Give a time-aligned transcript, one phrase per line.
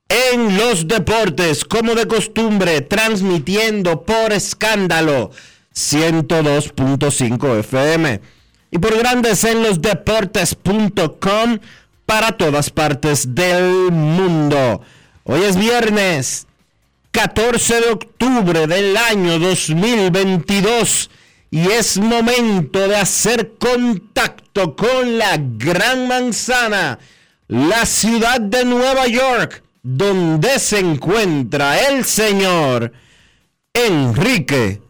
[0.08, 5.30] en los Deportes, como de costumbre, transmitiendo por escándalo
[5.74, 8.20] 102.5 FM
[8.70, 11.58] y por Grandes en los Deportes.com
[12.04, 14.82] para todas partes del mundo.
[15.24, 16.47] Hoy es viernes
[17.10, 21.10] 14 de octubre del año 2022
[21.50, 26.98] y es momento de hacer contacto con la Gran Manzana,
[27.48, 32.92] la ciudad de Nueva York, donde se encuentra el señor
[33.72, 34.82] Enrique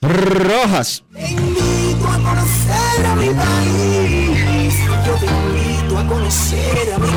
[0.00, 1.04] Rojas.
[1.12, 4.74] Te invito a conocer a mi país.
[5.06, 7.15] Yo te invito a conocer a mi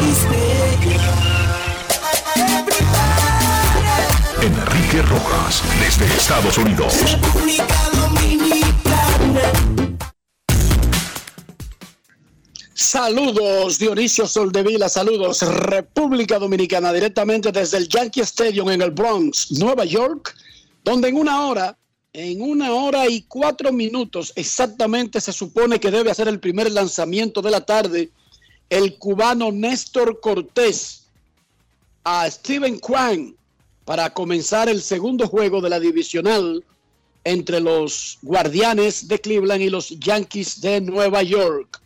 [4.97, 6.95] Rojas, desde Estados Unidos.
[7.11, 9.41] República Dominicana.
[12.73, 19.85] Saludos, Dionisio Soldevila, saludos, República Dominicana, directamente desde el Yankee Stadium en el Bronx, Nueva
[19.85, 20.35] York,
[20.83, 21.77] donde en una hora,
[22.11, 27.43] en una hora y cuatro minutos exactamente se supone que debe hacer el primer lanzamiento
[27.43, 28.09] de la tarde
[28.69, 31.03] el cubano Néstor Cortés
[32.03, 33.35] a Steven Kwan
[33.89, 36.63] para comenzar el segundo juego de la divisional
[37.23, 41.81] entre los Guardianes de Cleveland y los Yankees de Nueva York.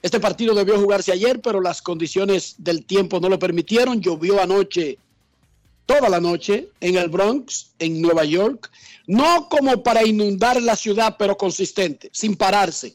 [0.00, 4.00] Este partido debió jugarse ayer, pero las condiciones del tiempo no lo permitieron.
[4.00, 4.98] Llovió anoche,
[5.86, 8.70] toda la noche, en el Bronx, en Nueva York.
[9.08, 12.94] No como para inundar la ciudad, pero consistente, sin pararse.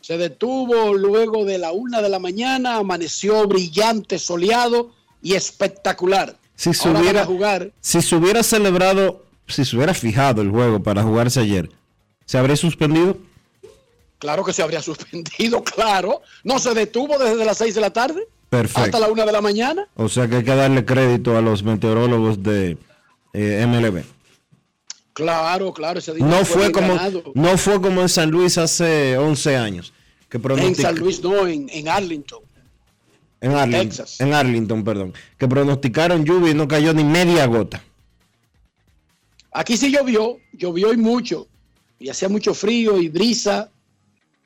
[0.00, 4.90] Se detuvo luego de la una de la mañana, amaneció brillante, soleado
[5.22, 6.41] y espectacular.
[6.62, 11.02] Si se, hubiera, jugar si se hubiera celebrado, si se hubiera fijado el juego para
[11.02, 11.68] jugarse ayer,
[12.24, 13.18] ¿se habría suspendido?
[14.18, 16.22] Claro que se habría suspendido, claro.
[16.44, 18.80] No se detuvo desde las 6 de la tarde Perfecto.
[18.80, 19.88] hasta la 1 de la mañana.
[19.96, 22.78] O sea que hay que darle crédito a los meteorólogos de
[23.32, 24.04] eh, MLB.
[25.14, 27.24] Claro, claro, ese dinero No fue como ganado.
[27.34, 29.92] no fue como en San Luis hace 11 años
[30.28, 32.40] que En San Luis, no, en, en Arlington.
[33.42, 34.20] En Arlington, Texas.
[34.20, 37.82] en Arlington, perdón, que pronosticaron lluvia y no cayó ni media gota.
[39.50, 41.48] Aquí sí llovió, llovió y mucho.
[41.98, 43.70] Y hacía mucho frío y brisa.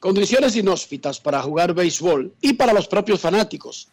[0.01, 3.89] Condiciones inhóspitas para jugar béisbol y para los propios fanáticos.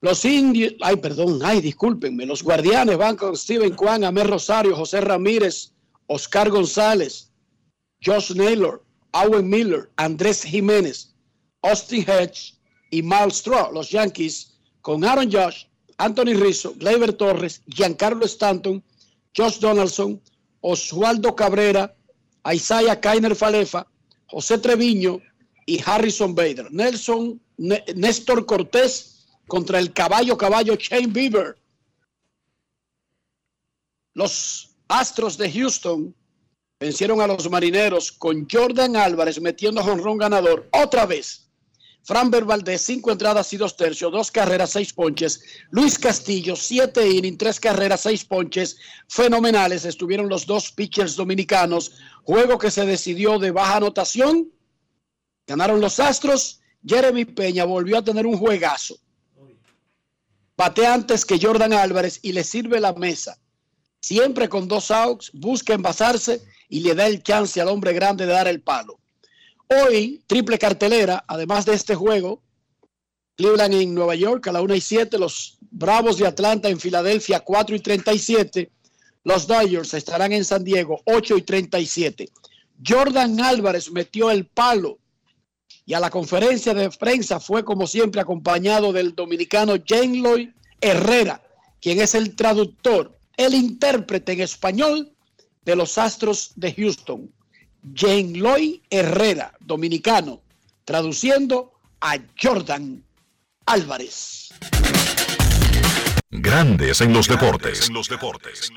[0.00, 2.24] Los indios, ay, perdón, ay, discúlpenme.
[2.24, 5.72] Los guardianes van con Steven Kwan, Amé Rosario, José Ramírez,
[6.06, 7.30] Oscar González,
[8.04, 8.82] Josh Naylor,
[9.12, 11.14] Owen Miller, Andrés Jiménez,
[11.62, 12.54] Austin Hedge
[12.92, 13.72] y Miles Straw.
[13.72, 14.52] Los Yankees
[14.82, 15.64] con Aaron Josh,
[15.96, 18.84] Anthony Rizzo, Gleyber Torres, Giancarlo Stanton,
[19.36, 20.20] Josh Donaldson,
[20.60, 21.96] Oswaldo Cabrera,
[22.52, 23.86] Isaiah Kainer Falefa,
[24.26, 25.20] José Treviño
[25.66, 26.70] y Harrison Bader.
[26.70, 31.56] Nelson, Né- Néstor Cortés contra el caballo caballo Shane Bieber.
[34.14, 36.14] Los Astros de Houston
[36.78, 41.48] vencieron a los Marineros con Jordan Álvarez metiendo jonrón ganador otra vez.
[42.04, 45.42] Framber Valdez, cinco entradas y dos tercios, dos carreras, seis ponches.
[45.70, 48.76] Luis Castillo, siete innings, tres carreras, seis ponches.
[49.08, 51.92] Fenomenales estuvieron los dos pitchers dominicanos.
[52.24, 54.50] Juego que se decidió de baja anotación.
[55.46, 56.60] Ganaron los Astros.
[56.84, 58.96] Jeremy Peña volvió a tener un juegazo.
[60.56, 63.38] Batea antes que Jordan Álvarez y le sirve la mesa.
[64.00, 68.32] Siempre con dos outs, busca envasarse y le da el chance al hombre grande de
[68.32, 68.98] dar el palo.
[69.74, 72.42] Hoy, triple cartelera, además de este juego,
[73.36, 77.40] Cleveland en Nueva York a la 1 y 7, los Bravos de Atlanta en Filadelfia
[77.40, 78.70] 4 y 37,
[79.24, 82.28] los Dodgers estarán en San Diego 8 y 37.
[82.86, 84.98] Jordan Álvarez metió el palo
[85.86, 91.42] y a la conferencia de prensa fue como siempre acompañado del dominicano Jane Lloyd Herrera,
[91.80, 95.12] quien es el traductor, el intérprete en español
[95.64, 97.32] de los Astros de Houston.
[97.82, 100.40] Jane Lloyd Herrera, dominicano,
[100.84, 103.02] traduciendo a Jordan
[103.66, 104.50] Álvarez.
[106.30, 107.88] Grandes en los deportes.
[107.88, 108.70] En los deportes.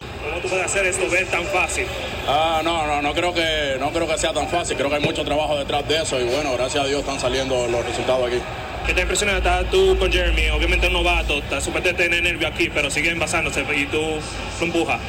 [0.00, 1.86] ¿Cómo tú puedes hacer esto ver tan fácil?
[2.26, 4.76] Ah, no, no, no creo que no creo que sea tan fácil.
[4.76, 7.68] Creo que hay mucho trabajo detrás de eso y bueno, gracias a Dios están saliendo
[7.68, 8.38] los resultados aquí.
[8.86, 10.48] ¿Qué te impresiona estar tú con Jeremy?
[10.50, 15.00] Obviamente un novato, está súper tener nervio aquí, pero sigue envasándose y tú lo empujas.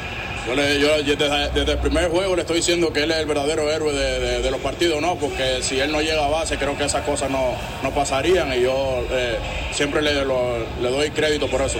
[0.46, 3.26] Yo, le- yo desde, desde el primer juego le estoy diciendo que él es el
[3.26, 5.16] verdadero héroe de, de- de los partidos, ¿no?
[5.16, 8.60] Porque si él no llega a base, creo que esas cosas no, no pasarían y
[8.62, 9.36] yo eh,
[9.72, 11.78] siempre le, lo- le doy crédito por eso.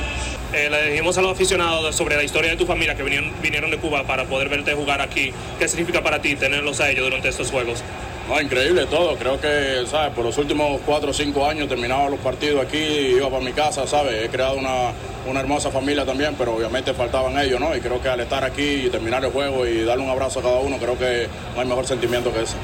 [0.55, 3.71] Eh, le dijimos a los aficionados sobre la historia de tu familia que vinieron, vinieron
[3.71, 5.33] de Cuba para poder verte jugar aquí.
[5.59, 7.83] ¿Qué significa para ti tenerlos a ellos durante estos juegos?
[8.29, 9.17] No, increíble todo.
[9.17, 10.15] Creo que, ¿sabes?
[10.15, 13.87] Por los últimos cuatro o cinco años terminaba los partidos aquí, iba para mi casa,
[13.87, 14.25] ¿sabes?
[14.25, 14.93] He creado una,
[15.29, 17.77] una hermosa familia también, pero obviamente faltaban ellos, ¿no?
[17.77, 20.43] Y creo que al estar aquí y terminar el juego y darle un abrazo a
[20.43, 22.57] cada uno, creo que no hay mejor sentimiento que ese.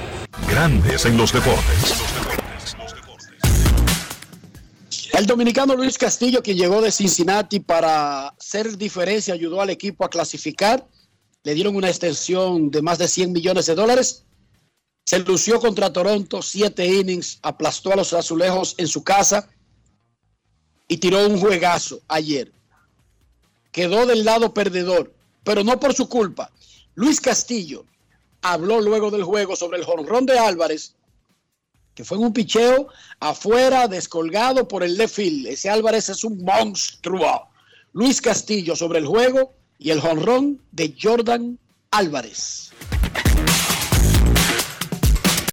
[0.49, 1.95] Grandes en los deportes.
[5.13, 10.09] El dominicano Luis Castillo, quien llegó de Cincinnati para hacer diferencia, ayudó al equipo a
[10.09, 10.87] clasificar.
[11.43, 14.25] Le dieron una extensión de más de 100 millones de dólares.
[15.05, 19.49] Se lució contra Toronto, siete innings, aplastó a los azulejos en su casa
[20.87, 22.53] y tiró un juegazo ayer.
[23.73, 25.13] Quedó del lado perdedor,
[25.45, 26.51] pero no por su culpa.
[26.95, 27.85] Luis Castillo
[28.43, 30.95] habló luego del juego sobre el jonrón de Álvarez
[31.95, 32.89] que fue en un picheo
[33.19, 35.47] afuera, descolgado por el left field.
[35.47, 37.49] Ese Álvarez es un monstruo.
[37.93, 41.59] Luis Castillo sobre el juego y el jonrón de Jordan
[41.91, 42.73] Álvarez.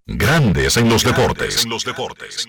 [0.06, 1.66] Grandes en los deportes.
[1.66, 2.48] En los deportes.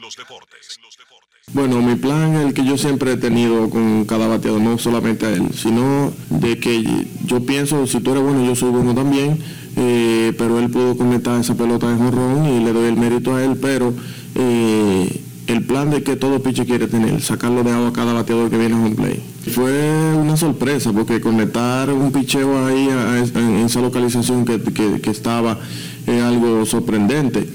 [1.55, 5.31] Bueno, mi plan el que yo siempre he tenido con cada bateador, no solamente a
[5.31, 9.39] él, sino de que yo pienso, si tú eres bueno, yo soy bueno también,
[9.77, 13.43] eh, pero él pudo conectar esa pelota de jorrón y le doy el mérito a
[13.43, 13.95] él, pero
[14.35, 18.51] eh, el plan de que todo pitcher quiere tener, sacarlo de agua a cada bateador
[18.51, 19.23] que viene a home play.
[19.51, 22.91] Fue una sorpresa porque conectar un picheo ahí
[23.35, 25.59] en esa localización que estaba
[26.07, 27.49] es algo sorprendente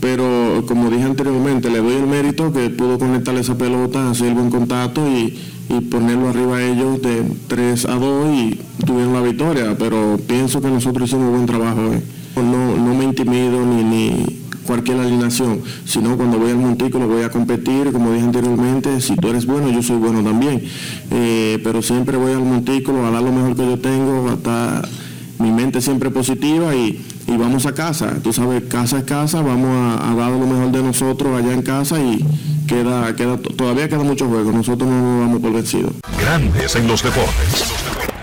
[0.00, 4.50] pero como dije anteriormente, le doy el mérito que pudo conectarle esa pelota, hacer buen
[4.50, 9.76] contacto y, y ponerlo arriba a ellos de 3 a 2 y tuvieron la victoria,
[9.78, 12.02] pero pienso que nosotros hicimos buen trabajo hoy.
[12.36, 17.30] No, no me intimido ni, ni cualquier alineación, sino cuando voy al montículo voy a
[17.30, 20.62] competir, como dije anteriormente, si tú eres bueno, yo soy bueno también,
[21.10, 24.82] Eh, pero siempre voy al montículo a dar lo mejor que yo tengo, hasta
[25.38, 28.14] mi mente siempre positiva y, y vamos a casa.
[28.22, 32.00] Tú sabes, casa es casa, vamos a, dar lo mejor de nosotros allá en casa
[32.00, 32.24] y
[32.66, 34.50] queda, queda, todavía queda mucho juego.
[34.50, 35.92] Nosotros no nos vamos por vencidos.
[36.18, 38.17] Grandes en los deportes.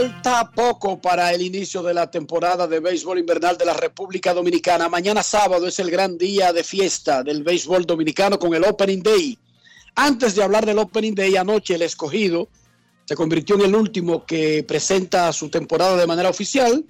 [0.00, 4.88] Falta poco para el inicio de la temporada de béisbol invernal de la República Dominicana.
[4.88, 9.38] Mañana sábado es el gran día de fiesta del béisbol dominicano con el Opening Day.
[9.96, 12.48] Antes de hablar del Opening Day, anoche el escogido
[13.04, 16.82] se convirtió en el último que presenta su temporada de manera oficial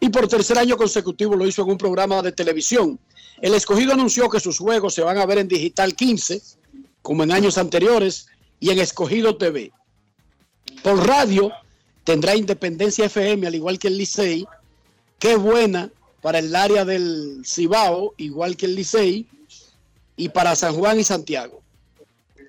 [0.00, 2.98] y por tercer año consecutivo lo hizo en un programa de televisión.
[3.42, 6.40] El escogido anunció que sus juegos se van a ver en Digital 15,
[7.02, 8.28] como en años anteriores,
[8.58, 9.70] y en Escogido TV.
[10.82, 11.52] Por radio
[12.04, 14.46] tendrá Independencia FM, al igual que el Licey.
[15.18, 15.90] Qué buena
[16.22, 19.26] para el área del Cibao, igual que el Licey,
[20.16, 21.62] y para San Juan y Santiago.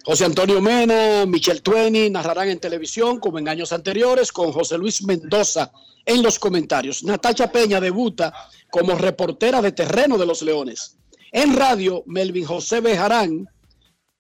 [0.06, 5.02] José Antonio Mena, Michel Tueni narrarán en televisión como en años anteriores con José Luis
[5.02, 5.72] Mendoza
[6.06, 7.04] en los comentarios.
[7.04, 8.32] Natacha Peña debuta
[8.70, 10.98] como reportera de terreno de los Leones.
[11.32, 13.50] En radio, Melvin José Bejarán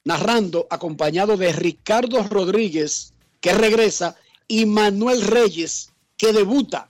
[0.06, 4.15] narrando acompañado de Ricardo Rodríguez que regresa
[4.48, 6.90] y Manuel Reyes que debuta.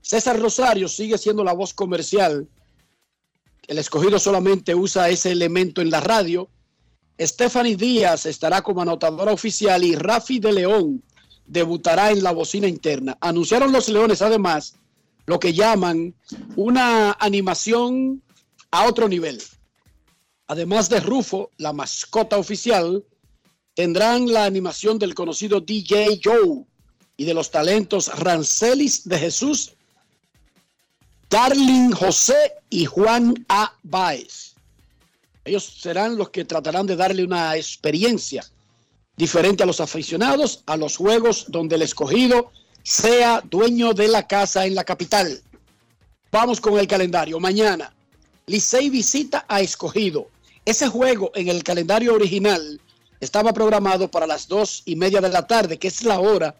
[0.00, 2.48] César Rosario sigue siendo la voz comercial.
[3.66, 6.48] El escogido solamente usa ese elemento en la radio
[7.26, 11.02] Stephanie Díaz estará como anotadora oficial y Rafi de León
[11.46, 13.16] debutará en la bocina interna.
[13.20, 14.74] Anunciaron los Leones además
[15.26, 16.14] lo que llaman
[16.56, 18.22] una animación
[18.70, 19.40] a otro nivel.
[20.48, 23.04] Además de Rufo, la mascota oficial,
[23.74, 26.66] tendrán la animación del conocido DJ Joe
[27.22, 29.74] y de los talentos Rancelis de Jesús,
[31.30, 33.72] Darling José y Juan A.
[33.84, 34.54] Baez.
[35.44, 38.44] Ellos serán los que tratarán de darle una experiencia
[39.16, 42.50] diferente a los aficionados a los juegos donde el escogido
[42.82, 45.40] sea dueño de la casa en la capital.
[46.32, 47.38] Vamos con el calendario.
[47.38, 47.94] Mañana,
[48.46, 50.26] Licey visita a escogido.
[50.64, 52.80] Ese juego en el calendario original
[53.20, 56.56] estaba programado para las dos y media de la tarde, que es la hora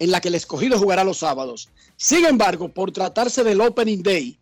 [0.00, 1.68] en la que el escogido jugará los sábados.
[1.96, 4.38] Sin embargo, por tratarse del Opening Day,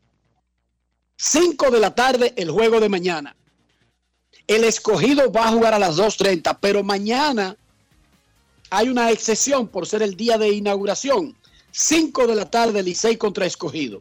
[1.16, 3.36] 5 de la tarde el juego de mañana.
[4.46, 7.56] El escogido va a jugar a las 2.30, pero mañana
[8.70, 11.36] hay una excepción por ser el día de inauguración.
[11.72, 14.00] 5 de la tarde, Licey contra escogido.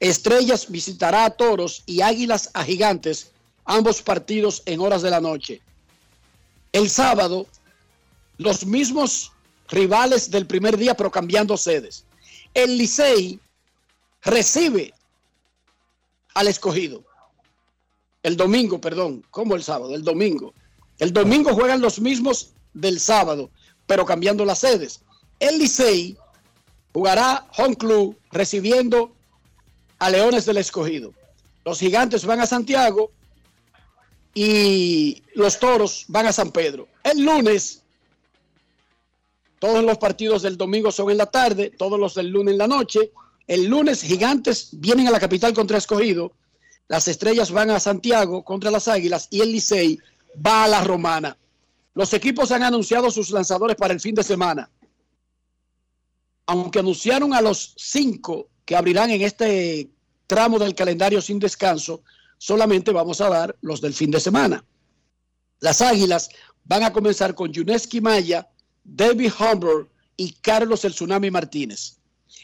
[0.00, 3.30] Estrellas visitará a Toros y Águilas a Gigantes,
[3.64, 5.60] ambos partidos en horas de la noche.
[6.72, 7.46] El sábado,
[8.38, 9.32] los mismos
[9.70, 12.04] rivales del primer día, pero cambiando sedes.
[12.54, 13.40] El Licey
[14.22, 14.92] recibe
[16.34, 17.04] al escogido.
[18.22, 20.52] El domingo, perdón, como el sábado, el domingo.
[20.98, 23.50] El domingo juegan los mismos del sábado,
[23.86, 25.00] pero cambiando las sedes.
[25.38, 26.16] El Licey
[26.92, 29.12] jugará Home Club recibiendo
[29.98, 31.14] a Leones del Escogido.
[31.64, 33.10] Los gigantes van a Santiago
[34.34, 36.88] y los toros van a San Pedro.
[37.02, 37.79] El lunes,
[39.60, 42.66] todos los partidos del domingo son en la tarde, todos los del lunes en la
[42.66, 43.12] noche.
[43.46, 46.32] El lunes, gigantes vienen a la capital contra Escogido
[46.90, 50.00] las estrellas van a Santiago contra las Águilas y el Licey
[50.44, 51.38] va a la Romana.
[51.94, 54.68] Los equipos han anunciado sus lanzadores para el fin de semana.
[56.46, 59.88] Aunque anunciaron a los cinco que abrirán en este
[60.26, 62.02] tramo del calendario sin descanso,
[62.38, 64.64] solamente vamos a dar los del fin de semana.
[65.60, 66.28] Las Águilas
[66.64, 68.48] van a comenzar con Yuneski Maya,
[68.92, 71.98] David Humber y Carlos El Tsunami Martínez.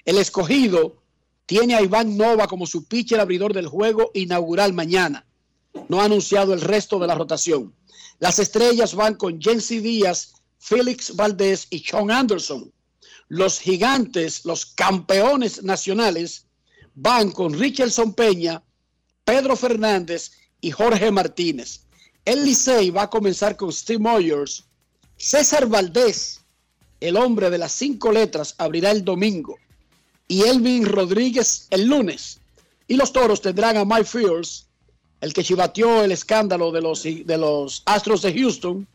[0.05, 1.03] El escogido
[1.45, 5.27] tiene a Iván Nova como su pitcher abridor del juego inaugural mañana.
[5.89, 7.75] No ha anunciado el resto de la rotación.
[8.21, 12.73] Las estrellas van con Jensi Díaz, Félix Valdés y Sean Anderson.
[13.29, 16.47] Los gigantes, los campeones nacionales,
[16.95, 18.63] van con Richardson Peña,
[19.25, 21.83] Pedro Fernández y Jorge Martínez.
[22.25, 24.65] El Licey va a comenzar con Steve Moyers.
[25.17, 26.41] César Valdés,
[27.01, 29.57] el hombre de las cinco letras, abrirá el domingo
[30.29, 32.41] y Elvin Rodríguez el lunes.
[32.89, 34.67] Y los toros tendrán a Mike Fields,
[35.21, 38.87] el que chivateó el escándalo de los, de los Astros de Houston,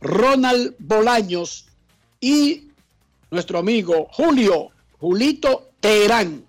[0.00, 1.66] Ronald Bolaños
[2.20, 2.68] y
[3.30, 6.44] nuestro amigo Julio, Julito Teherán.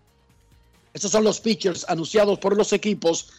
[0.94, 3.30] Estos son los pitchers anunciados por los equipos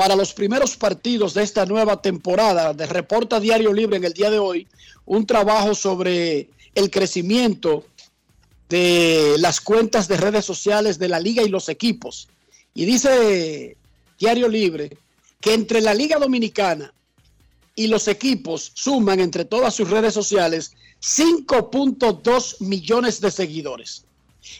[0.00, 4.30] para los primeros partidos de esta nueva temporada de Reporta Diario Libre en el día
[4.30, 4.66] de hoy.
[5.04, 7.84] Un trabajo sobre el crecimiento
[8.70, 12.28] de las cuentas de redes sociales de la liga y los equipos.
[12.72, 13.76] Y dice
[14.18, 14.96] Diario Libre
[15.38, 16.94] que entre la Liga Dominicana
[17.74, 24.06] y los equipos suman entre todas sus redes sociales 5.2 millones de seguidores.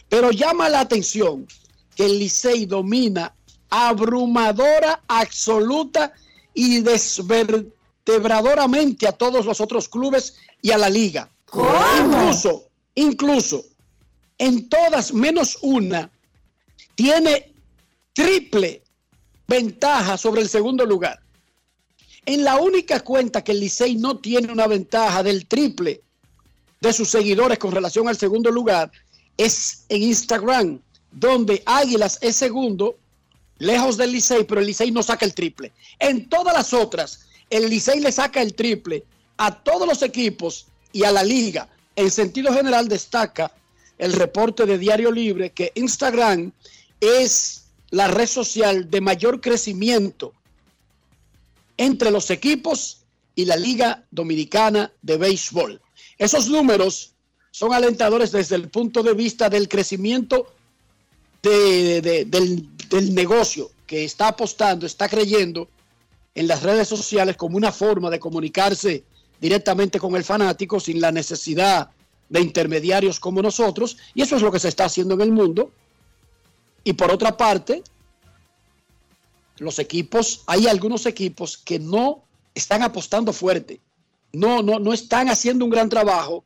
[0.07, 1.47] Pero llama la atención
[1.95, 3.33] que el Licey domina
[3.71, 6.13] abrumadora, absoluta
[6.53, 11.27] y desvertebradoramente a todos los otros clubes y a la liga.
[11.99, 13.65] Incluso, incluso
[14.37, 16.11] en todas menos una,
[16.95, 17.53] tiene
[18.13, 18.83] triple
[19.47, 21.21] ventaja sobre el segundo lugar.
[22.25, 26.03] En la única cuenta que el Licey no tiene una ventaja del triple
[26.79, 28.91] de sus seguidores con relación al segundo lugar
[29.37, 30.79] es en Instagram,
[31.11, 32.97] donde Águilas es segundo,
[33.61, 35.71] lejos del Licey, pero el Licey no saca el triple.
[35.99, 39.03] En todas las otras, el Licey le saca el triple
[39.37, 41.69] a todos los equipos y a la liga.
[41.95, 43.51] En sentido general destaca
[43.97, 46.51] el reporte de Diario Libre que Instagram
[46.99, 50.33] es la red social de mayor crecimiento
[51.77, 53.01] entre los equipos
[53.35, 55.81] y la Liga Dominicana de Béisbol.
[56.17, 57.13] Esos números
[57.51, 60.51] son alentadores desde el punto de vista del crecimiento
[61.43, 65.67] de- de- del, del negocio que está apostando, está creyendo
[66.35, 69.03] en las redes sociales como una forma de comunicarse
[69.39, 71.89] directamente con el fanático sin la necesidad
[72.29, 73.97] de intermediarios como nosotros.
[74.13, 75.71] Y eso es lo que se está haciendo en el mundo.
[76.83, 77.83] Y por otra parte,
[79.57, 82.23] los equipos, hay algunos equipos que no
[82.55, 83.79] están apostando fuerte.
[84.33, 86.43] No, no, no están haciendo un gran trabajo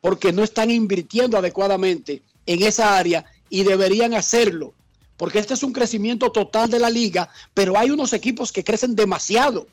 [0.00, 4.72] porque no están invirtiendo adecuadamente en esa área y deberían hacerlo.
[5.18, 8.96] Porque este es un crecimiento total de la liga, pero hay unos equipos que crecen
[8.96, 9.66] demasiado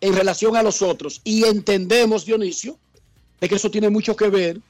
[0.00, 1.20] en relación a los otros.
[1.24, 2.78] Y entendemos, Dionisio,
[3.40, 4.60] de que eso tiene mucho que ver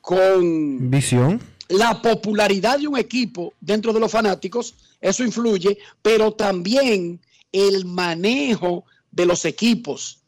[0.00, 1.42] con Visión.
[1.68, 7.20] la popularidad de un equipo dentro de los fanáticos, eso influye, pero también
[7.52, 10.20] el manejo de los equipos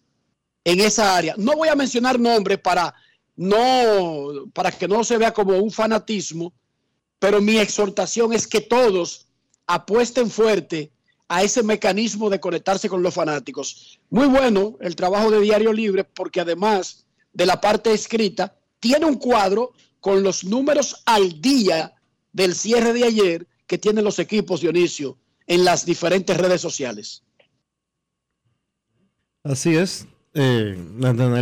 [0.64, 1.34] en esa área.
[1.38, 2.94] No voy a mencionar nombres para
[3.36, 6.52] no para que no se vea como un fanatismo,
[7.24, 9.28] pero mi exhortación es que todos
[9.66, 10.92] apuesten fuerte
[11.26, 13.98] a ese mecanismo de conectarse con los fanáticos.
[14.10, 19.14] Muy bueno el trabajo de Diario Libre porque además de la parte escrita, tiene un
[19.14, 21.94] cuadro con los números al día
[22.30, 25.16] del cierre de ayer que tienen los equipos, Dionisio,
[25.46, 27.22] en las diferentes redes sociales.
[29.42, 30.06] Así es.
[30.34, 30.76] Eh,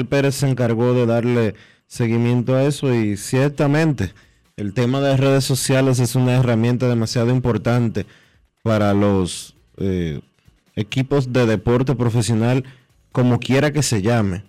[0.09, 1.57] Pérez se encargó de darle
[1.89, 4.15] seguimiento a eso y ciertamente
[4.57, 8.07] el tema de redes sociales es una herramienta demasiado importante
[8.63, 10.21] para los eh,
[10.77, 12.65] equipos de deporte profesional,
[13.11, 14.45] como quiera que se llame.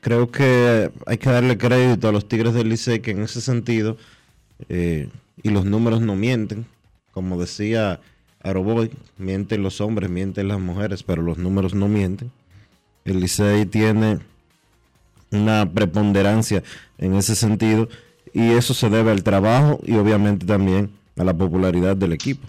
[0.00, 3.96] Creo que hay que darle crédito a los Tigres del Licey que en ese sentido,
[4.68, 5.08] eh,
[5.42, 6.66] y los números no mienten,
[7.12, 8.00] como decía
[8.42, 12.30] Aroboy, mienten los hombres, mienten las mujeres, pero los números no mienten.
[13.04, 14.20] El Licey tiene
[15.32, 16.62] una preponderancia
[16.98, 17.88] en ese sentido
[18.32, 22.46] y eso se debe al trabajo y obviamente también a la popularidad del equipo.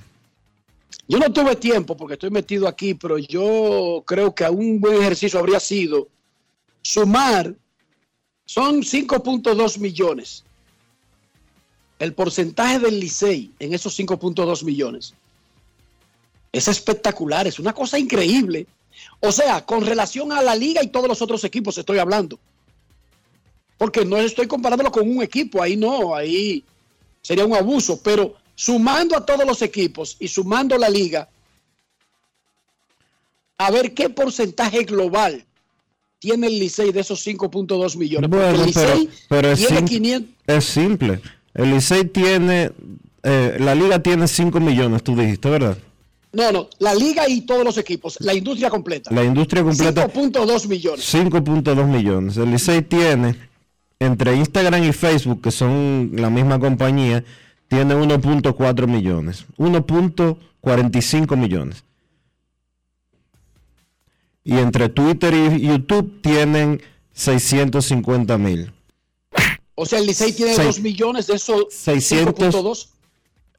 [1.07, 5.39] Yo no tuve tiempo porque estoy metido aquí, pero yo creo que un buen ejercicio
[5.39, 6.07] habría sido
[6.81, 7.53] sumar,
[8.45, 10.43] son 5.2 millones.
[11.99, 15.13] El porcentaje del Licey en esos 5.2 millones
[16.51, 18.67] es espectacular, es una cosa increíble.
[19.19, 22.39] O sea, con relación a la liga y todos los otros equipos estoy hablando.
[23.81, 26.63] Porque no estoy comparándolo con un equipo, ahí no, ahí
[27.19, 31.27] sería un abuso, pero sumando a todos los equipos y sumando la liga,
[33.57, 35.43] a ver qué porcentaje global
[36.19, 38.29] tiene el Licey de esos 5.2 millones.
[38.29, 41.19] Bueno, el Licey pero es, tiene 500, es simple.
[41.55, 42.69] El Licey tiene,
[43.23, 45.75] eh, la liga tiene 5 millones, tú dijiste, ¿verdad?
[46.33, 49.09] no, no, la liga y todos los equipos, la industria completa.
[49.11, 51.11] La industria completa 5.2 millones.
[51.11, 52.37] 5.2 millones.
[52.37, 53.49] El Licey tiene,
[54.01, 57.23] entre Instagram y Facebook, que son la misma compañía,
[57.67, 59.45] tiene 1.4 millones.
[59.57, 61.83] 1.45 millones.
[64.43, 66.81] Y entre Twitter y YouTube tienen
[67.13, 68.71] 650 mil.
[69.75, 72.55] O sea, el Licey tiene Seis- 2 millones de esos 600.
[72.55, 72.87] 5.2.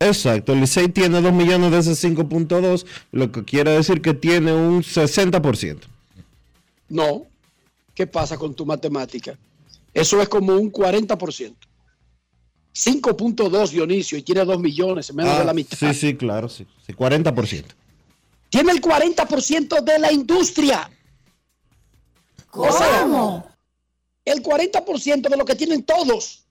[0.01, 4.53] Exacto, el Licey tiene 2 millones de ese 5.2, lo que quiere decir que tiene
[4.53, 5.79] un 60%.
[6.89, 7.23] No.
[7.95, 9.39] ¿Qué pasa con tu matemática?
[9.95, 11.55] Eso es como un 40%.
[12.75, 15.77] 5.2 Dionisio y tiene 2 millones, menos de la mitad.
[15.83, 17.65] Ah, sí, sí, claro, sí, sí 40%.
[18.49, 20.91] Tiene el 40% de la industria.
[22.51, 23.07] O sea,
[24.25, 26.45] el 40% de lo que tienen todos.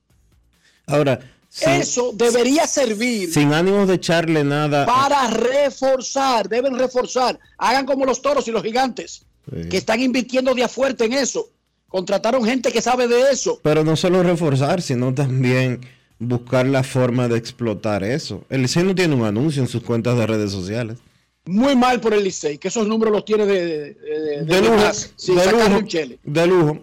[0.88, 4.86] Ahora, sin, Eso debería servir sin ánimos de echarle nada.
[4.86, 6.47] para reforzar.
[6.49, 7.39] Deben reforzar.
[7.58, 9.69] Hagan como los toros y los gigantes, Sí.
[9.69, 11.49] que están invirtiendo de a fuerte en eso.
[11.91, 13.60] Contrataron gente que sabe de eso.
[13.62, 15.82] Pero no solo reforzar, sino también
[16.19, 18.43] buscar la forma de explotar eso.
[18.49, 20.97] El Licey no tiene un anuncio en sus cuentas de redes sociales.
[21.45, 24.75] Muy mal por el Licey, que esos números los tiene de, de, de- De lujo,
[24.77, 26.19] más, sin de lujo, un chele.
[26.23, 26.80] de lujo.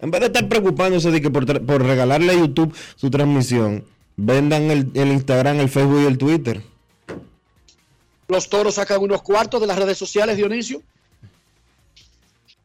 [0.00, 1.44] En vez de estar preocupándose de que por
[1.84, 3.84] regalarle a YouTube su transmisión,
[4.16, 6.62] vendan el, el Instagram, el Facebook y el Twitter.
[8.28, 10.82] Los toros sacan unos cuartos de las redes sociales, Dionisio.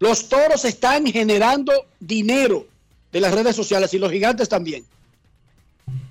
[0.03, 2.67] Los toros están generando dinero
[3.09, 4.83] de las redes sociales y los gigantes también.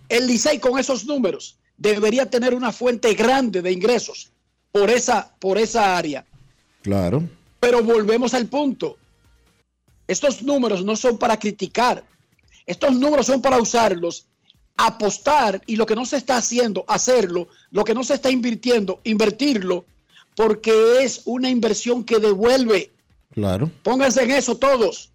[0.09, 4.31] El Licey con esos números debería tener una fuente grande de ingresos
[4.71, 6.25] por esa, por esa área.
[6.81, 7.23] Claro.
[7.61, 8.97] Pero volvemos al punto.
[10.09, 12.03] Estos números no son para criticar.
[12.65, 14.25] Estos números son para usarlos,
[14.75, 17.49] apostar y lo que no se está haciendo, hacerlo.
[17.71, 19.85] Lo que no se está invirtiendo, invertirlo,
[20.35, 22.91] porque es una inversión que devuelve.
[23.33, 23.71] Claro.
[23.83, 25.11] Pónganse en eso todos.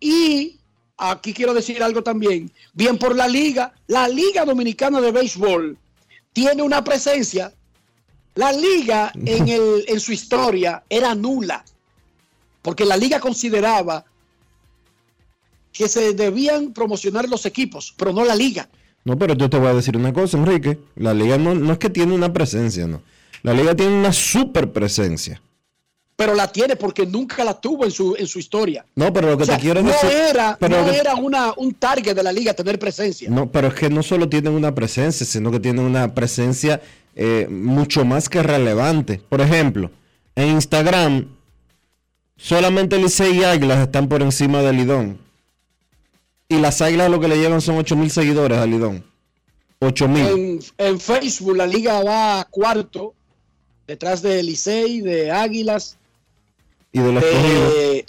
[0.00, 0.58] Y
[0.96, 2.50] aquí quiero decir algo también.
[2.72, 5.76] Bien por la liga, la Liga Dominicana de Béisbol
[6.32, 7.52] tiene una presencia.
[8.34, 11.64] La liga en, el, en su historia era nula,
[12.62, 14.04] porque la liga consideraba
[15.72, 18.68] que se debían promocionar los equipos, pero no la liga.
[19.04, 20.78] No, pero yo te voy a decir una cosa, Enrique.
[20.96, 23.02] La liga no, no es que tiene una presencia, no.
[23.42, 25.42] La liga tiene una super presencia.
[26.16, 28.86] Pero la tiene porque nunca la tuvo en su, en su historia.
[28.94, 30.10] No, pero lo que O sea, te quiero no decir.
[30.12, 33.28] era, pero no lo que- era una, un target de la liga tener presencia.
[33.28, 36.80] No, pero es que no solo tienen una presencia, sino que tienen una presencia
[37.16, 39.20] eh, mucho más que relevante.
[39.28, 39.90] Por ejemplo,
[40.36, 41.26] en Instagram,
[42.36, 45.18] solamente Licey y Águilas están por encima de Lidón.
[46.48, 49.04] Y las Águilas lo que le llevan son 8 mil seguidores a Lidón.
[49.80, 50.26] 8 mil.
[50.26, 53.14] En, en Facebook la liga va a cuarto,
[53.86, 55.96] detrás de Licey, de Águilas,
[56.94, 57.70] Y del escogido.
[57.70, 58.06] de...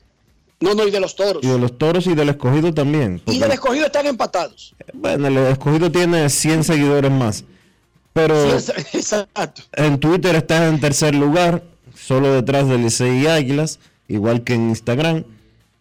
[0.61, 1.43] No, no, y de los toros.
[1.43, 3.21] Y de los toros y del escogido también.
[3.25, 4.73] Y del escogido están empatados.
[4.93, 7.43] Bueno, el escogido tiene 100 seguidores más.
[8.13, 9.63] Pero Sí, exacto.
[9.73, 14.69] en Twitter está en tercer lugar, solo detrás de Licey y Águilas, igual que en
[14.69, 15.25] Instagram.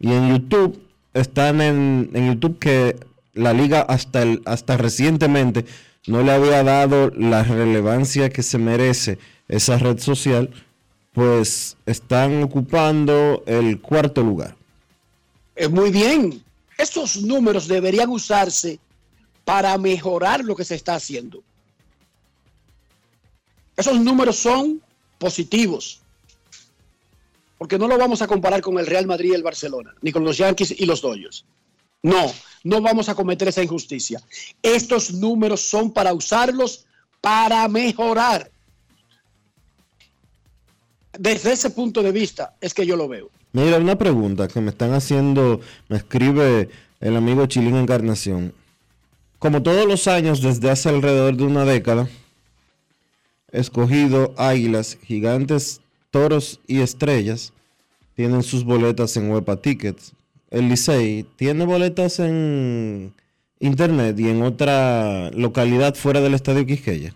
[0.00, 2.96] Y en YouTube están en, en YouTube que
[3.34, 5.64] la liga hasta, el, hasta recientemente
[6.06, 10.50] no le había dado la relevancia que se merece esa red social,
[11.14, 14.56] pues están ocupando el cuarto lugar.
[15.54, 16.42] Eh, muy bien.
[16.76, 18.80] Estos números deberían usarse
[19.44, 21.42] para mejorar lo que se está haciendo.
[23.76, 24.82] Esos números son
[25.18, 26.00] positivos.
[27.58, 30.24] Porque no lo vamos a comparar con el Real Madrid y el Barcelona, ni con
[30.24, 31.44] los Yankees y los Dodgers.
[32.02, 32.32] No,
[32.64, 34.20] no vamos a cometer esa injusticia.
[34.60, 36.86] Estos números son para usarlos
[37.20, 38.50] para mejorar.
[41.18, 43.30] Desde ese punto de vista es que yo lo veo.
[43.52, 46.68] Mira, una pregunta que me están haciendo, me escribe
[47.00, 48.52] el amigo Chilín Encarnación.
[49.38, 52.08] Como todos los años, desde hace alrededor de una década,
[53.52, 57.52] escogido Águilas, Gigantes, Toros y Estrellas
[58.16, 60.12] tienen sus boletas en Huepa Tickets.
[60.50, 63.12] El Licey tiene boletas en
[63.60, 67.14] internet y en otra localidad fuera del Estadio Quisqueya.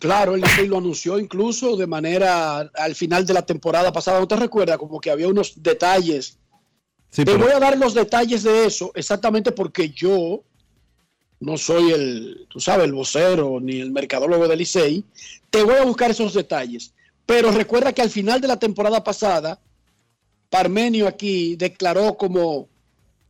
[0.00, 4.18] Claro, el Licey lo anunció incluso de manera al final de la temporada pasada.
[4.18, 4.78] ¿No te recuerdas?
[4.78, 6.38] Como que había unos detalles.
[7.10, 10.42] Sí, Te pero- voy a dar los detalles de eso exactamente porque yo
[11.40, 15.04] no soy el, tú sabes, el vocero ni el mercadólogo del Licey.
[15.50, 16.94] Te voy a buscar esos detalles.
[17.26, 19.60] Pero recuerda que al final de la temporada pasada,
[20.48, 22.69] Parmenio aquí declaró como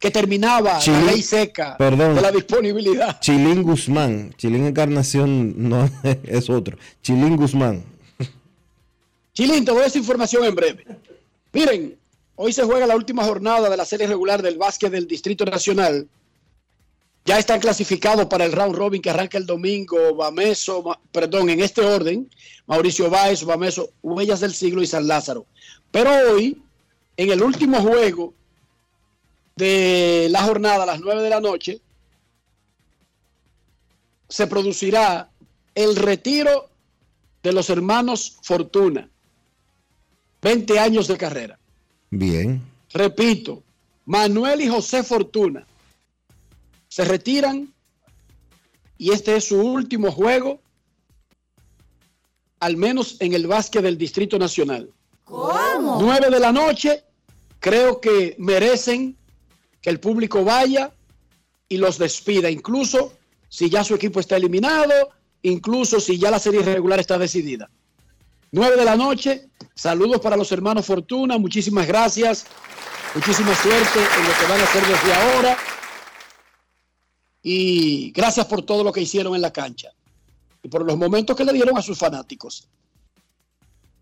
[0.00, 2.14] que terminaba Sí, la ley seca perdón.
[2.16, 3.20] de la disponibilidad.
[3.20, 5.88] Chilín Guzmán, Chilín Encarnación no
[6.24, 6.76] es otro.
[7.02, 7.84] Chilín Guzmán.
[9.34, 10.84] Chilín, te doy esa información en breve.
[11.52, 11.96] Miren,
[12.34, 16.08] hoy se juega la última jornada de la serie regular del básquet del Distrito Nacional.
[17.26, 20.14] Ya están clasificados para el round robin que arranca el domingo.
[20.14, 22.28] Bameso, perdón, en este orden,
[22.66, 25.44] Mauricio Báez, Bameso, Huellas del Siglo y San Lázaro.
[25.90, 26.56] Pero hoy,
[27.18, 28.32] en el último juego
[29.60, 31.80] de la jornada a las 9 de la noche,
[34.28, 35.30] se producirá
[35.74, 36.70] el retiro
[37.42, 39.08] de los hermanos Fortuna.
[40.40, 41.58] 20 años de carrera.
[42.10, 42.62] Bien.
[42.92, 43.62] Repito,
[44.06, 45.66] Manuel y José Fortuna
[46.88, 47.72] se retiran
[48.96, 50.60] y este es su último juego,
[52.60, 54.90] al menos en el básquet del Distrito Nacional.
[55.24, 55.98] ¿Cómo?
[56.00, 57.04] 9 de la noche,
[57.58, 59.16] creo que merecen
[59.80, 60.92] que el público vaya
[61.68, 63.12] y los despida, incluso
[63.48, 64.92] si ya su equipo está eliminado,
[65.42, 67.70] incluso si ya la serie regular está decidida.
[68.52, 72.46] 9 de la noche, saludos para los hermanos Fortuna, muchísimas gracias,
[73.14, 75.56] muchísima suerte en lo que van a hacer desde ahora
[77.42, 79.90] y gracias por todo lo que hicieron en la cancha
[80.62, 82.68] y por los momentos que le dieron a sus fanáticos.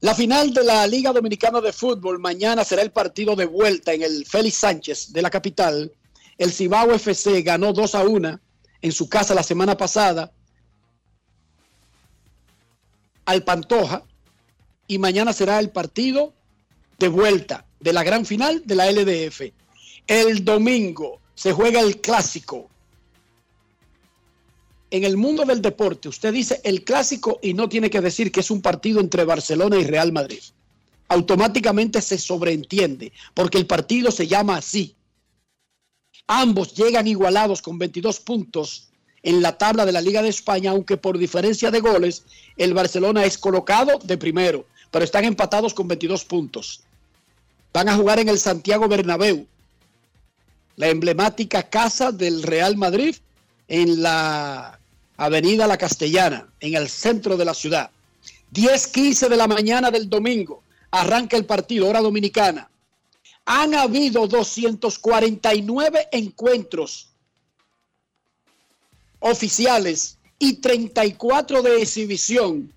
[0.00, 4.02] La final de la Liga Dominicana de Fútbol mañana será el partido de vuelta en
[4.02, 5.92] el Félix Sánchez de la capital.
[6.36, 8.40] El Cibao FC ganó 2 a 1
[8.80, 10.32] en su casa la semana pasada
[13.24, 14.04] al Pantoja
[14.86, 16.32] y mañana será el partido
[17.00, 19.52] de vuelta de la gran final de la LDF.
[20.06, 22.70] El domingo se juega el clásico.
[24.90, 28.40] En el mundo del deporte, usted dice el clásico y no tiene que decir que
[28.40, 30.40] es un partido entre Barcelona y Real Madrid.
[31.08, 34.94] Automáticamente se sobreentiende porque el partido se llama así.
[36.26, 38.88] Ambos llegan igualados con 22 puntos
[39.22, 42.24] en la tabla de la Liga de España, aunque por diferencia de goles,
[42.56, 46.82] el Barcelona es colocado de primero, pero están empatados con 22 puntos.
[47.72, 49.46] Van a jugar en el Santiago Bernabéu,
[50.76, 53.16] la emblemática casa del Real Madrid
[53.66, 54.77] en la
[55.18, 57.90] Avenida La Castellana, en el centro de la ciudad.
[58.52, 62.70] 10:15 de la mañana del domingo arranca el partido, hora dominicana.
[63.44, 67.08] Han habido 249 encuentros
[69.18, 72.72] oficiales y 34 de exhibición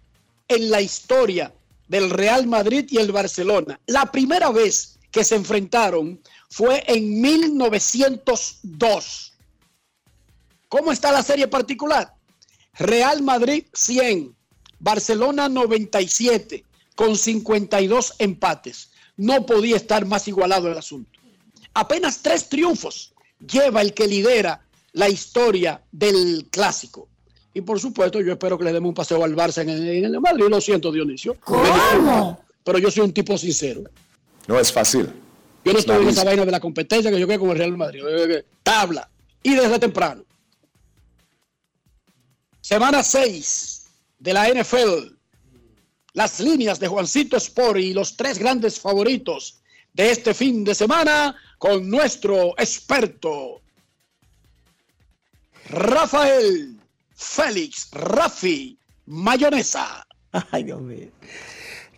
[0.47, 1.53] en la historia
[1.87, 3.79] del Real Madrid y el Barcelona.
[3.85, 9.33] La primera vez que se enfrentaron fue en 1902.
[10.67, 12.15] ¿Cómo está la serie particular?
[12.81, 14.35] Real Madrid 100,
[14.79, 16.63] Barcelona 97,
[16.95, 18.89] con 52 empates.
[19.17, 21.19] No podía estar más igualado el asunto.
[21.73, 24.61] Apenas tres triunfos lleva el que lidera
[24.93, 27.07] la historia del clásico.
[27.53, 30.05] Y por supuesto, yo espero que le demos un paseo al Barça en el, en
[30.05, 30.45] el Madrid.
[30.49, 31.35] Lo siento, Dionisio.
[31.43, 32.41] ¿Cómo?
[32.63, 33.83] Pero yo soy un tipo sincero.
[34.47, 35.09] No es fácil.
[35.63, 37.57] Yo no estoy en La esa vaina de la competencia que yo quiero con el
[37.57, 38.01] Real Madrid.
[38.07, 39.09] Eh, Tabla.
[39.43, 40.23] Y desde temprano.
[42.61, 43.85] Semana 6
[44.19, 45.15] de la NFL.
[46.13, 49.61] Las líneas de Juancito Sport y los tres grandes favoritos
[49.93, 53.61] de este fin de semana con nuestro experto
[55.69, 56.79] Rafael
[57.15, 60.05] Félix Rafi Mayonesa.
[60.51, 61.09] Ay, Dios mío.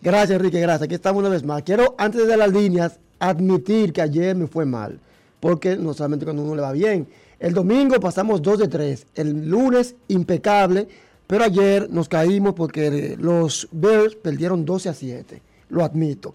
[0.00, 0.82] Gracias, Enrique, gracias.
[0.82, 1.62] Aquí estamos una vez más.
[1.62, 5.00] Quiero, antes de las líneas, admitir que ayer me fue mal.
[5.40, 7.08] Porque no solamente cuando uno le va bien.
[7.44, 9.06] El domingo pasamos 2 de 3.
[9.16, 10.88] El lunes, impecable.
[11.26, 15.42] Pero ayer nos caímos porque los Bears perdieron 12 a 7.
[15.68, 16.34] Lo admito.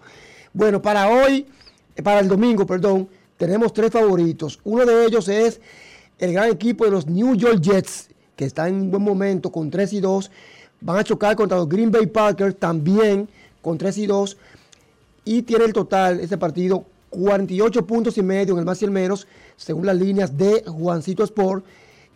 [0.52, 1.48] Bueno, para hoy,
[1.96, 4.60] eh, para el domingo, perdón, tenemos tres favoritos.
[4.62, 5.60] Uno de ellos es
[6.20, 9.68] el gran equipo de los New York Jets, que está en un buen momento con
[9.68, 10.30] 3 y 2.
[10.80, 13.28] Van a chocar contra los Green Bay Packers también
[13.62, 14.36] con 3 y 2.
[15.24, 18.92] Y tiene el total, este partido, 48 puntos y medio en el más y el
[18.92, 19.26] menos,
[19.60, 21.64] según las líneas de Juancito Sport.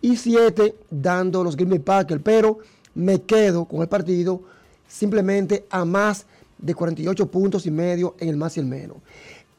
[0.00, 2.22] Y 7 dando los Green Bay Packers.
[2.22, 2.58] Pero
[2.94, 4.42] me quedo con el partido
[4.88, 6.26] simplemente a más
[6.58, 8.98] de 48 puntos y medio en el más y el menos.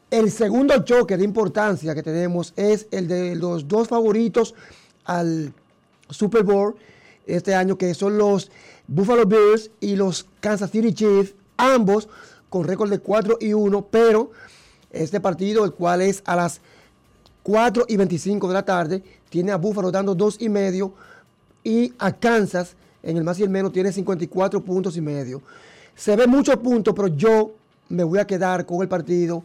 [0.09, 4.55] El segundo choque de importancia que tenemos es el de los dos favoritos
[5.03, 5.53] al
[6.09, 6.75] Super Bowl
[7.25, 8.51] este año, que son los
[8.87, 12.07] Buffalo Bills y los Kansas City Chiefs, ambos
[12.49, 14.31] con récord de 4 y 1, pero
[14.91, 16.61] este partido, el cual es a las
[17.45, 20.93] 4 y 25 de la tarde, tiene a Buffalo dando 2 y medio
[21.63, 25.43] y a Kansas en el más y el menos tiene 54 puntos y medio.
[25.93, 27.51] Se ve muchos puntos, pero yo
[27.89, 29.43] me voy a quedar con el partido.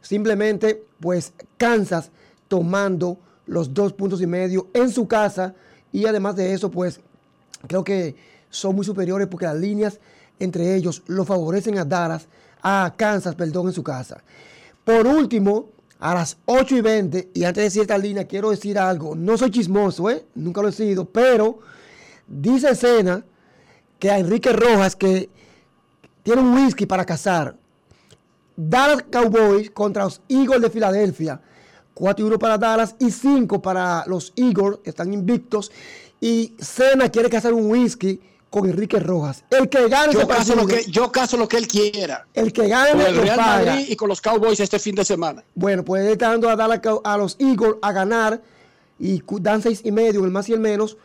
[0.00, 2.12] Simplemente, pues Kansas
[2.46, 5.56] tomando los dos puntos y medio en su casa.
[5.90, 7.00] Y además de eso, pues
[7.66, 8.14] creo que
[8.48, 9.98] son muy superiores porque las líneas
[10.38, 12.28] entre ellos lo favorecen a Dallas,
[12.62, 14.22] a Kansas, perdón, en su casa.
[14.84, 18.78] Por último, a las 8 y 20, y antes de decir esta línea, quiero decir
[18.78, 19.14] algo.
[19.14, 20.26] No soy chismoso, ¿eh?
[20.34, 21.60] Nunca lo he sido, pero
[22.26, 23.24] dice Cena
[23.98, 25.30] que a Enrique Rojas, que
[26.22, 27.56] tiene un whisky para cazar,
[28.56, 31.40] Dallas Cowboys contra los Eagles de Filadelfia.
[31.94, 35.70] 4 y 1 para Dallas y 5 para los Eagles, están invictos.
[36.20, 38.20] Y Cena quiere cazar un whisky
[38.54, 39.42] con Enrique Rojas.
[39.50, 42.24] El que gane Yo caso, lo que, yo caso lo que él quiera.
[42.34, 43.72] el que gane Con el Real paga.
[43.72, 45.42] Madrid y con los Cowboys este fin de semana.
[45.56, 48.40] Bueno, pues él está dando a, Dallas Cow- a los Eagles a ganar
[49.00, 50.96] y dan 6 y medio el más y el menos,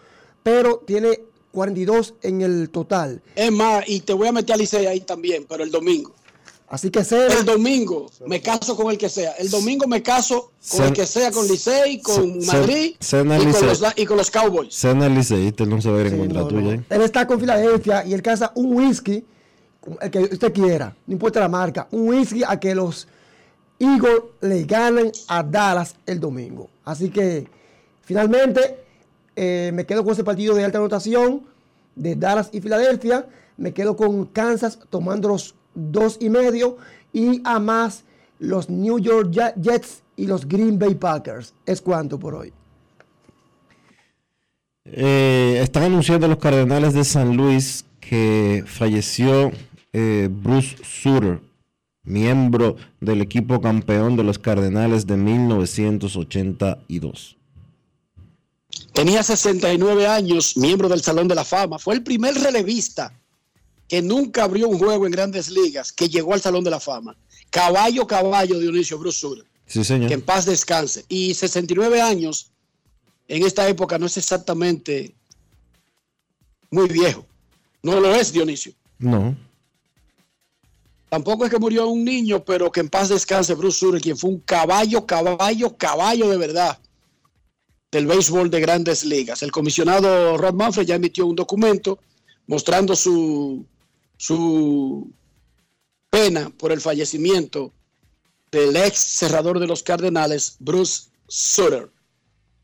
[0.43, 3.23] pero tiene 42 en el total.
[3.35, 6.13] Es más, y te voy a meter a Licey ahí también, pero el domingo.
[6.69, 9.31] Así que Cena, El domingo me caso con el que sea.
[9.33, 13.83] El domingo me caso con el que sea, con Licey, con Madrid y, con los,
[13.95, 14.75] y con los Cowboys.
[14.75, 16.61] Cena liceísta, él no se va a ir en Sí, contra no, tuya.
[16.61, 16.71] no.
[16.73, 16.83] ¿eh?
[16.91, 19.25] Él está con Filadelfia y él caza un whisky,
[19.99, 23.07] el que usted quiera, no importa la marca, un whisky a que los
[23.79, 26.69] Eagles le ganen a Dallas el domingo.
[26.85, 27.47] Así que
[28.03, 28.77] finalmente
[29.35, 31.47] eh, me quedo con ese partido de alta anotación
[31.95, 33.25] de Dallas y Filadelfia.
[33.57, 36.77] Me quedo con Kansas tomando los dos y medio
[37.13, 38.03] y a más
[38.39, 41.53] los New York Je- Jets y los Green Bay Packers.
[41.65, 42.53] Es cuanto por hoy.
[44.85, 49.51] Eh, están anunciando los Cardenales de San Luis que falleció
[49.93, 51.39] eh, Bruce Sutter,
[52.03, 57.35] miembro del equipo campeón de los Cardenales de 1982.
[58.93, 61.77] Tenía 69 años, miembro del Salón de la Fama.
[61.77, 63.13] Fue el primer relevista
[63.89, 67.17] que nunca abrió un juego en grandes ligas que llegó al Salón de la Fama.
[67.49, 69.45] Caballo, caballo, Dionisio Bruce Sutter.
[69.65, 70.07] Sí, señor.
[70.07, 71.05] Que en paz descanse.
[71.09, 72.51] Y 69 años
[73.27, 75.15] en esta época no es exactamente
[76.69, 77.25] muy viejo.
[77.81, 78.73] No lo es, Dionisio.
[78.99, 79.35] No.
[81.09, 84.29] Tampoco es que murió un niño, pero que en paz descanse Bruce Sutter, quien fue
[84.29, 86.79] un caballo, caballo, caballo de verdad
[87.91, 89.41] del béisbol de grandes ligas.
[89.41, 91.97] El comisionado Rod Manfred ya emitió un documento
[92.45, 93.65] mostrando su,
[94.19, 95.09] su
[96.09, 97.71] pena por el fallecimiento
[98.51, 101.89] del ex cerrador de los Cardenales, Bruce Sutter.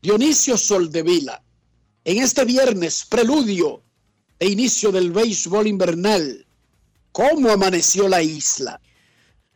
[0.02, 1.42] Dionisio Soldevila,
[2.04, 3.80] en este viernes, preludio
[4.38, 6.44] e inicio del béisbol invernal,
[7.10, 8.78] ¿cómo amaneció la isla?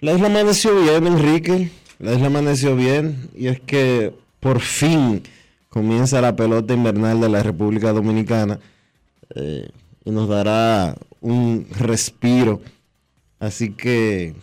[0.01, 1.71] La isla amaneció bien, Enrique.
[1.99, 3.29] La isla amaneció bien.
[3.37, 5.23] Y es que por fin
[5.69, 8.59] comienza la pelota invernal de la República Dominicana.
[9.37, 9.69] eh,
[10.05, 12.61] y nos dará un respiro.
[13.39, 14.35] Así que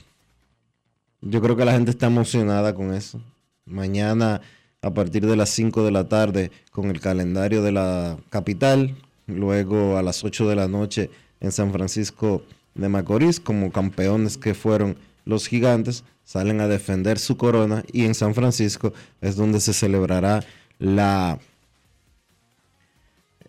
[1.22, 3.22] yo creo que la gente está emocionada con eso.
[3.66, 4.42] Mañana
[4.82, 8.96] a partir de las 5 de la tarde con el calendario de la capital.
[9.26, 11.10] Luego a las 8 de la noche
[11.40, 12.44] en San Francisco
[12.76, 16.04] de Macorís como campeones que fueron los gigantes.
[16.24, 20.44] Salen a defender su corona y en San Francisco es donde se celebrará
[20.80, 21.40] la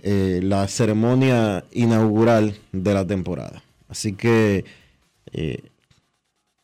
[0.02, 3.62] eh, la ceremonia inaugural de la temporada.
[3.88, 4.64] Así que
[5.32, 5.62] eh,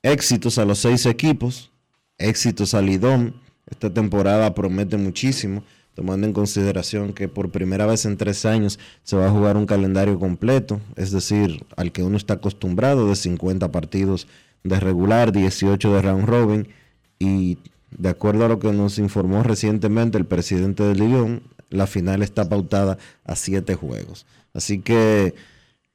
[0.02, 1.70] éxitos a los seis equipos,
[2.18, 3.32] éxitos al IDOM.
[3.70, 9.16] Esta temporada promete muchísimo, tomando en consideración que por primera vez en tres años se
[9.16, 13.72] va a jugar un calendario completo, es decir, al que uno está acostumbrado de 50
[13.72, 14.26] partidos
[14.64, 16.68] de regular, 18 de round robin
[17.18, 17.58] y
[17.96, 22.48] de acuerdo a lo que nos informó recientemente el presidente del Lyon, la final está
[22.48, 24.26] pautada a siete juegos.
[24.52, 25.34] Así que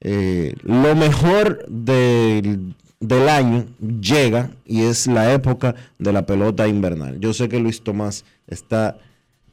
[0.00, 3.66] eh, lo mejor del, del año
[4.00, 7.20] llega y es la época de la pelota invernal.
[7.20, 8.98] Yo sé que Luis Tomás está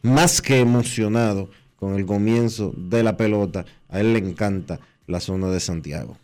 [0.02, 3.66] más que emocionado con el comienzo de la pelota.
[3.90, 6.18] A él le encanta la zona de Santiago.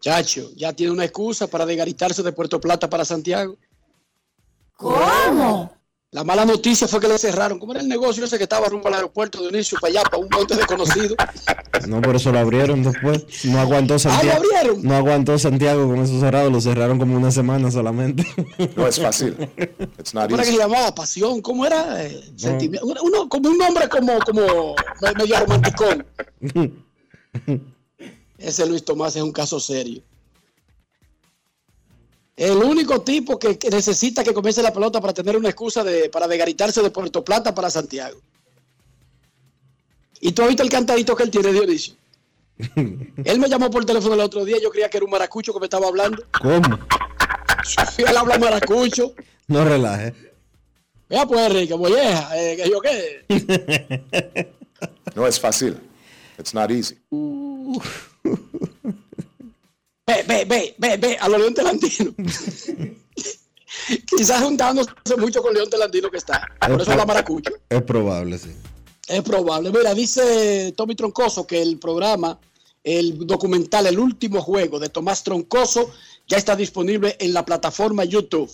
[0.00, 3.56] Chacho, ya tiene una excusa para desgaritarse de Puerto Plata para Santiago.
[4.76, 5.79] ¿Cómo?
[6.12, 7.60] La mala noticia fue que le cerraron.
[7.60, 10.16] ¿Cómo era el negocio ese que estaba rumbo al aeropuerto de inicio para allá, para
[10.18, 11.14] un monte desconocido?
[11.86, 13.24] No, por eso lo abrieron después.
[13.44, 14.28] No aguantó Santiago.
[14.28, 14.82] Ah, ¿lo abrieron?
[14.82, 16.50] No aguantó Santiago con eso cerrado.
[16.50, 18.26] Lo cerraron como una semana solamente.
[18.74, 19.36] No es fácil.
[20.00, 20.92] It's not ¿Cómo era que se llamaba?
[20.96, 21.40] Pasión.
[21.42, 22.04] ¿Cómo era?
[22.04, 22.84] Eh, sentimiento.
[22.86, 26.04] Uno, como un nombre como, como me- medio romanticón.
[28.36, 30.02] Ese Luis Tomás es un caso serio.
[32.40, 36.26] El único tipo que, necesita que comience la pelota para tener una excusa de, para
[36.26, 38.18] desgaritarse de Puerto Plata para Santiago.
[40.22, 41.96] Y tú has visto el cantadito que él tiene, Dionisio.
[43.24, 45.60] Él me llamó por teléfono el otro día, yo creía que era un maracucho que
[45.60, 46.24] me estaba hablando.
[46.40, 46.78] ¿Cómo?
[47.98, 49.14] Él habla maracucho.
[49.46, 50.14] No relaje.
[51.10, 54.50] Vea pues, Enrique, molleja, eh, que yo qué.
[55.14, 55.78] No es fácil.
[56.38, 56.96] It's not easy.
[60.10, 62.12] Ve, ve, ve, ve, ve, a lo León Telandino.
[64.06, 66.44] Quizás juntándose mucho con León Telandino que está.
[66.66, 67.52] Por eso habla maracucho.
[67.68, 68.50] Es probable, sí.
[69.06, 69.70] Es probable.
[69.70, 72.40] Mira, dice Tommy Troncoso que el programa,
[72.82, 75.92] el documental El último juego de Tomás Troncoso
[76.26, 78.50] ya está disponible en la plataforma YouTube.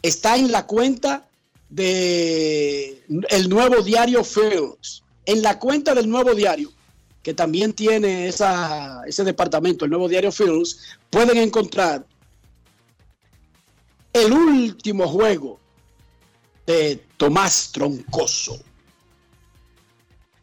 [0.00, 1.28] Está en la cuenta
[1.70, 5.02] de el nuevo diario Films.
[5.26, 6.72] En la cuenta del nuevo diario,
[7.22, 12.06] que también tiene esa, ese departamento, el nuevo diario Films, pueden encontrar
[14.12, 15.60] el último juego
[16.66, 18.60] de Tomás Troncoso.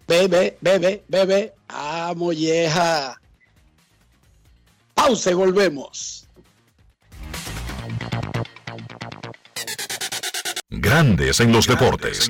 [0.08, 1.54] Bebe, bebe, bebe.
[1.68, 3.20] Ah, molleja.
[4.94, 6.28] Pausa y volvemos.
[10.70, 12.30] Grandes en los deportes.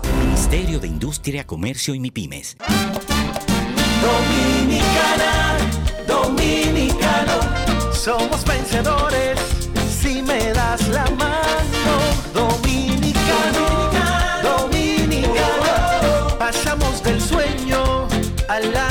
[0.51, 2.57] Ministerio de Industria, Comercio y MIPIMES.
[4.01, 5.57] Dominicana,
[6.05, 7.39] dominicano,
[7.93, 9.39] somos vencedores
[10.01, 11.93] si me das la mano.
[12.33, 13.91] Dominicano,
[14.43, 18.09] dominicano, pasamos del sueño
[18.49, 18.90] a la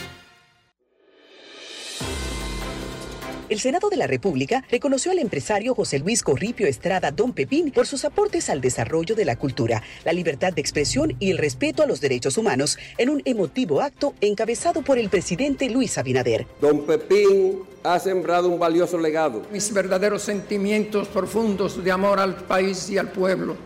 [3.51, 7.85] El Senado de la República reconoció al empresario José Luis Corripio Estrada Don Pepín por
[7.85, 11.85] sus aportes al desarrollo de la cultura, la libertad de expresión y el respeto a
[11.85, 16.47] los derechos humanos en un emotivo acto encabezado por el presidente Luis Abinader.
[16.61, 19.41] Don Pepín ha sembrado un valioso legado.
[19.51, 23.57] Mis verdaderos sentimientos profundos de amor al país y al pueblo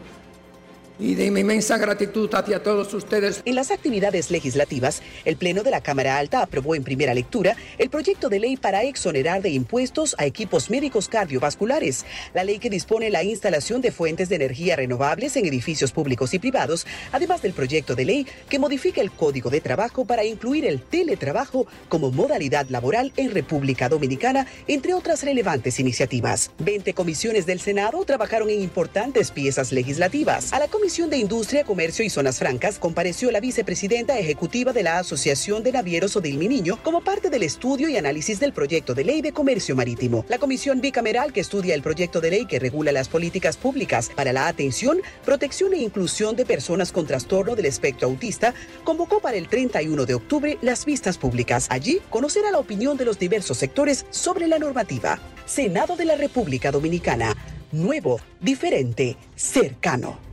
[1.00, 3.42] y de mi inmensa gratitud hacia todos ustedes.
[3.46, 7.90] En las actividades legislativas, el Pleno de la Cámara Alta aprobó en primera lectura el
[7.90, 13.10] proyecto de ley para exonerar de impuestos a equipos médicos cardiovasculares, la ley que dispone
[13.10, 17.96] la instalación de fuentes de energía renovables en edificios públicos y privados, además del proyecto
[17.96, 23.12] de ley que modifica el Código de Trabajo para incluir el teletrabajo como modalidad laboral
[23.18, 26.52] en República Dominicana, entre otras relevantes iniciativas.
[26.60, 30.54] 20 comisiones del Senado trabajaron en importantes piezas legislativas.
[30.54, 35.00] A la Comisión de Industria, Comercio y Zonas Francas compareció la vicepresidenta ejecutiva de la
[35.00, 39.24] Asociación de Navieros Odil Niño como parte del estudio y análisis del proyecto de ley
[39.24, 40.26] de comercio marítimo.
[40.30, 44.32] La Comisión Bicameral que estudia el proyecto de ley que regula las políticas públicas para
[44.32, 49.48] la atención, protección e inclusión de personas con trastorno del espectro autista convocó para el
[49.48, 51.66] 31 de octubre las vistas públicas.
[51.72, 55.20] Allí conocerá la opinión de los diversos sectores sobre la normativa.
[55.48, 57.36] Senado de la República Dominicana.
[57.72, 60.25] Nuevo, diferente, cercano.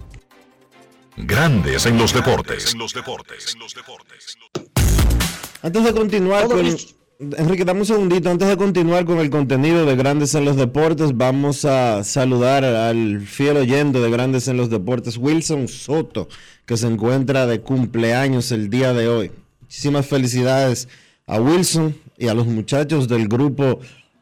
[1.17, 2.75] Grandes en los deportes.
[5.63, 6.67] Antes de continuar con...
[7.39, 8.31] Enrique, dame un segundito.
[8.31, 13.21] Antes de continuar con el contenido de Grandes en los Deportes, vamos a saludar al
[13.21, 16.29] fiel oyente de Grandes en los Deportes, Wilson Soto,
[16.67, 19.31] que se encuentra de cumpleaños el día de hoy.
[19.61, 20.89] Muchísimas felicidades
[21.27, 23.79] a Wilson y a los muchachos del grupo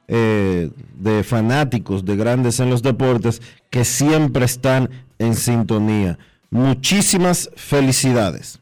[0.08, 6.18] eh, de fanáticos de Grandes en los Deportes que siempre están en sintonía.
[6.50, 8.58] Muchísimas felicidades.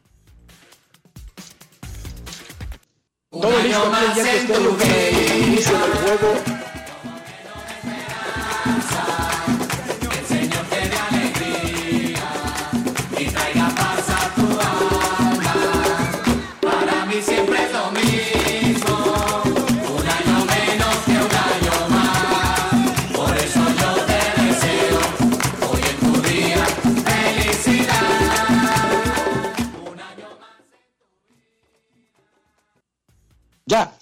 [33.69, 33.95] Ya.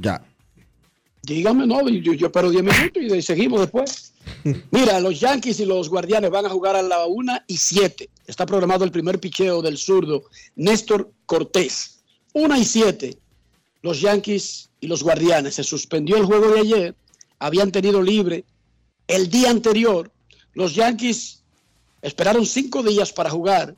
[0.00, 0.20] Ya.
[1.22, 4.14] Dígame, no, yo, yo espero 10 minutos y seguimos después.
[4.72, 8.10] Mira, los Yankees y los Guardianes van a jugar a la 1 y 7.
[8.26, 10.24] Está programado el primer picheo del zurdo
[10.56, 12.02] Néstor Cortés.
[12.32, 13.18] 1 y 7.
[13.82, 15.54] Los Yankees y los Guardianes.
[15.54, 16.96] Se suspendió el juego de ayer.
[17.38, 18.44] Habían tenido libre
[19.06, 20.10] el día anterior.
[20.54, 21.44] Los Yankees
[22.02, 23.76] esperaron cinco días para jugar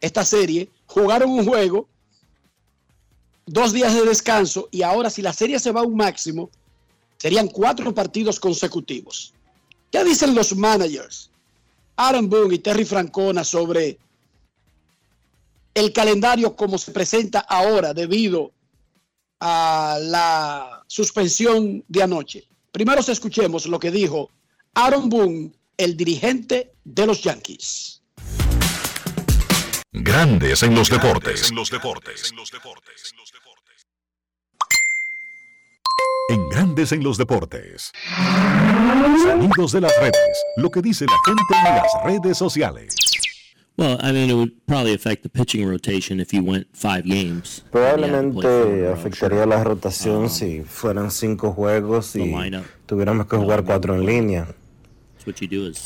[0.00, 0.70] esta serie.
[0.86, 1.86] Jugaron un juego
[3.46, 6.50] dos días de descanso y ahora si la serie se va a un máximo,
[7.18, 9.34] serían cuatro partidos consecutivos.
[9.90, 11.30] ¿Qué dicen los managers?
[11.96, 13.98] Aaron Boone y Terry Francona sobre
[15.74, 18.52] el calendario como se presenta ahora debido
[19.40, 22.46] a la suspensión de anoche.
[22.72, 24.30] Primero escuchemos lo que dijo
[24.74, 27.99] Aaron Boone, el dirigente de los Yankees.
[30.02, 31.50] Grandes en los deportes.
[31.50, 32.32] En los deportes.
[36.30, 37.92] En Grandes en los deportes.
[39.22, 40.44] Sonidos de las redes.
[40.56, 42.94] Lo que dice la gente en las redes sociales.
[43.76, 47.62] Well, I mean, it would probably affect the pitching rotation if you went five games.
[47.70, 52.34] Probablemente afectaría la rotación si fueran cinco juegos y
[52.86, 54.48] tuviéramos que jugar cuatro en línea.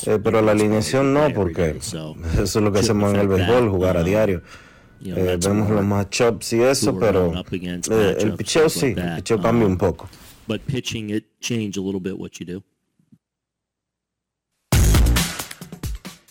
[0.07, 3.97] Eh, pero la alineación no, porque eso es lo que hacemos en el béisbol, jugar
[3.97, 4.41] a diario.
[5.03, 9.77] Eh, vemos los matchups y eso, pero eh, el picheo sí, el picheo cambia un
[9.77, 10.09] poco.
[10.47, 12.63] But pitching, it change a little bit what you do.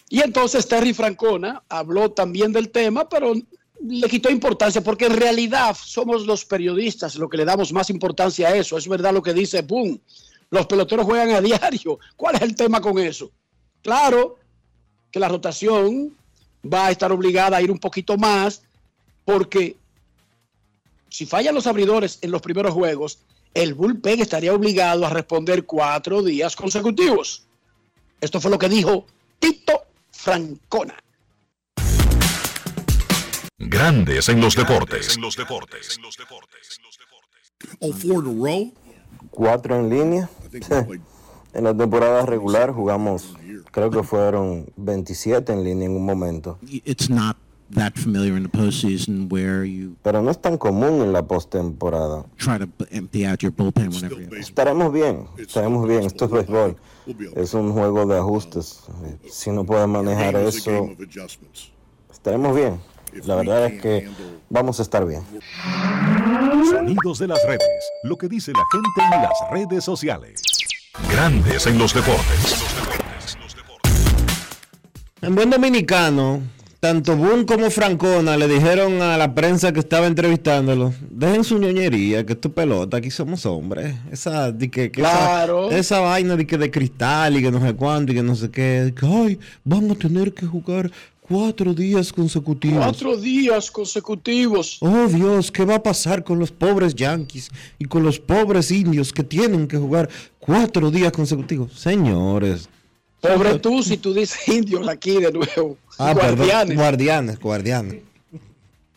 [0.08, 3.34] Y entonces Terry Francona habló también del tema, pero
[3.86, 8.48] le quitó importancia porque en realidad somos los periodistas los que le damos más importancia
[8.48, 8.78] a eso.
[8.78, 10.00] Es verdad lo que dice Boom.
[10.51, 11.99] Los peloteros juegan a diario.
[12.16, 13.30] ¿Cuál es el tema con eso?
[13.82, 14.36] Claro
[15.11, 16.16] que la rotación
[16.64, 18.62] va a estar obligada a ir un poquito más
[19.24, 19.76] porque
[21.09, 23.18] si fallan los abridores en los primeros juegos,
[23.55, 27.45] el bullpen estaría obligado a responder cuatro días consecutivos.
[28.20, 29.07] Esto fue lo que dijo
[29.38, 30.97] Tito Francona.
[33.59, 35.16] Grandes en los deportes.
[37.80, 38.72] Oh, four in a row?
[39.35, 40.28] Cuatro en línea.
[41.55, 43.35] en la temporada regular jugamos,
[43.70, 46.59] creo que fueron 27 en línea en un momento.
[46.62, 47.37] It's not
[47.74, 52.24] that familiar in the postseason where you Pero no es tan común en la postemporada.
[52.37, 56.03] try to b- empty out your bullpen whenever you Estaremos bien, estaremos bien.
[56.05, 56.76] Esto es béisbol.
[57.35, 58.80] Es un juego de ajustes.
[59.05, 60.89] Eh, Si no puede manejar eso,
[62.12, 62.80] estaremos bien.
[63.26, 64.08] La verdad es que
[64.50, 65.22] vamos a estar bien.
[66.70, 67.60] Sonidos de las redes.
[68.02, 70.42] Lo que dice la gente en las redes sociales.
[71.10, 72.66] Grandes en los deportes.
[75.22, 76.42] En buen dominicano,
[76.80, 82.26] tanto Boone como Francona le dijeron a la prensa que estaba entrevistándolo, dejen su ñoñería,
[82.26, 83.94] que esto es pelota, aquí somos hombres.
[84.12, 85.70] Esa, de que, que esa- Claro.
[85.70, 88.50] esa, vaina de que de cristal y que no sé cuánto y que no sé
[88.50, 90.90] qué, que, ay, van a tener que jugar
[91.26, 92.84] cuatro días consecutivos.
[92.84, 94.78] Cuatro días consecutivos.
[94.80, 99.12] Oh Dios, ¿qué va a pasar con los pobres Yankees y con los pobres indios
[99.12, 100.08] que tienen que jugar
[100.38, 101.72] cuatro días consecutivos?
[101.72, 102.68] Señores.
[103.20, 105.78] Pobre tú si tú dices indios aquí de nuevo.
[105.98, 106.76] Ah, perdón, Guardianes.
[106.76, 108.02] guardianes, guardianes.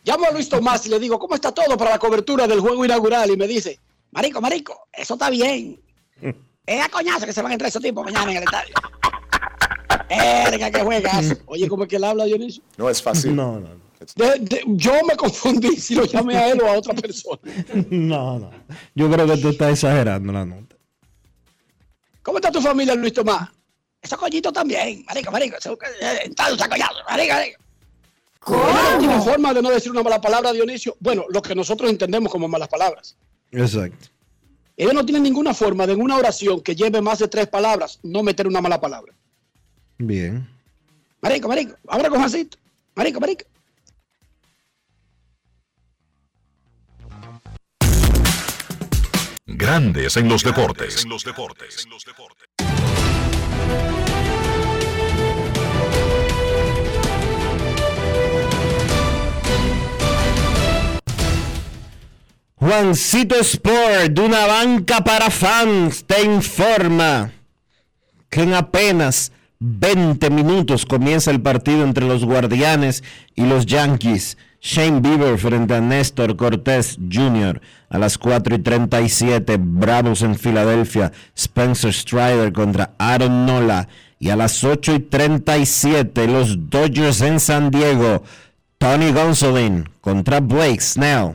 [0.04, 2.84] Llamo a Luis Tomás y le digo, ¿cómo está todo para la cobertura del juego
[2.84, 3.30] inaugural?
[3.30, 3.78] Y me dice,
[4.10, 5.80] Marico, Marico, eso está bien.
[6.66, 8.74] Es a coñazo que se van a entrar esos tipos mañana en el estadio.
[10.08, 11.36] Verga, que juegas.
[11.46, 12.62] Oye, ¿cómo es que él habla, Dionisio?
[12.76, 13.34] No es fácil.
[13.36, 13.68] No, no.
[14.14, 17.38] De- de- yo me confundí si lo llamé a él o a otra persona.
[17.90, 18.50] No, no.
[18.94, 20.76] Yo creo que tú estás exagerando la nota.
[22.22, 23.48] ¿Cómo está tu familia, Luis Tomás?
[24.00, 25.04] Esos coñitos también.
[25.06, 25.56] Marico, marico.
[25.56, 26.94] eso- eh, coñazo.
[27.08, 27.60] Marico, marico.
[28.46, 30.96] No tiene forma de no decir una mala palabra, Dionisio.
[31.00, 33.16] Bueno, lo que nosotros entendemos como malas palabras.
[33.50, 34.08] Exacto.
[34.76, 37.98] Ellos no tienen ninguna forma de en una oración que lleve más de tres palabras
[38.04, 39.12] no meter una mala palabra.
[39.98, 40.48] Bien.
[41.20, 42.56] Marico, marico, ahora con Juancito.
[42.94, 43.44] Marico, marico.
[49.46, 51.04] Grandes en los deportes.
[62.54, 67.32] Juancito Sport, de una banca para fans, te informa
[68.28, 73.02] que en apenas 20 minutos comienza el partido entre los Guardianes
[73.34, 74.38] y los Yankees.
[74.60, 77.60] Shane Bieber frente a Néstor Cortés Jr.
[77.88, 79.56] a las 4 y 37.
[79.58, 81.12] Bravos en Filadelfia.
[81.34, 83.88] Spencer Strider contra Aaron Nola.
[84.20, 88.22] Y a las 8 y 37 los Dodgers en San Diego.
[88.78, 91.34] Tony Gonsolin contra Blake Snell.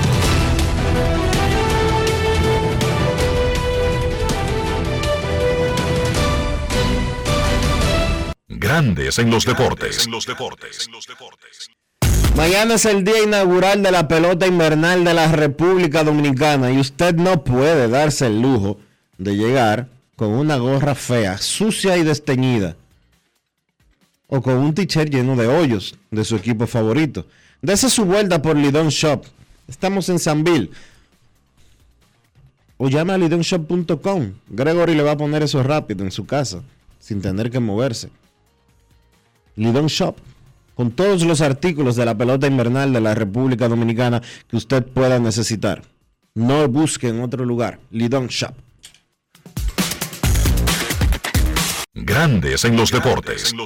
[8.61, 10.07] Grandes en los deportes.
[12.37, 17.15] Mañana es el día inaugural de la pelota invernal de la República Dominicana y usted
[17.15, 18.77] no puede darse el lujo
[19.17, 22.75] de llegar con una gorra fea, sucia y desteñida
[24.27, 27.25] o con un t-shirt lleno de hoyos de su equipo favorito.
[27.63, 29.25] Dese su vuelta por Lidon Shop.
[29.67, 30.69] Estamos en Sanville.
[32.77, 34.33] O llame a lidonshop.com.
[34.49, 36.61] Gregory le va a poner eso rápido en su casa,
[36.99, 38.11] sin tener que moverse.
[39.55, 40.15] Lidon Shop,
[40.75, 45.19] con todos los artículos de la pelota invernal de la República Dominicana que usted pueda
[45.19, 45.83] necesitar.
[46.33, 47.79] No busque en otro lugar.
[47.91, 48.53] Lidon Shop.
[51.93, 53.53] Grandes en los deportes.
[53.53, 53.65] No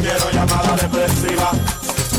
[0.00, 1.50] quiero llamada depresiva.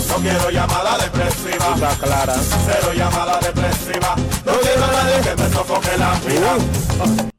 [0.09, 1.73] No quiero llamada depresiva.
[1.73, 2.35] Está clara.
[2.35, 4.15] Cero llamada depresiva.
[4.45, 7.31] No quiero a nadie que me sofoque la vida.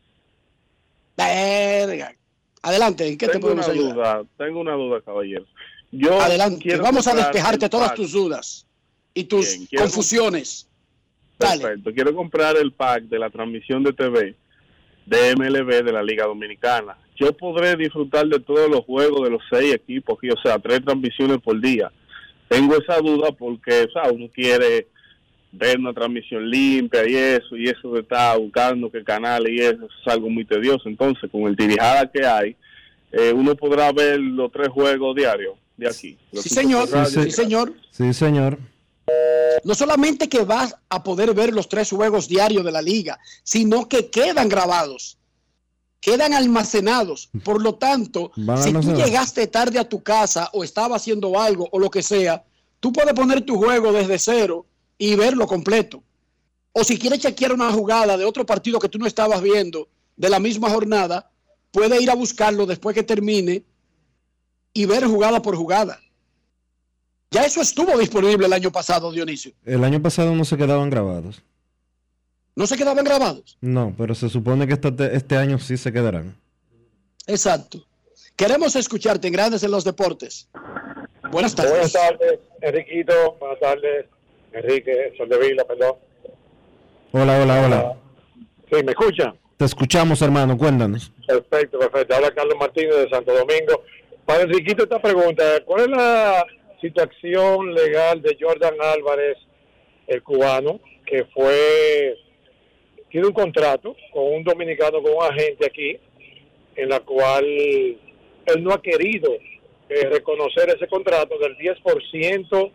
[1.17, 2.15] Verga.
[2.63, 3.95] Adelante, ¿en qué te tengo podemos una ayudar?
[3.95, 5.45] duda, tengo una duda, caballero.
[5.91, 7.97] Yo Adelante, vamos a despejarte todas pack.
[7.97, 8.67] tus dudas
[9.13, 10.69] y tus Bien, quiero- confusiones.
[11.39, 11.61] Dale.
[11.63, 11.93] Perfecto.
[11.93, 14.35] Quiero comprar el pack de la transmisión de TV
[15.05, 16.97] de MLB de la Liga Dominicana.
[17.17, 20.83] Yo podré disfrutar de todos los juegos de los seis equipos, aquí, o sea, tres
[20.83, 21.93] transmisiones por día.
[22.53, 24.89] Tengo esa duda porque, o sea, uno quiere
[25.53, 29.87] ver una transmisión limpia y eso, y eso de estar buscando qué canal y eso,
[29.87, 30.87] es algo muy tedioso.
[30.87, 32.55] Entonces, con el dirijada que hay,
[33.11, 36.19] eh, uno podrá ver los tres juegos diarios de aquí.
[36.35, 36.89] Sí, señor.
[37.07, 37.73] Sí, señor.
[37.91, 38.59] Sí, señor.
[39.65, 43.89] No solamente que vas a poder ver los tres juegos diarios de la liga, sino
[43.89, 45.17] que quedan grabados,
[46.03, 47.31] quedan almacenados.
[47.45, 48.33] Por lo tanto,
[48.63, 52.45] si tú llegaste tarde a tu casa o estaba haciendo algo o lo que sea,
[52.81, 54.67] tú puedes poner tu juego desde cero
[54.99, 56.03] y verlo completo.
[56.73, 60.29] O si quieres chequear una jugada de otro partido que tú no estabas viendo de
[60.29, 61.31] la misma jornada,
[61.71, 63.63] puedes ir a buscarlo después que termine
[64.75, 66.01] y ver jugada por jugada.
[67.31, 69.53] Ya eso estuvo disponible el año pasado, Dionisio.
[69.65, 71.43] El año pasado no se quedaban grabados.
[72.55, 73.57] ¿No se quedaban grabados?
[73.61, 76.37] No, pero se supone que este, este año sí se quedarán.
[77.27, 77.79] Exacto.
[78.37, 80.49] Queremos escucharte en Grandes en los Deportes.
[81.31, 81.73] Buenas tardes.
[81.73, 83.37] Buenas tardes, Enriquito.
[83.41, 84.07] Buenas tardes,
[84.53, 85.95] Enrique, Soldevila, perdón.
[87.13, 87.97] Hola, hola, hola.
[88.71, 89.39] Sí, ¿me escuchan?
[89.57, 90.59] Te escuchamos, hermano.
[90.59, 91.13] Cuéntanos.
[91.27, 92.17] Perfecto, perfecto.
[92.17, 93.83] Habla Carlos Martínez de Santo Domingo.
[94.27, 96.45] Para Enriquito esta pregunta, ¿cuál es la
[96.81, 99.39] situación legal de Jordan Álvarez,
[100.07, 102.17] el cubano, que fue,
[103.13, 105.99] tiene un contrato con un dominicano, con un agente aquí,
[106.75, 109.35] en la cual él no ha querido
[109.89, 112.73] eh, reconocer ese contrato del 10%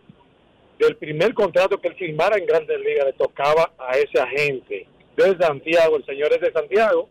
[0.78, 4.86] del primer contrato que él firmara en Grandes Ligas le tocaba a ese agente
[5.16, 7.08] de Santiago, el señor es de Santiago,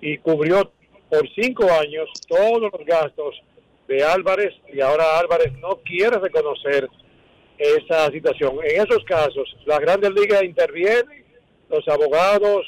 [0.00, 0.72] y cubrió
[1.10, 3.38] por cinco años todos los gastos
[3.88, 6.88] de Álvarez y ahora Álvarez no quiere reconocer
[7.58, 8.56] esa situación.
[8.64, 11.27] En esos casos, las grandes ligas intervienen,
[11.68, 12.66] los abogados,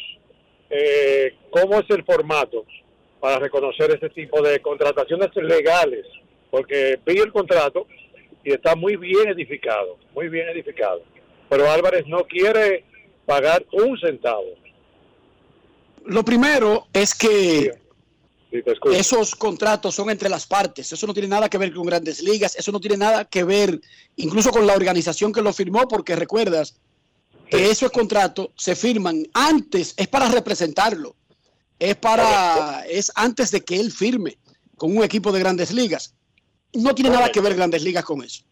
[0.69, 2.65] eh, ¿cómo es el formato
[3.21, 6.07] para reconocer ese tipo de contrataciones legales?
[6.51, 7.87] Porque vi el contrato
[8.45, 11.03] y está muy bien edificado, muy bien edificado.
[11.49, 12.85] Pero Álvarez no quiere
[13.27, 14.55] pagar un centavo.
[16.05, 17.73] Lo primero es que
[18.51, 18.61] Sí,
[18.93, 20.93] esos contratos son entre las partes.
[20.93, 22.57] Eso no tiene nada que ver con grandes ligas.
[22.57, 23.81] Eso no tiene nada que ver
[24.17, 26.81] incluso con la organización que lo firmó, porque recuerdas
[27.51, 31.17] que esos contratos se firman antes, es para representarlo.
[31.79, 34.37] Es para, es antes de que él firme
[34.77, 36.15] con un equipo de grandes ligas.
[36.75, 38.43] No tiene nada que ver grandes ligas con eso.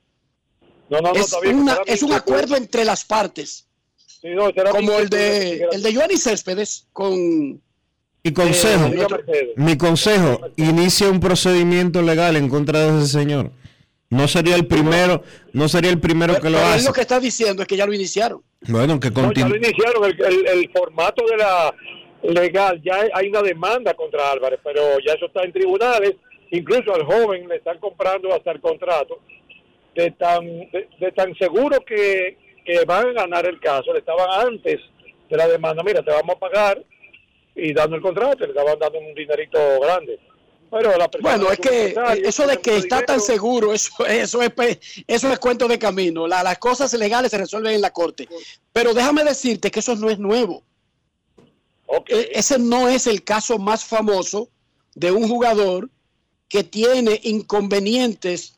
[0.91, 3.67] No, no, no, es, bien, una- un acuerdo entre las partes.
[4.21, 7.63] Sí, no, Como el de, el de Giovanni Céspedes con
[8.25, 13.53] Mi consejo, Eh, mi consejo, inicia un procedimiento legal en contra de ese señor.
[14.11, 16.87] No sería el primero, no sería el primero que lo hace.
[16.87, 18.43] lo que está diciendo es que ya lo iniciaron.
[18.67, 21.75] Bueno, que No, ya lo iniciaron, el, el- el formato de la
[22.23, 26.15] legal, ya hay- hay una demanda contra Álvarez, pero ya eso está en tribunales,
[26.51, 29.21] incluso al joven le están comprando hasta el contrato
[29.95, 34.47] de tan, de, de tan seguro que, que van a ganar el caso, le estaban
[34.49, 34.81] antes
[35.29, 36.83] de la demanda, mira, te vamos a pagar
[37.55, 40.19] y dando el contrato, le estaban dando un dinerito grande.
[40.99, 41.95] La Bueno, es que
[42.25, 46.27] eso de que está tan seguro, eso, eso, es, pe- eso es cuento de camino.
[46.27, 48.29] La- las cosas legales se resuelven en la corte.
[48.73, 50.63] Pero déjame decirte que eso no es nuevo.
[52.07, 54.49] E- Ese no es el caso más famoso
[54.95, 55.89] de un jugador
[56.49, 58.55] que tiene inconvenientes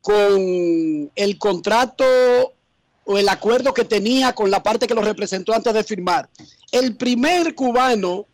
[0.00, 2.04] con el contrato
[3.06, 6.28] o el acuerdo que tenía con la parte que lo representó antes de firmar.
[6.72, 8.26] El primer cubano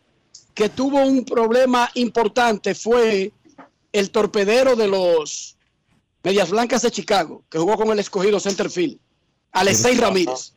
[0.53, 3.31] que tuvo un problema importante fue
[3.91, 5.57] el torpedero de los
[6.23, 8.97] Medias Blancas de Chicago, que jugó con el escogido Centerfield,
[9.51, 10.53] Alexei Ramírez.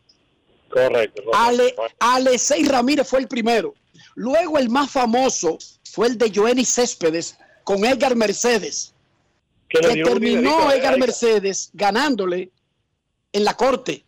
[0.68, 1.22] Correcto.
[1.24, 1.30] correcto.
[1.34, 3.74] Ale, Alexei Ramírez fue el primero.
[4.14, 8.92] Luego el más famoso fue el de Joenny Céspedes con Edgar Mercedes,
[9.68, 10.98] Que que, terminó Edgar.
[10.98, 12.50] Mercedes ganándole
[13.32, 14.04] en la corte.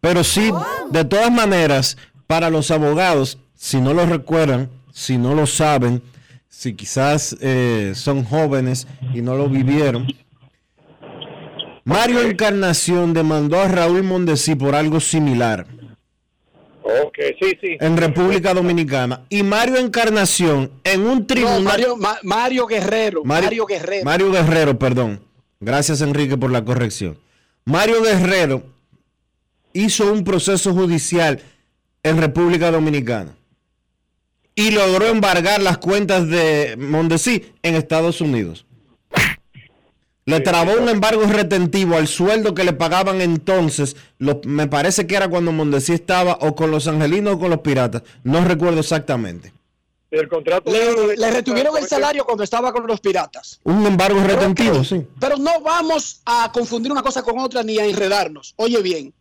[0.00, 0.50] Pero sí,
[0.90, 6.02] de todas maneras, para los abogados, si no lo recuerdan, si no lo saben,
[6.48, 10.06] si quizás eh, son jóvenes y no lo vivieron,
[11.84, 15.66] Mario Encarnación demandó a Raúl Mondesí por algo similar
[16.82, 17.76] Ok, sí, sí.
[17.80, 19.22] en República Dominicana.
[19.28, 21.62] Y Mario Encarnación en un No, tribunal...
[21.62, 23.22] Mario, Ma- Mario Guerrero.
[23.24, 24.04] Mario, Mario, Guerrero.
[24.04, 25.20] Mario Guerrero, perdón.
[25.60, 27.18] Gracias Enrique por la corrección.
[27.64, 28.64] Mario Guerrero
[29.72, 31.40] hizo un proceso judicial
[32.02, 33.36] en República Dominicana
[34.54, 38.66] y logró embargar las cuentas de Mondesí en Estados Unidos.
[40.26, 43.96] Le trabó un embargo retentivo al sueldo que le pagaban entonces.
[44.18, 47.60] lo- me parece que era cuando Mondesí estaba o con los angelinos o con los
[47.60, 48.02] piratas.
[48.22, 49.52] No recuerdo exactamente.
[50.10, 53.60] El contrato Le, le retuvieron el salario cuando estaba con los piratas.
[53.64, 55.06] Un embargo retentivo, sí.
[55.20, 58.52] Pero no vamos a confundir una cosa con otra ni a enredarnos.
[58.56, 59.14] Oye bien,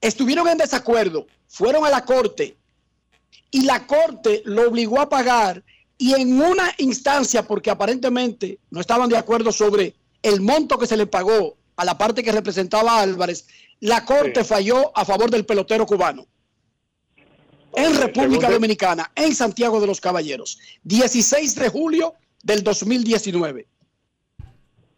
[0.00, 2.56] estuvieron en desacuerdo, fueron a la corte
[3.50, 5.62] y la corte lo obligó a pagar
[5.98, 10.96] y en una instancia, porque aparentemente no estaban de acuerdo sobre el monto que se
[10.96, 13.46] le pagó a la parte que representaba a Álvarez,
[13.80, 16.26] la corte falló a favor del pelotero cubano.
[17.74, 23.66] En República Dominicana, en Santiago de los Caballeros, 16 de julio del 2019.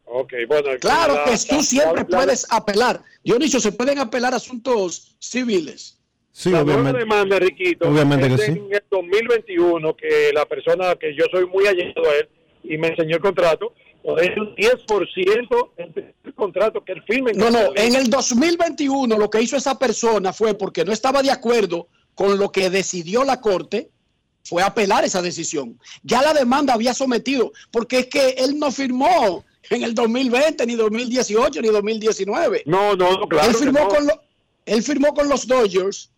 [0.05, 0.69] Ok, bueno.
[0.81, 3.03] Claro la- que la- tú siempre la- puedes apelar.
[3.25, 5.99] Dionisio, se pueden apelar asuntos civiles.
[6.33, 6.99] Sí, la nueva obviamente.
[7.01, 8.53] demanda, Riquito, Obviamente es que sí.
[8.53, 12.29] en el 2021 que la persona que yo soy muy allegado a él
[12.65, 15.71] y me enseñó el contrato, pues es un 10%
[16.25, 17.33] el contrato que él firme.
[17.35, 21.31] No, no, en el 2021 lo que hizo esa persona fue porque no estaba de
[21.31, 23.91] acuerdo con lo que decidió la corte,
[24.45, 25.79] fue apelar esa decisión.
[26.03, 30.75] Ya la demanda había sometido, porque es que él no firmó en el 2020, ni
[30.75, 32.63] 2018, ni 2019.
[32.67, 33.89] No, no, no, claro Él que firmó, no.
[33.89, 34.21] con, lo-
[34.67, 36.11] él firmó con los Dodgers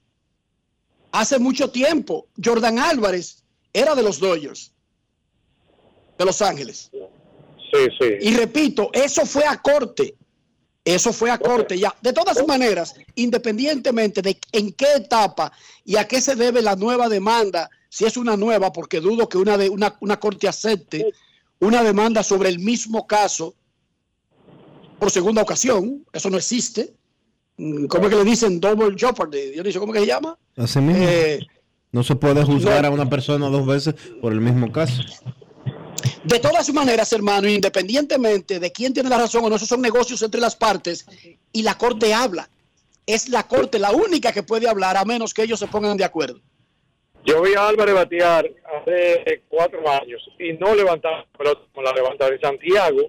[1.15, 2.27] hace mucho tiempo.
[2.43, 4.73] Jordan Álvarez era de los Dodgers,
[6.19, 6.91] de Los Ángeles.
[6.93, 8.09] Sí, sí.
[8.21, 10.17] Y repito, eso fue a corte.
[10.85, 11.95] Eso fue a corte ya.
[12.03, 15.51] De todas maneras, independientemente de en qué etapa
[15.85, 19.39] y a qué se debe la nueva demanda, si es una nueva, porque dudo que
[19.39, 21.15] una, de, una, una corte acepte
[21.61, 23.55] una demanda sobre el mismo caso
[24.99, 26.93] por segunda ocasión, eso no existe.
[27.57, 29.51] Mm, ¿Cómo es que le dicen double jeopardy?
[29.53, 30.37] Dionisio, ¿cómo que se llama?
[30.57, 31.05] Así mismo.
[31.07, 31.41] Eh,
[31.93, 32.89] no se puede juzgar no.
[32.89, 35.03] a una persona dos veces por el mismo caso.
[36.25, 40.21] De todas maneras, hermano, independientemente de quién tiene la razón o no, esos son negocios
[40.23, 41.07] entre las partes
[41.53, 42.49] y la corte habla.
[43.07, 46.05] Es la corte la única que puede hablar a menos que ellos se pongan de
[46.05, 46.41] acuerdo.
[47.25, 48.51] Yo vi a Álvarez batear
[48.81, 53.03] hace cuatro años y no levantaba pelota como la levanta de Santiago.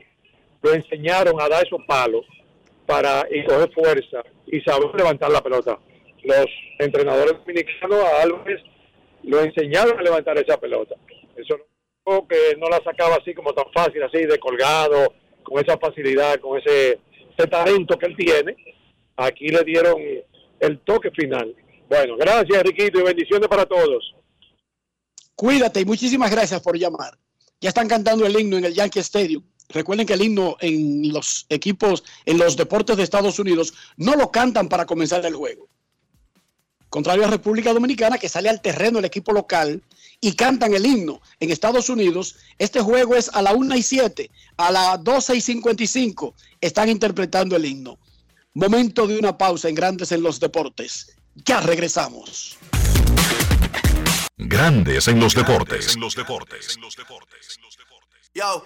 [0.61, 2.25] Lo enseñaron a dar esos palos
[2.85, 5.79] para y coger fuerza y saber levantar la pelota.
[6.23, 6.45] Los
[6.79, 8.61] entrenadores dominicanos a Álvarez
[9.23, 10.95] lo enseñaron a levantar esa pelota.
[11.35, 11.57] Eso
[12.29, 15.13] que no la sacaba así como tan fácil, así de colgado,
[15.43, 16.99] con esa facilidad, con ese,
[17.35, 18.55] ese talento que él tiene.
[19.17, 19.99] Aquí le dieron
[20.59, 21.55] el toque final.
[21.89, 24.13] Bueno, gracias, Riquito, y bendiciones para todos.
[25.35, 27.17] Cuídate y muchísimas gracias por llamar.
[27.59, 29.43] Ya están cantando el himno en el Yankee Stadium.
[29.69, 34.31] Recuerden que el himno en los equipos, en los deportes de Estados Unidos, no lo
[34.31, 35.67] cantan para comenzar el juego.
[36.89, 39.83] Contrario a República Dominicana, que sale al terreno el equipo local
[40.21, 41.21] y cantan el himno.
[41.39, 45.41] En Estados Unidos, este juego es a la 1 y 7, a las 12 y
[45.41, 47.99] 55, están interpretando el himno.
[48.53, 51.17] Momento de una pausa en Grandes en los Deportes.
[51.35, 52.57] Ya regresamos.
[54.37, 55.97] Grandes en los deportes.
[58.33, 58.65] Yo,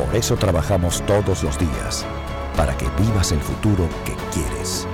[0.00, 2.06] Por eso trabajamos todos los días.
[2.56, 4.86] Para que vivas el futuro que quieres.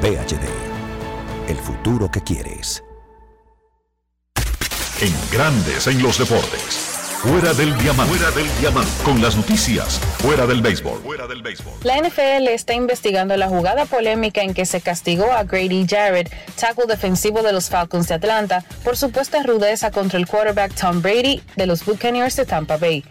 [0.00, 1.48] PHD.
[1.48, 2.82] El futuro que quieres.
[5.00, 6.90] En Grandes en los deportes.
[7.22, 8.16] Fuera del diamante.
[8.16, 8.90] Fuera del diamante.
[9.04, 10.00] Con las noticias.
[10.18, 11.00] Fuera del béisbol.
[11.02, 11.74] Fuera del béisbol.
[11.84, 16.86] La NFL está investigando la jugada polémica en que se castigó a Grady Jarrett, tackle
[16.88, 21.66] defensivo de los Falcons de Atlanta, por supuesta rudeza contra el quarterback Tom Brady de
[21.66, 23.04] los Buccaneers de Tampa Bay.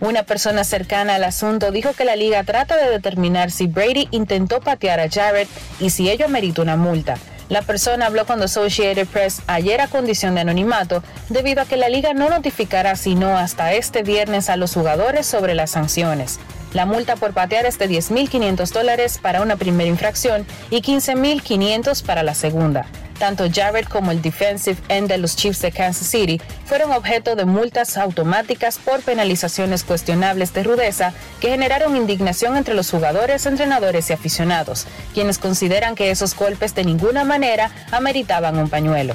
[0.00, 4.60] Una persona cercana al asunto dijo que la liga trata de determinar si Brady intentó
[4.60, 5.48] patear a Jarrett
[5.80, 7.16] y si ello amerita una multa.
[7.48, 11.76] La persona habló con The Associated Press ayer a condición de anonimato debido a que
[11.76, 16.40] la liga no notificará sino hasta este viernes a los jugadores sobre las sanciones.
[16.74, 22.22] La multa por patear es de 10.500 dólares para una primera infracción y 15.500 para
[22.22, 22.86] la segunda.
[23.18, 27.44] Tanto Jarrett como el defensive end de los Chiefs de Kansas City fueron objeto de
[27.44, 34.12] multas automáticas por penalizaciones cuestionables de rudeza que generaron indignación entre los jugadores, entrenadores y
[34.12, 39.14] aficionados, quienes consideran que esos golpes de ninguna manera ameritaban un pañuelo.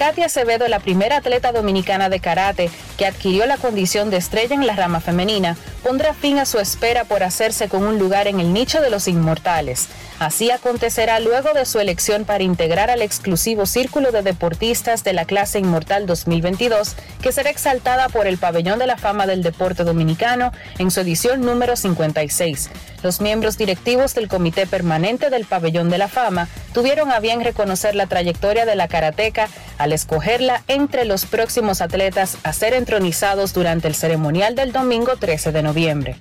[0.00, 4.66] Katia Acevedo, la primera atleta dominicana de karate que adquirió la condición de estrella en
[4.66, 8.54] la rama femenina, pondrá fin a su espera por hacerse con un lugar en el
[8.54, 9.88] nicho de los inmortales.
[10.18, 15.26] Así acontecerá luego de su elección para integrar al exclusivo círculo de deportistas de la
[15.26, 20.52] clase Inmortal 2022, que será exaltada por el Pabellón de la Fama del Deporte Dominicano
[20.78, 22.70] en su edición número 56.
[23.02, 27.94] Los miembros directivos del Comité Permanente del Pabellón de la Fama tuvieron a bien reconocer
[27.94, 29.48] la trayectoria de la karateca
[29.78, 35.52] al escogerla entre los próximos atletas a ser entronizados durante el ceremonial del domingo 13
[35.52, 36.16] de noviembre.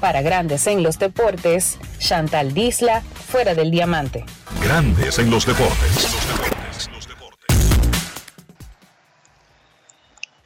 [0.00, 4.24] Para Grandes en los Deportes, Chantal Disla, fuera del diamante.
[4.62, 6.08] Grandes en los deportes.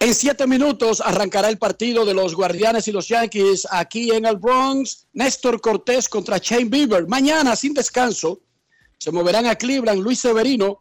[0.01, 4.37] En siete minutos arrancará el partido de los Guardianes y los Yankees aquí en el
[4.37, 5.09] Bronx.
[5.13, 7.09] Néstor Cortés contra Shane Bieber.
[7.09, 8.41] Mañana, sin descanso,
[8.97, 10.01] se moverán a Cleveland.
[10.01, 10.79] Luis Severino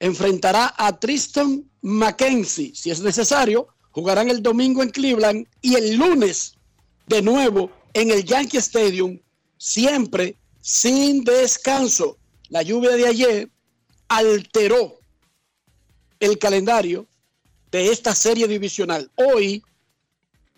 [0.00, 2.74] enfrentará a Tristan McKenzie.
[2.74, 6.54] Si es necesario, jugarán el domingo en Cleveland y el lunes
[7.06, 9.18] de nuevo en el Yankee Stadium,
[9.56, 12.18] siempre sin descanso.
[12.48, 13.50] La lluvia de ayer
[14.08, 14.98] alteró
[16.20, 17.06] el calendario
[17.70, 19.10] de esta serie divisional.
[19.16, 19.62] Hoy,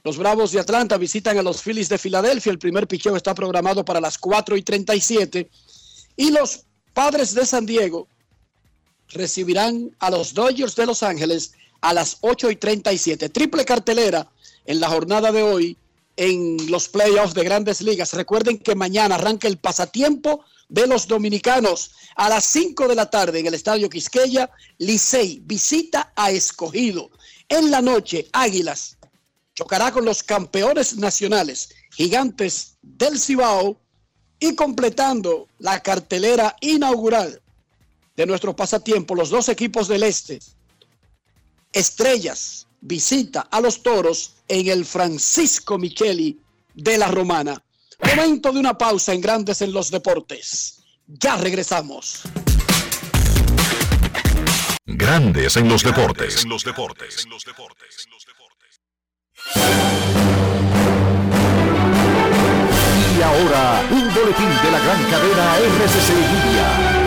[0.04, 2.52] los Bravos de Atlanta visitan a los Phillies de Filadelfia.
[2.52, 5.50] El primer picheo está programado para las 4 y 37.
[6.16, 8.08] Y los Padres de San Diego
[9.10, 13.28] recibirán a los Dodgers de Los Ángeles a las 8 y 37.
[13.28, 14.30] Triple cartelera
[14.66, 15.76] en la jornada de hoy
[16.16, 18.12] en los playoffs de grandes ligas.
[18.12, 23.40] Recuerden que mañana arranca el pasatiempo de los dominicanos a las 5 de la tarde
[23.40, 24.50] en el Estadio Quisqueya.
[24.78, 27.10] Licey visita a Escogido.
[27.48, 28.96] En la noche, Águilas
[29.54, 33.76] chocará con los campeones nacionales, gigantes del Cibao,
[34.40, 37.42] y completando la cartelera inaugural
[38.16, 40.40] de nuestro pasatiempo, los dos equipos del Este,
[41.72, 46.40] Estrellas, visita a los toros en el Francisco Micheli
[46.74, 47.62] de la Romana.
[48.02, 50.82] Momento de una pausa en Grandes en los Deportes.
[51.06, 52.22] Ya regresamos.
[54.86, 56.42] Grandes en los deportes.
[56.44, 57.26] En los deportes.
[63.16, 66.99] Y ahora, un boletín de la gran cadena RCC.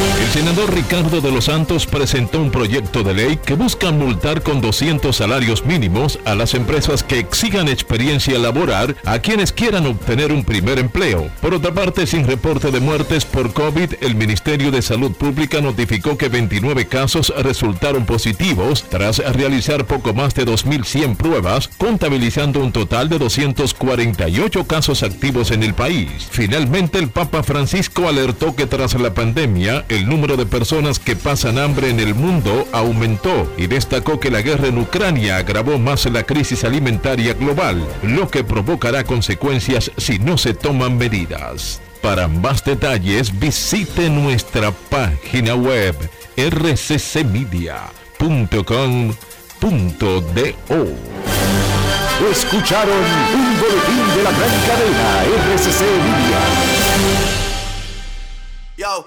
[0.00, 4.60] El senador Ricardo de los Santos presentó un proyecto de ley que busca multar con
[4.60, 10.44] 200 salarios mínimos a las empresas que exigan experiencia laboral a quienes quieran obtener un
[10.44, 11.28] primer empleo.
[11.40, 16.16] Por otra parte, sin reporte de muertes por COVID, el Ministerio de Salud Pública notificó
[16.16, 23.08] que 29 casos resultaron positivos tras realizar poco más de 2.100 pruebas, contabilizando un total
[23.08, 26.28] de 248 casos activos en el país.
[26.30, 31.58] Finalmente, el Papa Francisco alertó que tras la pandemia, el número de personas que pasan
[31.58, 36.22] hambre en el mundo aumentó y destacó que la guerra en Ucrania agravó más la
[36.22, 41.80] crisis alimentaria global, lo que provocará consecuencias si no se toman medidas.
[42.00, 45.94] Para más detalles visite nuestra página web
[46.36, 47.90] rccmedia.com.do.
[52.30, 55.24] Escucharon un boletín de la gran cadena
[55.54, 56.40] RCC Media.
[58.76, 59.06] Yo,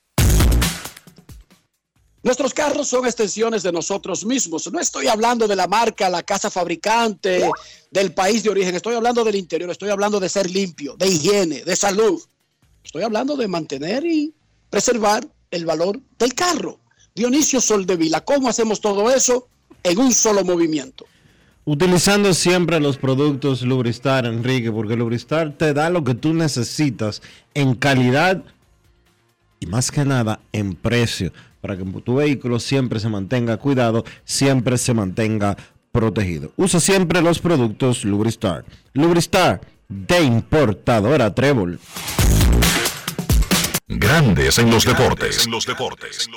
[2.23, 4.71] Nuestros carros son extensiones de nosotros mismos.
[4.71, 7.49] No estoy hablando de la marca, la casa fabricante,
[7.89, 8.75] del país de origen.
[8.75, 9.71] Estoy hablando del interior.
[9.71, 12.21] Estoy hablando de ser limpio, de higiene, de salud.
[12.83, 14.33] Estoy hablando de mantener y
[14.69, 16.79] preservar el valor del carro.
[17.15, 19.47] Dionisio Soldevila, ¿cómo hacemos todo eso
[19.83, 21.05] en un solo movimiento?
[21.65, 27.21] Utilizando siempre los productos Lubristar, Enrique, porque Lubristar te da lo que tú necesitas
[27.53, 28.43] en calidad
[29.59, 31.31] y más que nada en precio,
[31.61, 35.55] para que tu vehículo siempre se mantenga cuidado, siempre se mantenga
[35.91, 36.51] protegido.
[36.57, 38.65] Usa siempre los productos Lubristar.
[38.93, 41.79] Lubristar de importadora Trébol.
[43.87, 45.45] Grandes en los deportes.
[45.45, 46.27] En los deportes.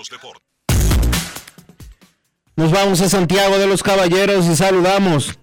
[2.57, 5.39] Nos vamos a Santiago de los Caballeros y saludamos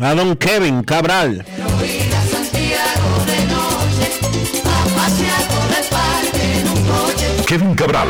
[0.00, 1.44] a don Kevin Cabral.
[7.54, 8.08] Kevin Cabral,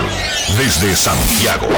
[0.56, 1.68] desde Santiago.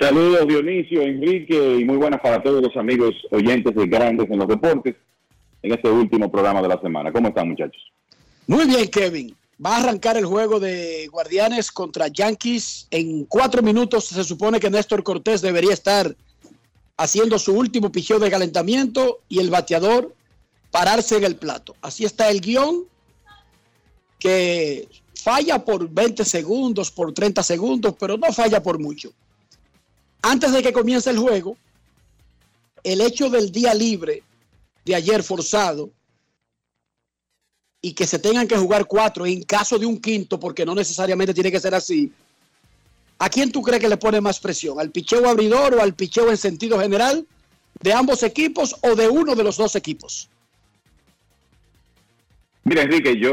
[0.00, 4.48] Saludos Dionisio, Enrique y muy buenas para todos los amigos oyentes de Grandes en los
[4.48, 4.96] Deportes
[5.60, 7.12] en este último programa de la semana.
[7.12, 7.92] ¿Cómo están muchachos?
[8.46, 9.36] Muy bien, Kevin.
[9.62, 12.88] Va a arrancar el juego de Guardianes contra Yankees.
[12.90, 16.16] En cuatro minutos se supone que Néstor Cortés debería estar
[16.98, 20.14] haciendo su último picheo de calentamiento y el bateador
[20.70, 21.76] pararse en el plato.
[21.80, 22.84] Así está el guion
[24.18, 29.12] que falla por 20 segundos, por 30 segundos, pero no falla por mucho.
[30.22, 31.56] Antes de que comience el juego,
[32.82, 34.24] el hecho del día libre
[34.84, 35.90] de ayer forzado
[37.80, 41.32] y que se tengan que jugar cuatro en caso de un quinto, porque no necesariamente
[41.32, 42.12] tiene que ser así.
[43.18, 44.78] ¿A quién tú crees que le pone más presión?
[44.78, 47.26] ¿Al picheo abridor o al picheo en sentido general
[47.80, 50.30] de ambos equipos o de uno de los dos equipos?
[52.64, 53.32] Mira, Enrique, yo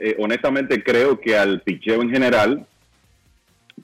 [0.00, 2.66] eh, honestamente creo que al picheo en general,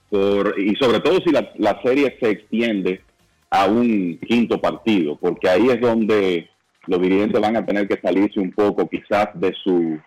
[0.09, 3.03] por, y sobre todo si la, la serie se extiende
[3.51, 6.49] a un quinto partido, porque ahí es donde
[6.87, 9.99] los dirigentes van a tener que salirse un poco quizás de su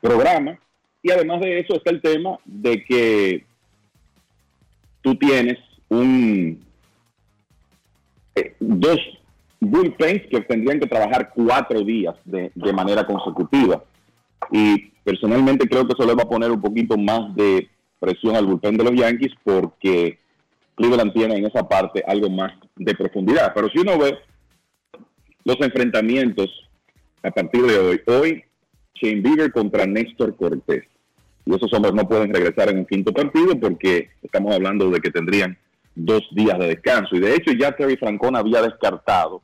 [0.00, 0.58] programa.
[1.02, 3.44] Y además de eso está el tema de que
[5.04, 5.58] tú tienes
[5.90, 6.64] un
[8.34, 8.98] eh, dos
[9.60, 13.84] bullpens que tendrían que trabajar cuatro días de, de manera consecutiva.
[14.50, 17.68] Y personalmente creo que eso le va a poner un poquito más de
[18.00, 20.18] presión al bullpen de los Yankees porque
[20.74, 23.52] Cleveland tiene en esa parte algo más de profundidad.
[23.54, 24.16] Pero si uno ve
[25.44, 26.48] los enfrentamientos
[27.22, 28.44] a partir de hoy, hoy
[28.94, 30.84] Shane Bieber contra Néstor Cortés.
[31.46, 35.10] Y esos hombres no pueden regresar en un quinto partido porque estamos hablando de que
[35.10, 35.56] tendrían
[35.94, 37.16] dos días de descanso.
[37.16, 39.42] Y de hecho ya Terry Francona había descartado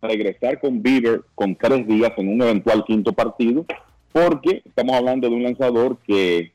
[0.00, 3.66] regresar con Bieber con tres días en un eventual quinto partido
[4.12, 6.52] porque estamos hablando de un lanzador que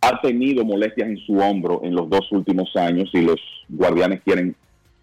[0.00, 4.54] ha tenido molestias en su hombro en los dos últimos años y los guardianes quieren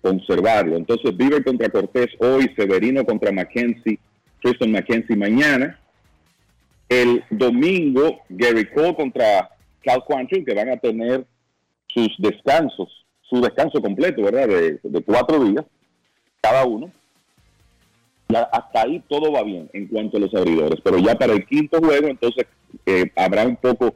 [0.01, 0.75] conservarlo.
[0.75, 3.99] Entonces, Bieber contra Cortés hoy, Severino contra Mackenzie,
[4.41, 5.79] Tristan Mackenzie mañana.
[6.93, 9.49] El domingo, Gary Cole contra
[9.83, 11.25] Cal Quantrill, que van a tener
[11.87, 14.47] sus descansos, su descanso completo, ¿verdad?
[14.47, 15.65] De, cuatro días
[16.39, 16.91] cada uno.
[18.29, 21.45] Ya hasta ahí todo va bien en cuanto a los abridores, pero ya para el
[21.45, 22.45] quinto juego, entonces
[22.85, 23.95] eh, habrá un poco,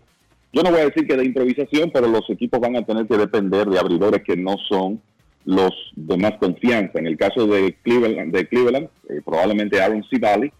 [0.51, 3.17] yo no voy a decir que de improvisación, pero los equipos van a tener que
[3.17, 5.01] depender de abridores que no son
[5.45, 6.97] los de más confianza.
[6.97, 10.51] En el caso de Cleveland, de Cleveland eh, probablemente Aaron Civali.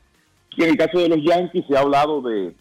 [0.58, 2.51] Y en el caso de los Yankees se ha hablado de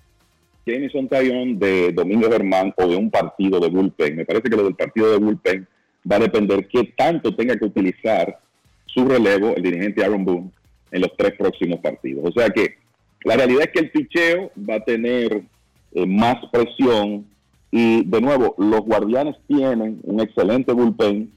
[0.67, 4.17] Jameson Taillon, de Domingo Germán o de un partido de bullpen.
[4.17, 5.67] Me parece que lo del partido de bullpen
[6.11, 8.39] va a depender qué tanto tenga que utilizar
[8.85, 10.51] su relevo el dirigente Aaron Boone
[10.91, 12.29] en los tres próximos partidos.
[12.29, 12.77] O sea que
[13.25, 15.43] la realidad es que el picheo va a tener
[15.95, 17.27] eh, más presión
[17.71, 21.33] y de nuevo los guardianes tienen un excelente bullpen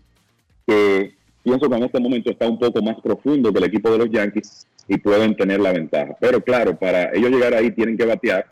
[0.68, 3.98] que pienso que en este momento está un poco más profundo que el equipo de
[3.98, 6.18] los Yankees y pueden tener la ventaja.
[6.20, 8.48] Pero claro, para ellos llegar ahí tienen que batear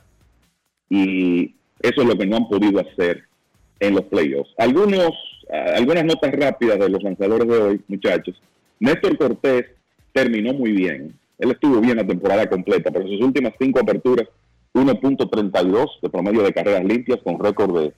[0.89, 3.23] y eso es lo que no han podido hacer
[3.79, 4.53] en los playoffs.
[4.57, 5.11] Algunos,
[5.51, 8.39] ah, algunas notas rápidas de los lanzadores de hoy, muchachos.
[8.79, 9.65] Néstor Cortés
[10.13, 11.17] terminó muy bien.
[11.39, 14.27] Él estuvo bien la temporada completa, pero sus últimas cinco aperturas,
[14.73, 17.93] 1.32 de promedio de carreras limpias con récord de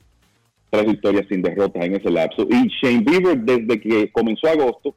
[0.70, 2.48] tres victorias sin derrotas en ese lapso.
[2.50, 4.96] Y Shane Bieber, desde que comenzó agosto,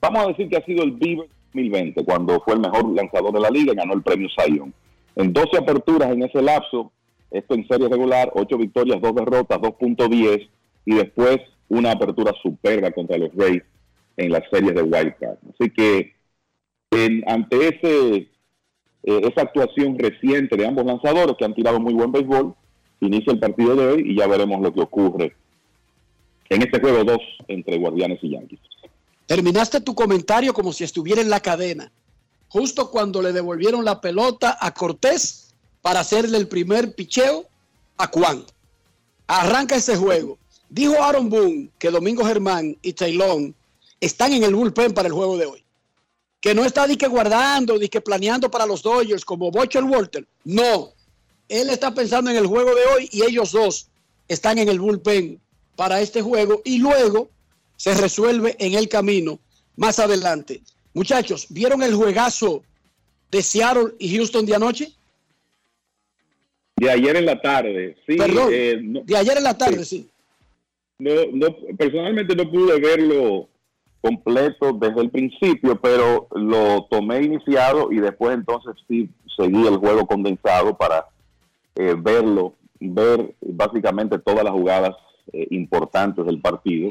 [0.00, 3.40] vamos a decir que ha sido el Bieber 2020, cuando fue el mejor lanzador de
[3.40, 4.72] la liga y ganó el premio Zion.
[5.16, 6.92] En 12 aperturas en ese lapso,
[7.30, 10.48] esto en serie regular, 8 victorias, 2 derrotas, 2.10
[10.84, 11.38] y después
[11.68, 13.62] una apertura superba contra los Rays
[14.16, 15.36] en las series de Wild Card.
[15.54, 16.14] Así que
[16.90, 22.12] en- ante ese, eh, esa actuación reciente de ambos lanzadores que han tirado muy buen
[22.12, 22.54] béisbol,
[23.00, 25.34] inicia el partido de hoy y ya veremos lo que ocurre
[26.48, 27.18] en este juego 2
[27.48, 28.60] entre Guardianes y Yankees.
[29.28, 31.92] Terminaste tu comentario como si estuviera en la cadena,
[32.48, 37.46] justo cuando le devolvieron la pelota a Cortés para hacerle el primer picheo
[37.98, 38.42] a Juan.
[39.26, 40.38] Arranca ese juego.
[40.70, 43.54] Dijo Aaron Boone que Domingo Germán y Taylon
[44.00, 45.62] están en el bullpen para el juego de hoy.
[46.40, 50.26] Que no está que guardando, que planeando para los Dodgers como Bocher Walter.
[50.42, 50.94] No.
[51.50, 53.90] Él está pensando en el juego de hoy y ellos dos
[54.26, 55.38] están en el bullpen
[55.76, 57.28] para este juego y luego
[57.78, 59.38] se resuelve en el camino
[59.76, 60.60] más adelante.
[60.94, 62.62] Muchachos, ¿vieron el juegazo
[63.30, 64.92] de Seattle y Houston de anoche?
[66.76, 68.16] De ayer en la tarde, sí.
[68.16, 70.08] Perdón, eh, no- de ayer en la tarde, sí.
[70.98, 73.48] No, no, personalmente no pude verlo
[74.00, 80.04] completo desde el principio, pero lo tomé iniciado y después entonces sí seguí el juego
[80.06, 81.06] condensado para
[81.76, 84.96] eh, verlo, ver básicamente todas las jugadas
[85.32, 86.90] eh, importantes del partido.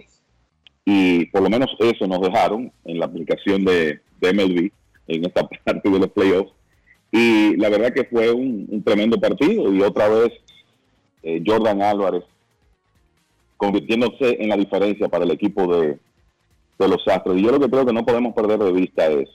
[0.90, 4.72] Y por lo menos eso nos dejaron en la aplicación de, de MLB
[5.10, 6.54] en esta parte de los playoffs.
[7.12, 10.32] Y la verdad que fue un, tremendo partido y otra vez
[11.24, 12.24] eh, Jordan Álvarez
[13.58, 16.00] convirtiéndose en la diferencia para el equipo de,
[16.80, 17.36] de los Astros.
[17.36, 19.28] Y yo lo que creo que no podemos perder de vista es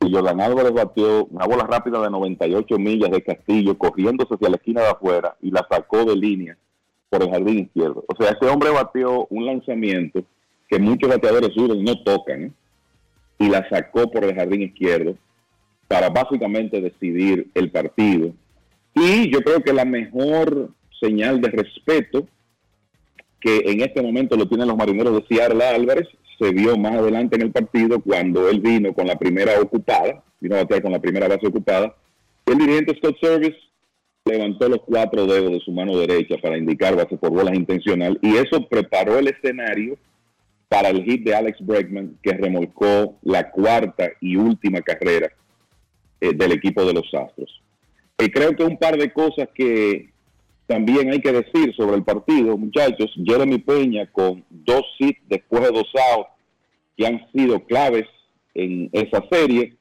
[0.00, 4.56] que Jordan Álvarez batió una bola rápida de 98 millas de Castillo, corriéndose hacia la
[4.56, 6.56] esquina de afuera y la sacó de línea
[7.10, 8.02] por el jardín izquierdo.
[8.08, 10.24] O sea, ese hombre batió un lanzamiento
[10.74, 12.52] que muchos bateadores suyos no tocan ¿eh?
[13.38, 15.16] y la sacó por el jardín izquierdo
[15.86, 18.32] para básicamente decidir el partido.
[18.92, 20.70] Y yo creo que la mejor
[21.00, 22.26] señal de respeto
[23.38, 26.08] que en este momento lo tienen los marineros de Seattle a Álvarez,
[26.40, 30.56] se vio más adelante en el partido cuando él vino con la primera ocupada, vino
[30.56, 31.94] a batear con la primera base ocupada.
[32.46, 33.58] El dirigente Scott Service
[34.24, 38.34] levantó los cuatro dedos de su mano derecha para indicar base por bolas intencional y
[38.38, 39.96] eso preparó el escenario
[40.68, 45.30] para el hit de Alex Bregman que remolcó la cuarta y última carrera
[46.20, 47.62] eh, del equipo de los Astros.
[48.18, 50.10] Y creo que un par de cosas que
[50.66, 55.72] también hay que decir sobre el partido, muchachos, Jeremy Peña con dos hits después de
[55.72, 56.30] dos outs
[56.96, 58.06] que han sido claves
[58.54, 59.76] en esa serie,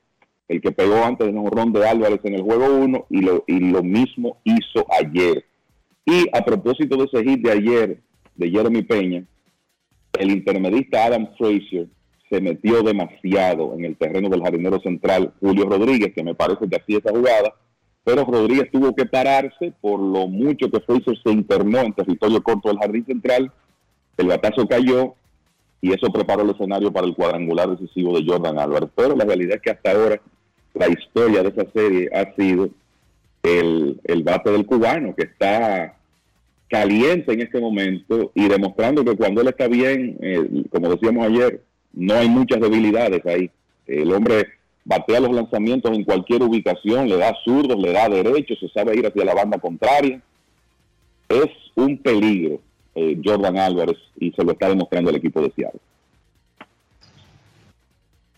[0.47, 3.43] el que pegó antes de un ron de Álvarez en el juego 1 y lo,
[3.47, 5.45] y lo mismo hizo ayer.
[6.05, 7.99] Y a propósito de ese hit de ayer
[8.35, 9.23] de Jeremy Peña,
[10.19, 11.88] el intermedista Adam Frazier
[12.30, 16.77] se metió demasiado en el terreno del jardinero central Julio Rodríguez, que me parece que
[16.77, 17.53] hacía esa jugada,
[18.03, 22.69] pero Rodríguez tuvo que pararse por lo mucho que Fraser se internó en territorio corto
[22.69, 23.52] del jardín central,
[24.18, 25.15] el batazo cayó
[25.81, 28.90] y eso preparó el escenario para el cuadrangular decisivo de Jordan Álvarez.
[28.95, 30.22] Pero la realidad es que hasta ahora
[30.73, 32.69] la historia de esa serie ha sido
[33.41, 35.98] el, el bate del cubano, que está
[36.69, 41.61] caliente en este momento y demostrando que cuando él está bien, eh, como decíamos ayer,
[41.94, 43.49] no hay muchas debilidades ahí.
[43.85, 44.48] El hombre
[44.85, 49.06] batea los lanzamientos en cualquier ubicación, le da zurdos, le da derechos, se sabe ir
[49.06, 50.22] hacia la banda contraria.
[51.30, 52.60] Es un peligro
[52.95, 55.80] eh, Jordan Álvarez y se lo está demostrando el equipo de Seattle.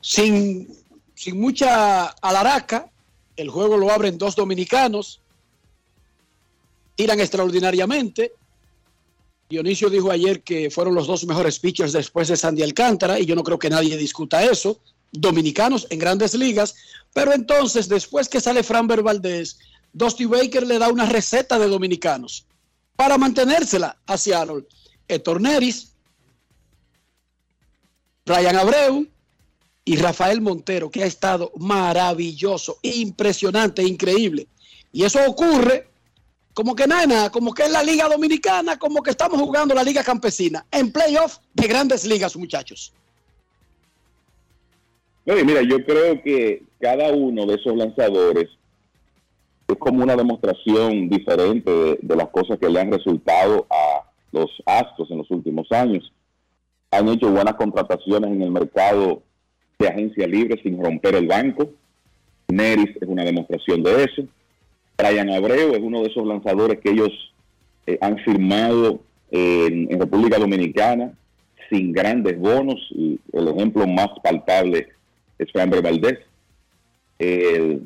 [0.01, 0.67] Sin,
[1.13, 2.89] sin mucha alaraca,
[3.35, 5.19] el juego lo abren dos dominicanos,
[6.95, 8.33] tiran extraordinariamente.
[9.49, 13.35] Dionisio dijo ayer que fueron los dos mejores pitchers después de Sandy Alcántara y yo
[13.35, 14.79] no creo que nadie discuta eso.
[15.11, 16.75] Dominicanos en grandes ligas,
[17.13, 19.57] pero entonces después que sale Framber Valdez,
[19.93, 22.45] Dusty Baker le da una receta de dominicanos
[22.95, 24.65] para mantenérsela a Seattle.
[25.07, 25.93] Héctor Neris,
[28.25, 29.07] Brian Abreu
[29.85, 34.47] y Rafael Montero, que ha estado maravilloso, impresionante, increíble.
[34.91, 35.87] Y eso ocurre
[36.55, 40.05] como que nada, como que es la Liga Dominicana, como que estamos jugando la Liga
[40.05, 42.93] Campesina, en playoff de grandes ligas, muchachos.
[45.25, 48.49] Mira, yo creo que cada uno de esos lanzadores
[49.67, 54.49] es como una demostración diferente de, de las cosas que le han resultado a los
[54.65, 56.09] Astros en los últimos años.
[56.89, 59.21] Han hecho buenas contrataciones en el mercado
[59.77, 61.69] de agencia libre sin romper el banco.
[62.47, 64.25] Neris es una demostración de eso.
[64.97, 67.11] Brian Abreu es uno de esos lanzadores que ellos
[67.85, 69.01] eh, han firmado
[69.31, 71.13] en, en República Dominicana
[71.69, 72.79] sin grandes bonos.
[73.33, 74.87] El ejemplo más palpable
[75.37, 76.19] es Framber Valdez.
[77.19, 77.83] El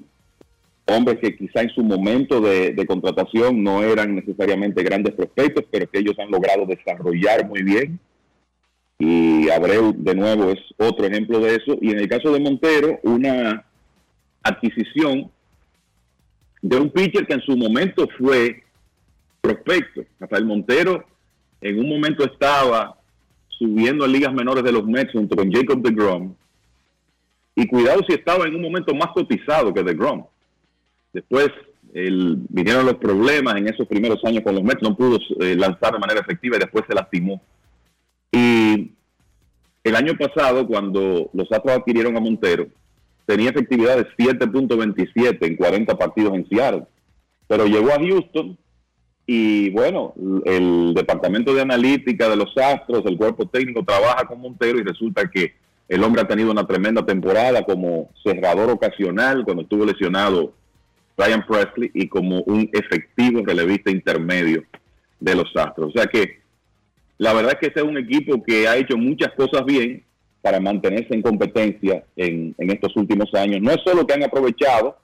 [0.86, 5.90] hombre que quizá en su momento de, de contratación no eran necesariamente grandes prospectos, pero
[5.90, 8.00] que ellos han logrado desarrollar muy bien.
[8.98, 11.78] Y Abreu, de nuevo, es otro ejemplo de eso.
[11.82, 13.66] Y en el caso de Montero, una
[14.44, 15.32] adquisición
[16.62, 18.64] de un pitcher que en su momento fue
[19.42, 20.02] prospecto.
[20.20, 21.06] Rafael Montero
[21.62, 22.98] en un momento estaba
[23.50, 26.34] subiendo a ligas menores de los Mets junto con Jacob DeGrom.
[27.56, 30.26] Y cuidado si estaba en un momento más cotizado que DeGrom.
[31.12, 31.50] Después
[31.94, 35.94] el, vinieron los problemas en esos primeros años con los Mets, no pudo eh, lanzar
[35.94, 37.42] de manera efectiva y después se lastimó.
[38.32, 38.92] Y
[39.84, 42.68] el año pasado, cuando los Astros adquirieron a Montero,
[43.30, 46.86] tenía efectividad de 7.27 en 40 partidos en Seattle.
[47.48, 48.58] Pero llegó a Houston
[49.28, 50.16] y bueno,
[50.46, 55.30] el departamento de analítica de los Astros, el cuerpo técnico trabaja con Montero y resulta
[55.30, 55.54] que
[55.88, 60.56] el hombre ha tenido una tremenda temporada como cerrador ocasional cuando estuvo lesionado
[61.16, 64.64] Ryan Presley y como un efectivo relevista intermedio
[65.20, 65.90] de los Astros.
[65.90, 66.40] O sea que
[67.20, 70.04] la verdad es que este es un equipo que ha hecho muchas cosas bien
[70.42, 73.62] para mantenerse en competencia en, estos últimos años.
[73.62, 74.98] No es solo que han aprovechado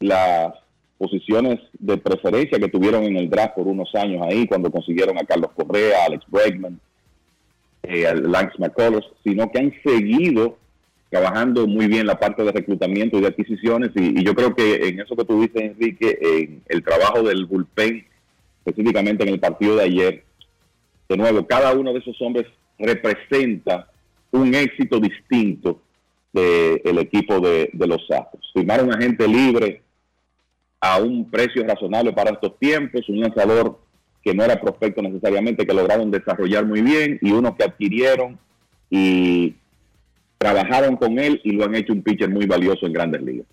[0.00, 0.54] las
[0.96, 5.24] posiciones de preferencia que tuvieron en el draft por unos años ahí, cuando consiguieron a
[5.24, 6.80] Carlos Correa, a Alex Bregman,
[7.82, 10.56] eh, a Lance McCullers, sino que han seguido
[11.10, 13.90] trabajando muy bien la parte de reclutamiento y de adquisiciones.
[13.94, 17.46] Y, y yo creo que en eso que tú dices, Enrique, en el trabajo del
[17.46, 18.04] bullpen,
[18.64, 20.24] específicamente en el partido de ayer,
[21.08, 22.46] de nuevo, cada uno de esos hombres
[22.78, 23.88] representa
[24.30, 25.80] un éxito distinto
[26.32, 28.50] del equipo de, de los Astros.
[28.52, 29.82] Firmaron a gente libre
[30.80, 33.80] a un precio razonable para estos tiempos, un lanzador
[34.22, 38.38] que no era prospecto necesariamente, que lograron desarrollar muy bien, y unos que adquirieron
[38.90, 39.54] y
[40.38, 43.46] trabajaron con él y lo han hecho un pitcher muy valioso en grandes ligas.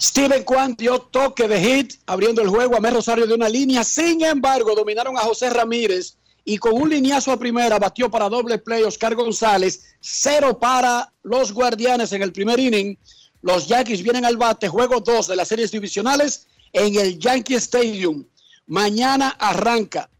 [0.00, 3.84] Steven Kwan dio toque de hit abriendo el juego a Mer Rosario de una línea.
[3.84, 8.58] Sin embargo, dominaron a José Ramírez y con un lineazo a primera batió para doble
[8.58, 9.96] play Oscar González.
[10.00, 12.98] Cero para los guardianes en el primer inning.
[13.40, 18.24] Los Yankees vienen al bate, juego 2 de las series divisionales en el Yankee Stadium.
[18.66, 20.10] Mañana arranca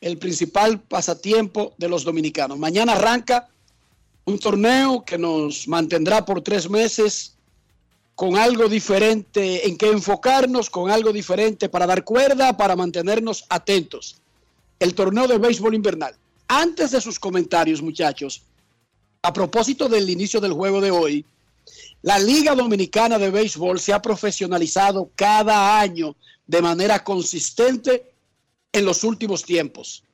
[0.00, 2.58] el principal pasatiempo de los dominicanos.
[2.58, 3.48] Mañana arranca
[4.24, 7.34] un torneo que nos mantendrá por tres meses
[8.14, 14.20] con algo diferente en que enfocarnos, con algo diferente para dar cuerda, para mantenernos atentos.
[14.78, 16.14] El torneo de béisbol invernal.
[16.46, 18.42] Antes de sus comentarios, muchachos,
[19.22, 21.24] a propósito del inicio del juego de hoy,
[22.02, 26.14] la Liga Dominicana de Béisbol se ha profesionalizado cada año
[26.46, 28.12] de manera consistente
[28.72, 30.04] en los últimos tiempos.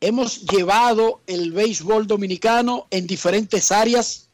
[0.00, 4.28] Hemos llevado el béisbol dominicano en diferentes áreas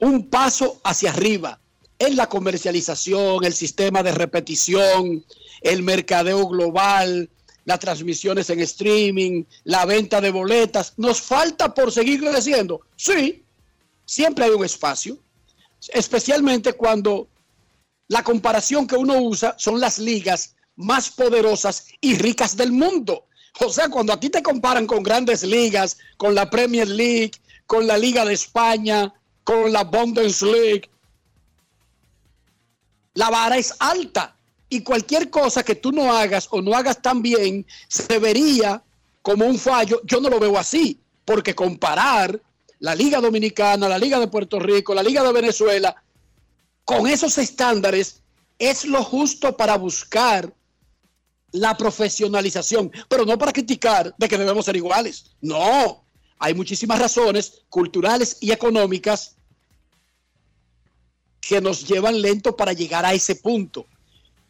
[0.00, 1.60] un paso hacia arriba
[1.98, 5.24] en la comercialización, el sistema de repetición,
[5.60, 7.28] el mercadeo global,
[7.64, 10.94] las transmisiones en streaming, la venta de boletas.
[10.96, 12.80] ¿Nos falta por seguir creciendo?
[12.96, 13.44] Sí,
[14.04, 15.18] siempre hay un espacio,
[15.88, 17.28] especialmente cuando
[18.08, 23.26] la comparación que uno usa son las ligas más poderosas y ricas del mundo.
[23.60, 27.32] O sea, cuando a ti te comparan con grandes ligas, con la Premier League,
[27.66, 29.12] con la Liga de España,
[29.44, 30.88] con la Bundesliga,
[33.14, 34.36] la vara es alta
[34.70, 38.82] y cualquier cosa que tú no hagas o no hagas tan bien se vería
[39.20, 40.00] como un fallo.
[40.04, 42.40] Yo no lo veo así, porque comparar
[42.78, 45.94] la Liga Dominicana, la Liga de Puerto Rico, la Liga de Venezuela,
[46.84, 48.22] con esos estándares
[48.58, 50.54] es lo justo para buscar
[51.52, 55.32] la profesionalización, pero no para criticar de que debemos ser iguales.
[55.40, 56.04] No,
[56.38, 59.34] hay muchísimas razones culturales y económicas
[61.40, 63.86] que nos llevan lento para llegar a ese punto.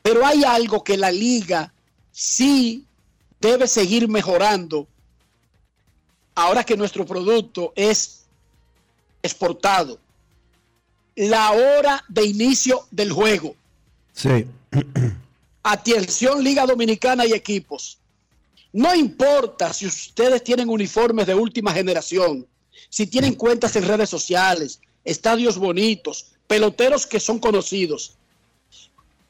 [0.03, 1.73] Pero hay algo que la liga
[2.11, 2.85] sí
[3.41, 4.87] debe seguir mejorando
[6.35, 8.25] ahora que nuestro producto es
[9.23, 9.99] exportado.
[11.17, 13.55] La hora de inicio del juego.
[14.13, 14.47] Sí.
[15.63, 17.99] Atención Liga Dominicana y equipos.
[18.73, 22.47] No importa si ustedes tienen uniformes de última generación,
[22.89, 28.17] si tienen cuentas en redes sociales, estadios bonitos, peloteros que son conocidos.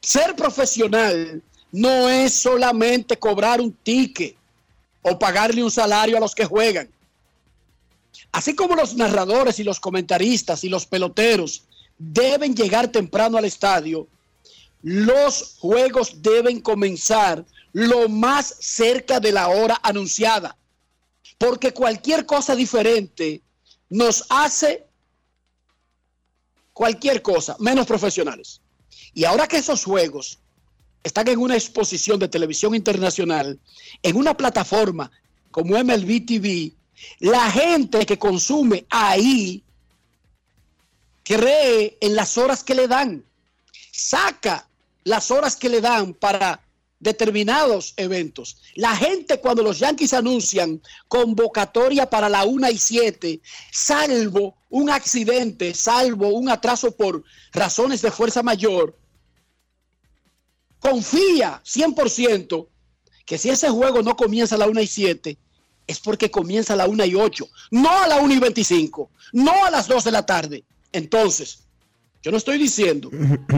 [0.01, 4.35] Ser profesional no es solamente cobrar un ticket
[5.03, 6.89] o pagarle un salario a los que juegan.
[8.31, 11.63] Así como los narradores y los comentaristas y los peloteros
[11.97, 14.07] deben llegar temprano al estadio,
[14.81, 20.57] los juegos deben comenzar lo más cerca de la hora anunciada,
[21.37, 23.41] porque cualquier cosa diferente
[23.89, 24.87] nos hace
[26.73, 28.61] cualquier cosa menos profesionales.
[29.13, 30.39] Y ahora que esos juegos
[31.03, 33.59] están en una exposición de televisión internacional,
[34.03, 35.11] en una plataforma
[35.49, 36.73] como MLB TV,
[37.19, 39.63] la gente que consume ahí
[41.23, 43.23] cree en las horas que le dan,
[43.91, 44.67] saca
[45.03, 46.61] las horas que le dan para
[46.99, 48.57] determinados eventos.
[48.75, 55.73] La gente cuando los Yankees anuncian convocatoria para la 1 y 7, salvo un accidente,
[55.73, 58.95] salvo un atraso por razones de fuerza mayor,
[60.81, 62.67] confía 100%
[63.25, 65.37] que si ese juego no comienza a la 1 y 7,
[65.87, 69.65] es porque comienza a la 1 y 8, no a la 1 y 25, no
[69.65, 70.63] a las 2 de la tarde.
[70.91, 71.59] Entonces,
[72.21, 73.09] yo no estoy diciendo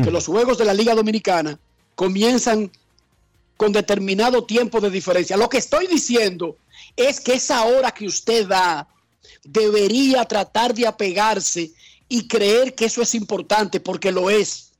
[0.04, 1.58] que los juegos de la Liga Dominicana
[1.96, 2.72] comienzan
[3.58, 5.38] con determinado tiempo de diferencia.
[5.38, 6.58] Lo que estoy diciendo
[6.96, 8.88] es que esa hora que usted da
[9.44, 11.72] debería tratar de apegarse
[12.10, 14.73] y creer que eso es importante porque lo es.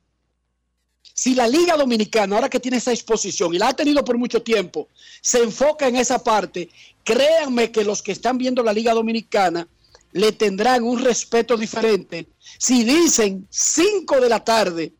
[1.16, 4.42] Si la Liga Dominicana, ahora que tiene esa exposición y la ha tenido por mucho
[4.42, 4.88] tiempo,
[5.20, 6.68] se enfoca en esa parte,
[7.04, 9.68] créanme que los que están viendo la Liga Dominicana
[10.10, 12.26] le tendrán un respeto diferente
[12.58, 14.92] si dicen 5 de la tarde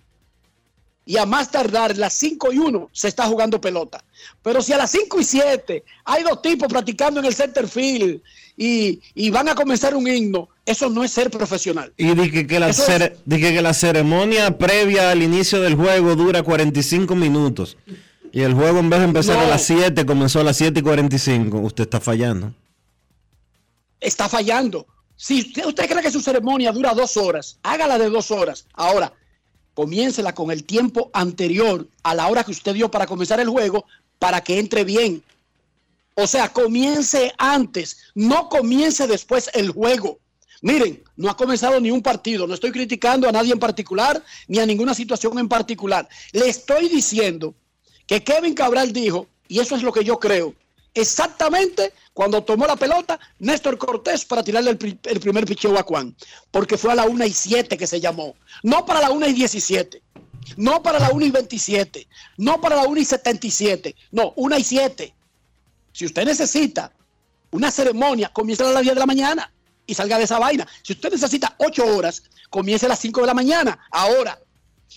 [1.05, 4.05] y a más tardar las 5 y 1 se está jugando pelota.
[4.41, 8.23] Pero si a las 5 y 7 hay dos tipos practicando en el center field
[8.57, 11.93] y, y van a comenzar un himno, eso no es ser profesional.
[11.97, 15.75] Y dije que, la Eso es- cere- dije que la ceremonia previa al inicio del
[15.75, 17.77] juego dura 45 minutos.
[18.33, 20.83] Y el juego en vez de empezar a las 7 comenzó a las 7 y
[20.83, 21.59] 45.
[21.59, 22.53] Usted está fallando.
[24.01, 24.87] está fallando.
[25.17, 28.67] Si usted, usted cree que su ceremonia dura dos horas, hágala de dos horas.
[28.75, 29.13] Ahora,
[29.75, 33.85] comiéncela con el tiempo anterior a la hora que usted dio para comenzar el juego
[34.19, 35.23] para que entre bien.
[36.15, 40.21] O sea, comience antes, no comience después el juego.
[40.63, 44.61] Miren, no ha comenzado ni un partido, no estoy criticando a nadie en particular ni
[44.61, 46.09] a ninguna situación en particular.
[46.33, 47.55] Le estoy diciendo
[48.07, 50.55] que Kevin Cabral dijo, y eso es lo que yo creo,
[50.95, 55.83] exactamente cuando tomó la pelota Néstor Cortés para tirarle el, pri- el primer picheo a
[55.83, 56.15] Juan,
[56.51, 59.33] porque fue a la 1 y 7 que se llamó, no para la 1 y
[59.33, 60.01] 17,
[60.57, 62.07] no para la 1 y 27,
[62.39, 65.15] no para la 1 y 77, no, 1 y 7.
[65.95, 66.93] Si usted necesita
[67.53, 69.53] una ceremonia, comienza a las 10 de la mañana
[69.87, 70.67] y salga de esa vaina.
[70.83, 73.79] Si usted necesita 8 horas, comience a las 5 de la mañana.
[73.93, 74.41] Ahora,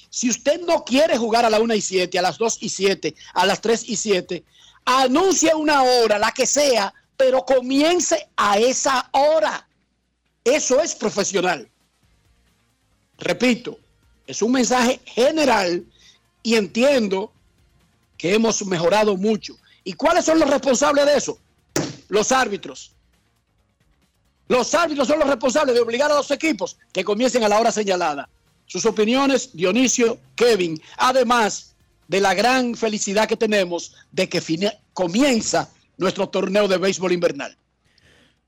[0.09, 3.15] si usted no quiere jugar a la 1 y 7, a las 2 y 7,
[3.35, 4.43] a las 3 y 7,
[4.85, 9.67] anuncie una hora, la que sea, pero comience a esa hora.
[10.43, 11.69] Eso es profesional.
[13.19, 13.77] Repito,
[14.25, 15.85] es un mensaje general
[16.41, 17.31] y entiendo
[18.17, 19.57] que hemos mejorado mucho.
[19.87, 21.39] ¿Y cuáles son los responsables de eso?
[22.09, 22.91] Los árbitros.
[24.49, 27.71] Los árbitros son los responsables de obligar a los equipos que comiencen a la hora
[27.71, 28.27] señalada.
[28.65, 31.73] Sus opiniones, Dionisio, Kevin, además
[32.09, 34.41] de la gran felicidad que tenemos de que
[34.91, 37.55] comienza nuestro torneo de béisbol invernal.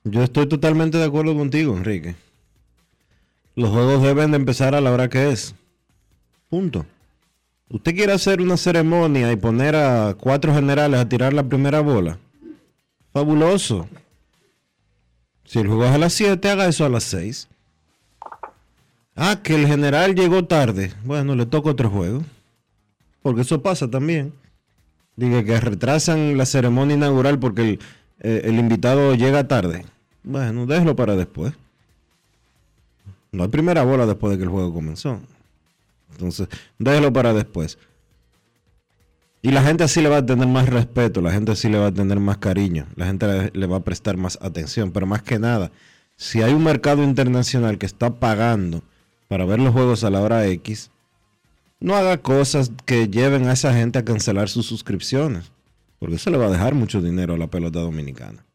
[0.04, 2.18] Yo estoy totalmente de acuerdo contigo, Enrique.
[3.56, 5.56] Los juegos deben de empezar a la hora que es.
[6.50, 6.86] Punto.
[7.70, 12.18] Usted quiere hacer una ceremonia y poner a cuatro generales a tirar la primera bola.
[13.14, 13.88] Fabuloso.
[15.46, 17.48] Si el juego es a las 7, haga eso a las 6.
[19.16, 20.94] Ah, que el general llegó tarde.
[21.04, 22.24] Bueno, le toca otro juego.
[23.22, 24.34] Porque eso pasa también.
[25.16, 27.80] Diga que retrasan la ceremonia inaugural porque el,
[28.22, 29.86] eh, el invitado llega tarde.
[30.24, 31.54] Bueno, déjelo para después.
[33.32, 35.20] No hay primera bola después de que el juego comenzó.
[36.12, 37.78] Entonces, déjelo para después.
[39.42, 41.88] Y la gente así le va a tener más respeto, la gente así le va
[41.88, 44.92] a tener más cariño, la gente le, va a prestar más atención.
[44.92, 45.72] Pero más que nada,
[46.18, 48.84] si hay un mercado internacional que está pagando
[49.30, 50.92] para ver los juegos a la hora X,
[51.80, 55.54] no haga cosas que lleven a esa gente a cancelar sus suscripciones.
[56.00, 58.46] Porque eso le va a dejar mucho dinero a la pelota dominicana.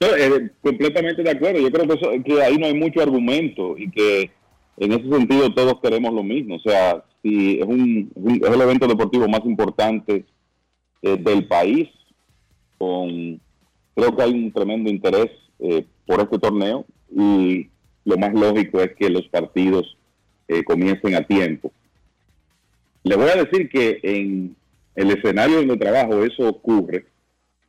[0.00, 1.60] Eh, completamente de acuerdo.
[1.60, 4.30] Yo creo que, eso- que ahí no hay mucho argumento y que
[4.78, 6.56] en ese sentido todos queremos lo mismo.
[6.56, 10.24] O sea, si es, un, es un- es el evento deportivo más importante
[11.02, 11.88] eh, del país,
[12.78, 13.40] con,
[13.94, 17.68] creo que hay un tremendo interés eh, por este torneo y
[18.04, 19.96] lo más lógico es que los partidos
[20.48, 21.72] eh, comiencen a tiempo.
[23.02, 24.54] Le voy a decir que en
[24.94, 27.06] el escenario donde trabajo eso ocurre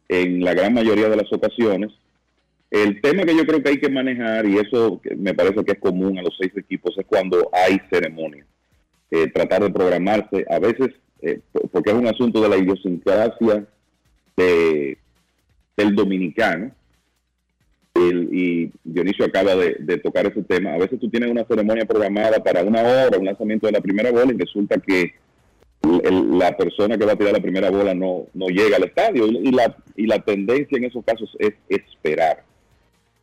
[0.09, 1.91] en la gran mayoría de las ocasiones.
[2.69, 5.79] El tema que yo creo que hay que manejar, y eso me parece que es
[5.79, 8.45] común a los seis equipos, es cuando hay ceremonia.
[9.09, 10.89] Eh, tratar de programarse, a veces,
[11.21, 13.65] eh, po- porque es un asunto de la idiosincrasia
[14.35, 14.97] de-
[15.77, 16.71] del dominicano,
[17.93, 22.43] el- y Dionisio acaba de, tocar ese tema, a veces tú tienes una ceremonia programada
[22.43, 25.13] para una hora, un lanzamiento de la primera bola, y resulta que
[26.03, 29.25] el- la persona que va a tirar la primera bola no, no llega al estadio.
[29.27, 32.43] Y la, y la tendencia en esos casos es esperar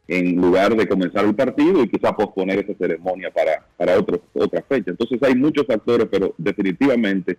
[0.07, 4.63] en lugar de comenzar el partido y quizá posponer esa ceremonia para, para otro, otra
[4.63, 4.91] fecha.
[4.91, 7.39] Entonces hay muchos factores, pero definitivamente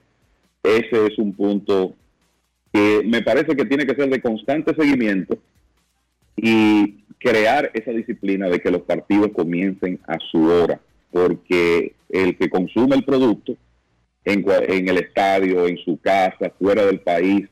[0.64, 1.94] ese es un punto
[2.74, 5.38] que me parece que tiene que ser de constante seguimiento
[6.36, 10.82] y crear esa disciplina de que los partidos comiencen a su hora,
[11.12, 13.56] porque el que consume el producto
[14.26, 17.48] en, en el estadio, en su casa, fuera del país,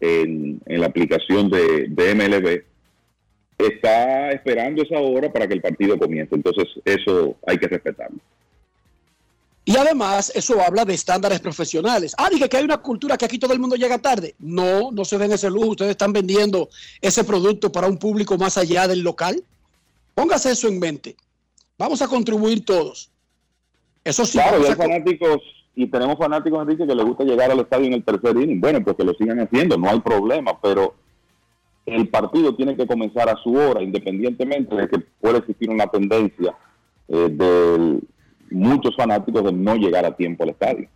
[0.00, 2.71] en, en la aplicación de, de MLB,
[3.58, 6.34] está esperando esa hora para que el partido comience.
[6.34, 8.18] Entonces, eso hay que respetarlo.
[9.64, 12.14] Y además, eso habla de estándares profesionales.
[12.18, 14.34] Ah, dije que hay una cultura que aquí todo el mundo llega tarde.
[14.40, 15.70] No, no se den ese lujo.
[15.70, 16.68] Ustedes están vendiendo
[17.00, 19.42] ese producto para un público más allá del local.
[20.14, 21.16] Póngase eso en mente.
[21.78, 23.10] Vamos a contribuir todos.
[24.04, 25.40] Eso sí, Claro, hay fanáticos,
[25.76, 28.60] y tenemos fanáticos, Enrique, que les gusta llegar al estadio en el tercer inning.
[28.60, 30.94] Bueno, pues que lo sigan haciendo, no hay problema, pero
[31.86, 36.56] el partido tiene que comenzar a su hora, independientemente de que pueda existir una tendencia
[37.08, 38.00] eh, de
[38.50, 40.88] muchos fanáticos de no llegar a tiempo al estadio.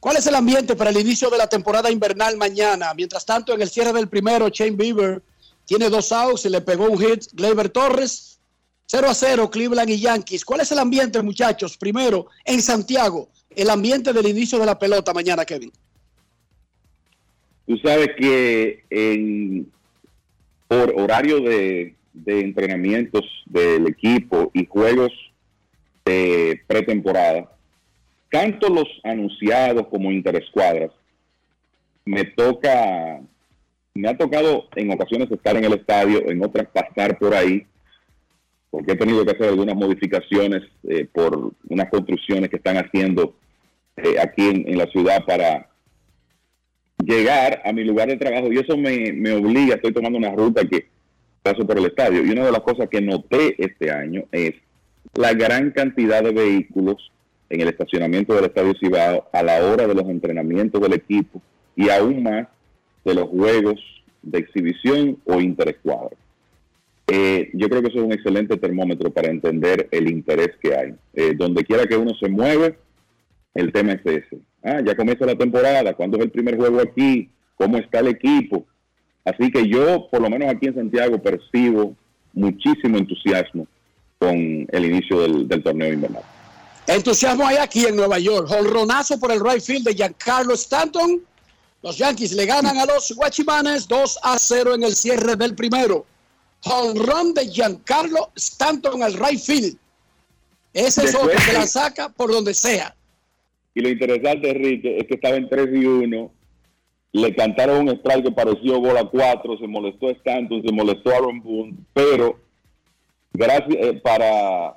[0.00, 2.92] ¿Cuál es el ambiente para el inicio de la temporada invernal mañana?
[2.94, 5.22] Mientras tanto, en el cierre del primero, Shane Bieber
[5.64, 7.24] tiene dos outs y le pegó un hit.
[7.32, 8.38] Gleyber Torres,
[8.86, 10.44] 0 a 0, Cleveland y Yankees.
[10.44, 11.78] ¿Cuál es el ambiente, muchachos?
[11.78, 15.72] Primero, en Santiago, el ambiente del inicio de la pelota mañana, Kevin.
[17.66, 19.72] Tú sabes que en,
[20.74, 21.94] por horario de,
[22.26, 25.12] entrenamientos del equipo y juegos
[26.04, 27.50] de pretemporada,
[28.30, 30.90] tanto los anunciados como interescuadras,
[32.04, 33.20] me toca,
[33.94, 37.66] me ha tocado en ocasiones estar en el estadio, en otras pasar por ahí,
[38.70, 43.36] porque he tenido que hacer algunas modificaciones eh, por unas construcciones que están haciendo
[43.96, 45.68] eh, aquí en la ciudad para
[47.04, 50.64] llegar a mi lugar de trabajo y eso me, me obliga, estoy tomando una ruta
[50.64, 50.86] que
[51.42, 54.54] paso por el estadio y una de las cosas que noté este año es
[55.14, 57.10] la gran cantidad de vehículos
[57.50, 61.40] en el estacionamiento del Estadio Cibao a la hora de los entrenamientos del equipo
[61.76, 62.48] y aún más
[63.04, 63.80] de los juegos
[64.22, 66.18] de exhibición o interescuadros.
[67.06, 70.94] Eh, yo creo que eso es un excelente termómetro para entender el interés que hay.
[71.12, 72.76] Eh, donde quiera que uno se mueve,
[73.54, 74.38] el tema es ese.
[74.64, 77.28] Ah, ya comienza la temporada, ¿cuándo es el primer juego aquí?
[77.54, 78.64] ¿Cómo está el equipo?
[79.22, 81.94] Así que yo, por lo menos aquí en Santiago, percibo
[82.32, 83.66] muchísimo entusiasmo
[84.18, 86.22] con el inicio del, del torneo invernal.
[86.86, 88.50] Entusiasmo hay aquí en Nueva York.
[88.50, 91.22] Holronazo por el right field de Giancarlo Stanton.
[91.82, 96.06] Los Yankees le ganan a los Guachimanes 2 a 0 en el cierre del primero.
[96.64, 99.76] Honrón de Giancarlo Stanton al right field.
[100.72, 102.94] Ese es otro que la saca por donde sea.
[103.74, 106.32] Y lo interesante, Enrique, es que estaba en 3 y 1.
[107.12, 109.58] Le cantaron un strike que pareció bola 4.
[109.58, 111.74] Se molestó Stanton, se molestó Aaron Boone.
[111.92, 112.38] Pero,
[113.32, 114.76] gracias eh, para,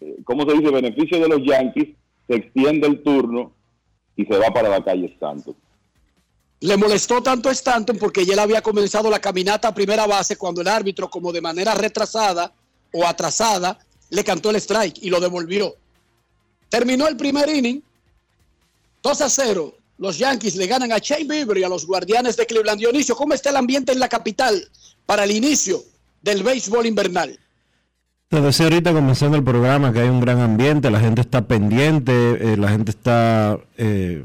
[0.00, 0.70] eh, ¿cómo se dice?
[0.70, 1.88] Beneficio de los Yankees,
[2.26, 3.52] se extiende el turno
[4.16, 5.54] y se va para la calle Stanton.
[6.60, 10.36] Le molestó tanto a Stanton porque ya él había comenzado la caminata a primera base
[10.36, 12.50] cuando el árbitro, como de manera retrasada
[12.92, 13.78] o atrasada,
[14.08, 15.74] le cantó el strike y lo devolvió.
[16.70, 17.82] Terminó el primer inning,
[19.06, 19.72] 2 a 0.
[19.98, 22.80] Los Yankees le ganan a Shane Bieber y a los Guardianes de Cleveland.
[22.80, 24.68] Dionisio, ¿cómo está el ambiente en la capital
[25.06, 25.80] para el inicio
[26.22, 27.38] del béisbol invernal?
[28.28, 32.12] Te decía ahorita comenzando el programa que hay un gran ambiente, la gente está pendiente,
[32.12, 34.24] eh, la gente está eh,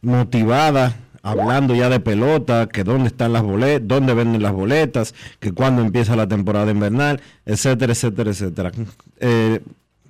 [0.00, 5.52] motivada, hablando ya de pelota, que dónde están las boletas, dónde venden las boletas, que
[5.52, 8.72] cuándo empieza la temporada invernal, etcétera, etcétera, etcétera.
[9.20, 9.60] Eh,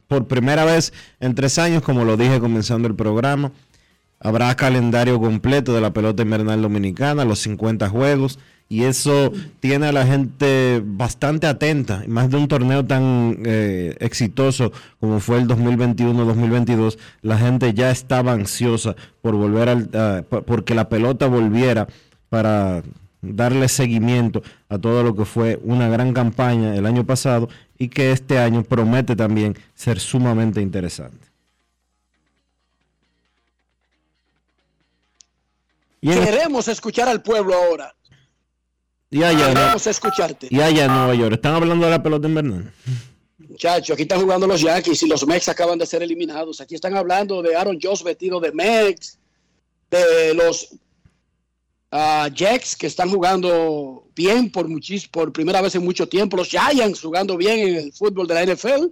[0.06, 3.50] por primera vez en tres años, como lo dije comenzando el programa,
[4.24, 9.30] habrá calendario completo de la pelota invernal dominicana, los 50 juegos, y eso
[9.60, 15.38] tiene a la gente bastante atenta, más de un torneo tan eh, exitoso como fue
[15.38, 21.86] el 2021-2022, la gente ya estaba ansiosa por volver al, por- porque la pelota volviera
[22.30, 22.82] para
[23.20, 27.48] darle seguimiento a todo lo que fue una gran campaña el año pasado
[27.78, 31.23] y que este año promete también ser sumamente interesante.
[36.04, 37.94] Y en- Queremos escuchar al pueblo ahora.
[39.10, 39.48] Y allá.
[39.48, 40.48] Queremos escucharte.
[40.50, 42.70] y allá en Nueva York, ¿están hablando de la pelota invernal?
[43.38, 46.60] Muchachos, aquí están jugando los Yankees y los Mex acaban de ser eliminados.
[46.60, 49.18] Aquí están hablando de Aaron Josh vestido de Mex,
[49.90, 50.74] de los
[51.90, 56.48] ah, Jets que están jugando bien por, muchis, por primera vez en mucho tiempo, los
[56.50, 58.88] Giants jugando bien en el fútbol de la NFL.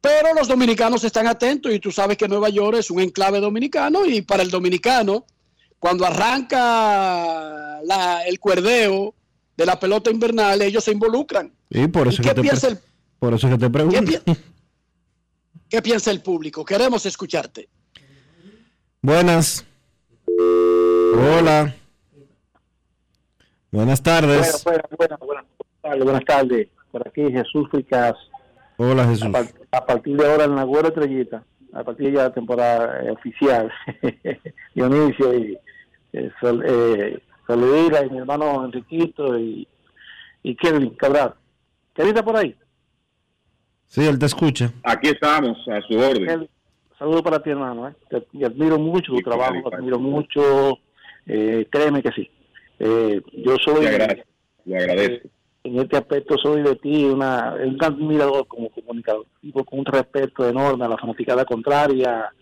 [0.00, 4.06] Pero los dominicanos están atentos y tú sabes que Nueva York es un enclave dominicano
[4.06, 5.24] y para el dominicano,
[5.80, 9.14] cuando arranca la- el cuerdeo
[9.56, 11.52] de la pelota invernal, ellos se involucran.
[11.68, 12.78] Y por eso, ¿Y que qué te, piensa el-
[13.18, 14.12] por eso que te pregunto.
[15.68, 16.64] ¿Qué piensa el público?
[16.64, 17.68] Queremos escucharte.
[19.02, 19.64] Buenas.
[21.14, 21.74] Hola.
[23.70, 24.62] Buenas tardes.
[24.64, 26.68] Buenas, buenas, buenas, buenas tardes, buenas tardes.
[26.90, 28.14] Por aquí Jesús Fricas.
[28.78, 29.26] Hola Jesús.
[29.26, 32.32] A, par- a partir de ahora en la Güera Estrellita, a partir de ya la
[32.34, 33.70] temporada eh, oficial,
[34.74, 35.56] Dionisio y
[36.12, 39.66] eh, Sol- eh, y mi hermano Enriquito y,
[40.42, 41.34] y Kevin Cabral.
[41.94, 42.54] ¿Kevin está por ahí?
[43.86, 44.72] Sí, él te escucha.
[44.84, 46.26] Aquí estamos, a su orden.
[46.26, 46.48] Kevin,
[46.96, 47.88] saludo para ti, hermano.
[47.88, 47.94] ¿eh?
[48.08, 50.78] Te, te admiro mucho tu Sí, trabajo, te admiro mucho.
[51.26, 52.30] eh, créeme que sí.
[52.78, 53.82] Eh, yo soy.
[53.82, 54.24] Le agradezco.
[54.64, 55.28] Le agradezco.
[55.64, 59.84] en este aspecto soy de ti una, un gran admirador como comunicador, tipo con un
[59.86, 62.32] respeto enorme a la fanaticada contraria,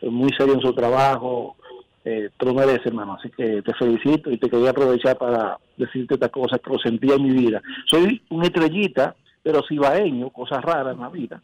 [0.00, 1.56] eh, muy serio en su trabajo,
[2.04, 6.14] eh, te lo mereces, hermano, así que te felicito y te quería aprovechar para decirte
[6.14, 7.62] esta cosa que lo sentía en mi vida.
[7.86, 11.42] Soy una estrellita, pero cibaeño, cosas raras en la vida,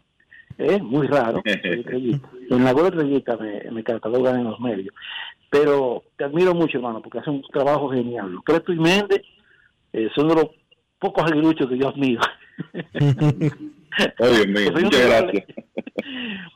[0.59, 4.95] es muy raro, en la buena estrellita me, me catalogan en los medios,
[5.49, 8.37] pero te admiro mucho, hermano, porque hace un trabajo genial.
[8.45, 9.23] Creto y Méndez
[9.93, 10.47] eh, son de los
[10.99, 12.20] pocos aguiluchos que yo admiro.
[12.93, 15.45] Dios mío, muchas gracias.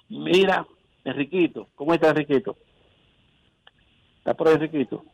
[0.08, 0.66] Mira,
[1.04, 2.56] Enriquito, ¿cómo está Enriquito?
[4.24, 5.04] ¿Está por ahí Enriquito?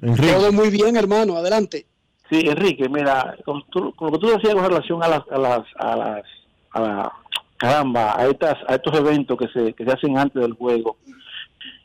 [0.00, 1.36] Todo muy bien, hermano.
[1.36, 1.86] Adelante.
[2.30, 5.38] Sí, Enrique, mira, con, tú- con lo que tú decías con relación a las, a
[5.38, 6.22] las, a las,
[6.70, 7.12] a la,
[7.56, 10.96] caramba, a estas, a estos eventos que se, que se hacen antes del juego.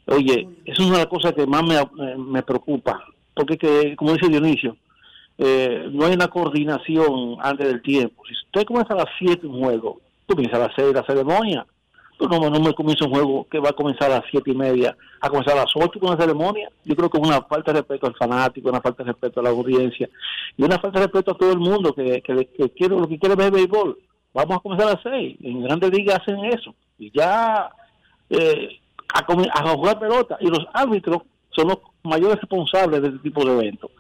[0.06, 3.04] Oye, eso es una de las cosas que más me, me- me preocupa,
[3.34, 4.78] porque que, como dice Dionisio,
[5.40, 8.22] eh, no hay una coordinación antes del tiempo.
[8.28, 11.66] Si usted comienza a las 7 un juego, tú comienzas a las 6 la ceremonia.
[12.20, 14.96] No, no me comienza un juego que va a comenzar a las 7 y media,
[15.20, 16.70] a comenzar a las 8 con la ceremonia.
[16.86, 19.44] Yo creo que es una falta de respeto al fanático, una falta de respeto a
[19.44, 20.10] la audiencia
[20.56, 22.22] y una falta de respeto a todo el mundo que,
[22.76, 23.98] quiere lo que quiere ver béisbol.
[24.34, 25.38] Vamos a comenzar a las 6.
[25.44, 26.74] En grandes ligas hacen eso.
[26.98, 27.70] Y ya
[28.30, 28.80] eh,
[29.14, 30.38] a, jugar pelota.
[30.40, 33.92] Y los árbitros son los mayores responsables de este tipo de eventos.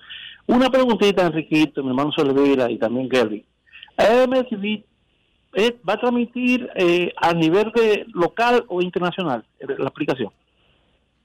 [0.48, 3.46] Una preguntita, Enriquito, mi hermano Solveira y también Kelly.
[3.98, 4.84] MLB
[5.56, 10.32] eh, va a transmitir eh, a nivel de local o internacional eh, la aplicación.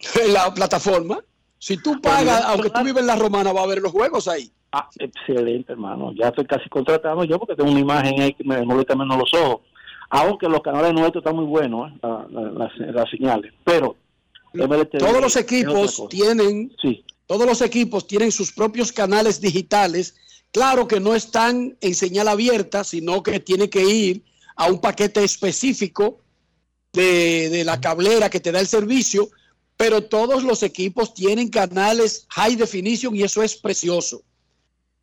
[0.32, 1.18] La plataforma.
[1.58, 4.50] Si tú pagas, aunque tú vives en la romana, va a ver los juegos ahí.
[4.72, 6.12] Ah, excelente, hermano.
[6.18, 9.34] Ya estoy casi contratado yo porque tengo una imagen ahí que me molesta menos los
[9.34, 9.60] ojos.
[10.08, 11.94] Aunque los canales nuestros están muy buenos, ¿eh?
[12.02, 13.52] la- la- las, las señales.
[13.64, 13.94] Pero
[14.98, 16.72] Todos los equipos tienen,
[17.26, 20.16] todos los equipos tienen sus propios canales digitales.
[20.52, 24.24] Claro que no están en señal abierta, sino que tiene que ir
[24.56, 26.20] a un paquete específico
[26.92, 29.30] de, de la cablera que te da el servicio,
[29.76, 34.22] pero todos los equipos tienen canales high definition y eso es precioso.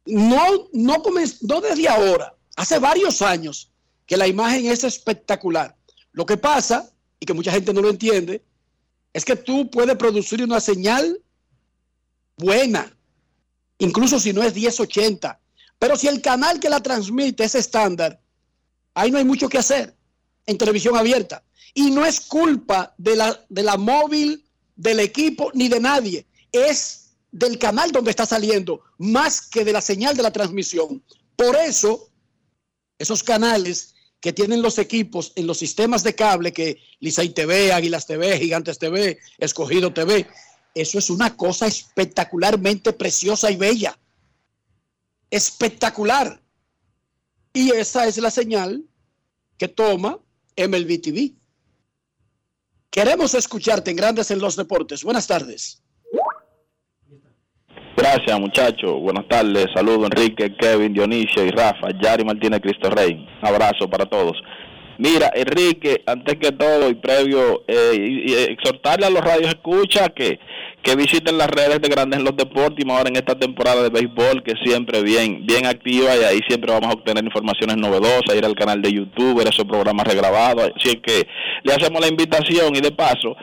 [0.05, 1.03] No, no,
[1.41, 3.71] no desde ahora, hace varios años
[4.05, 5.75] que la imagen es espectacular.
[6.11, 8.41] Lo que pasa, y que mucha gente no lo entiende,
[9.13, 11.21] es que tú puedes producir una señal
[12.37, 12.96] buena,
[13.79, 15.39] incluso si no es 1080.
[15.79, 18.19] Pero si el canal que la transmite es estándar,
[18.93, 19.95] ahí no hay mucho que hacer
[20.45, 21.43] en televisión abierta.
[21.73, 24.43] Y no es culpa de la, de la móvil,
[24.75, 26.25] del equipo, ni de nadie.
[26.51, 31.03] Es del canal donde está saliendo, más que de la señal de la transmisión.
[31.35, 32.09] Por eso,
[32.97, 38.07] esos canales que tienen los equipos en los sistemas de cable, que Licey TV, Águilas
[38.07, 40.27] TV, Gigantes TV, Escogido TV,
[40.73, 43.98] eso es una cosa espectacularmente preciosa y bella.
[45.30, 46.41] Espectacular.
[47.53, 48.84] Y esa es la señal
[49.57, 50.19] que toma
[50.57, 51.34] MLB TV.
[52.89, 55.03] Queremos escucharte en Grandes en los Deportes.
[55.03, 55.84] Buenas tardes.
[57.95, 59.02] Gracias, muchachos.
[59.02, 59.65] Buenas tardes.
[59.73, 61.88] Saludos, Enrique, Kevin, Dionisio y Rafa.
[61.99, 63.14] Yari Martínez, Cristo Rey.
[63.14, 64.38] Un abrazo para todos.
[64.99, 70.39] Mira, Enrique, antes que todo y previo, eh, y- exhortarle a los radios escucha que,
[70.81, 73.89] que visiten las redes de Grandes los Deportes y más ahora en esta temporada de
[73.89, 78.45] béisbol que siempre bien bien activa y ahí siempre vamos a obtener informaciones novedosas, ir
[78.45, 80.71] al canal de YouTube, ver esos programas regrabados.
[80.75, 81.27] Así que
[81.63, 83.35] le hacemos la invitación y de paso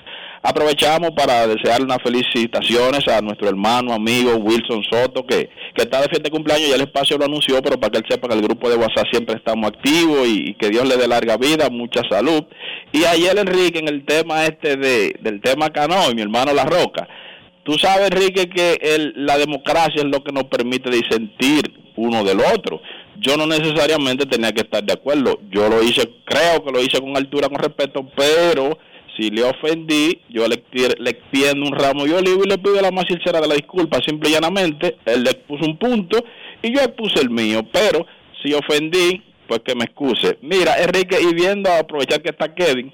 [0.46, 6.08] aprovechamos para desearle unas felicitaciones a nuestro hermano, amigo Wilson Soto, que, que está de
[6.08, 8.42] fiesta de cumpleaños, ya el espacio lo anunció, pero para que él sepa que el
[8.42, 12.44] grupo de WhatsApp siempre estamos activos y, que Dios le dé larga vida, mucha salud.
[12.92, 16.64] Y ayer Enrique, en el tema este de, del tema Cano y mi hermano La
[16.64, 17.08] Roca,
[17.64, 21.62] tú sabes Enrique que el- la democracia es lo que nos permite disentir
[21.96, 22.82] uno del otro.
[23.18, 27.00] Yo no necesariamente tenía que estar de acuerdo, yo lo hice, creo que lo hice
[27.00, 28.76] con altura, con respeto, pero
[29.16, 32.80] si le ofendí, yo le, tie- le extiendo un ramo de olivo y le pido
[32.80, 36.24] la más sincera de la disculpa, simple y llanamente, él le puso un punto
[36.62, 38.06] y yo puse el mío, pero
[38.42, 40.38] si ofendí, pues que me excuse.
[40.42, 42.92] Mira, Enrique, y viendo, aprovechar que está Kevin,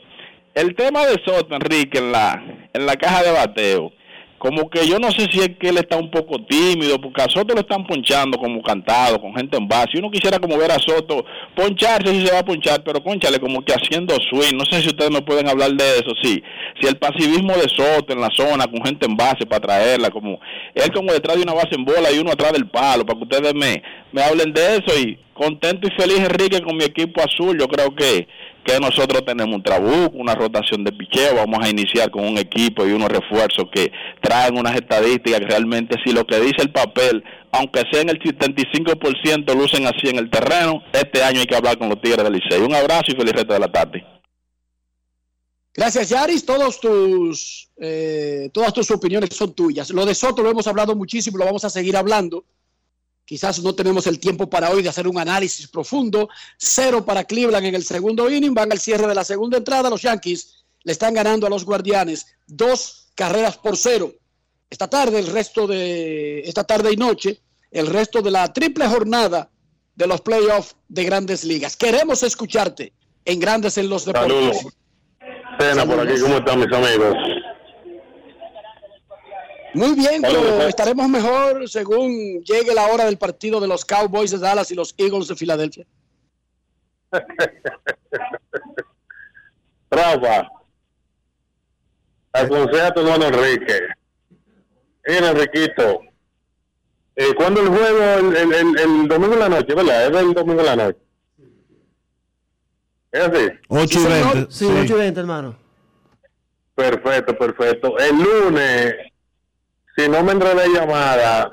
[0.55, 2.42] el tema de Soto, Enrique, en la,
[2.72, 3.92] en la caja de bateo,
[4.40, 7.28] como que yo no sé si es que él está un poco tímido, porque a
[7.28, 9.98] Soto lo están ponchando como cantado, con gente en base.
[9.98, 13.62] Uno quisiera como ver a Soto poncharse si se va a ponchar, pero conchale como
[13.62, 14.56] que haciendo swing.
[14.56, 16.42] No sé si ustedes me pueden hablar de eso, sí.
[16.80, 20.40] Si el pasivismo de Soto en la zona, con gente en base para traerla, como
[20.74, 23.24] él como detrás de una base en bola y uno atrás del palo, para que
[23.24, 24.98] ustedes me, me hablen de eso.
[24.98, 27.58] Y contento y feliz, Enrique, con mi equipo azul.
[27.60, 28.26] Yo creo que
[28.64, 32.86] que nosotros tenemos un trabuco, una rotación de picheo, vamos a iniciar con un equipo
[32.86, 37.24] y unos refuerzos que traen unas estadísticas que realmente si lo que dice el papel,
[37.52, 41.78] aunque sea en el 75% lucen así en el terreno, este año hay que hablar
[41.78, 42.64] con los Tigres del Liceo.
[42.64, 44.04] Un abrazo y feliz resto de la tarde.
[45.74, 46.44] Gracias, Yaris.
[46.44, 49.90] Todos tus, eh, todas tus opiniones son tuyas.
[49.90, 52.44] Lo de Soto lo hemos hablado muchísimo, lo vamos a seguir hablando.
[53.31, 56.28] Quizás no tenemos el tiempo para hoy de hacer un análisis profundo.
[56.59, 58.52] Cero para Cleveland en el segundo inning.
[58.52, 59.89] Van al cierre de la segunda entrada.
[59.89, 64.12] Los Yankees le están ganando a los Guardianes dos carreras por cero.
[64.69, 67.40] Esta tarde, el resto de esta tarde y noche,
[67.70, 69.48] el resto de la triple jornada
[69.94, 71.77] de los playoffs de Grandes Ligas.
[71.77, 72.93] Queremos escucharte
[73.24, 74.57] en Grandes en los Deportes.
[74.57, 74.74] Saludos.
[75.61, 77.15] Cena por aquí, ¿cómo están mis amigos?
[79.74, 84.30] Muy bien, Hola, pero estaremos mejor según llegue la hora del partido de los Cowboys
[84.30, 85.86] de Dallas y los Eagles de Filadelfia.
[89.90, 90.48] Rafa,
[92.32, 93.80] aconseja a tu hermano Enrique.
[95.06, 96.01] Mira, Enriquito,
[97.16, 98.02] eh, ¿cuándo el juego?
[98.02, 100.06] El, el, el, el domingo en la noche, ¿verdad?
[100.06, 100.98] Es el domingo en la noche.
[103.12, 103.48] ¿Es así?
[103.68, 104.47] 8 y 20.
[104.52, 105.56] Sí, 8 y 20, hermano.
[106.76, 107.98] Perfecto, perfecto.
[107.98, 108.94] El lunes,
[110.05, 111.51] si no me entra la llamada,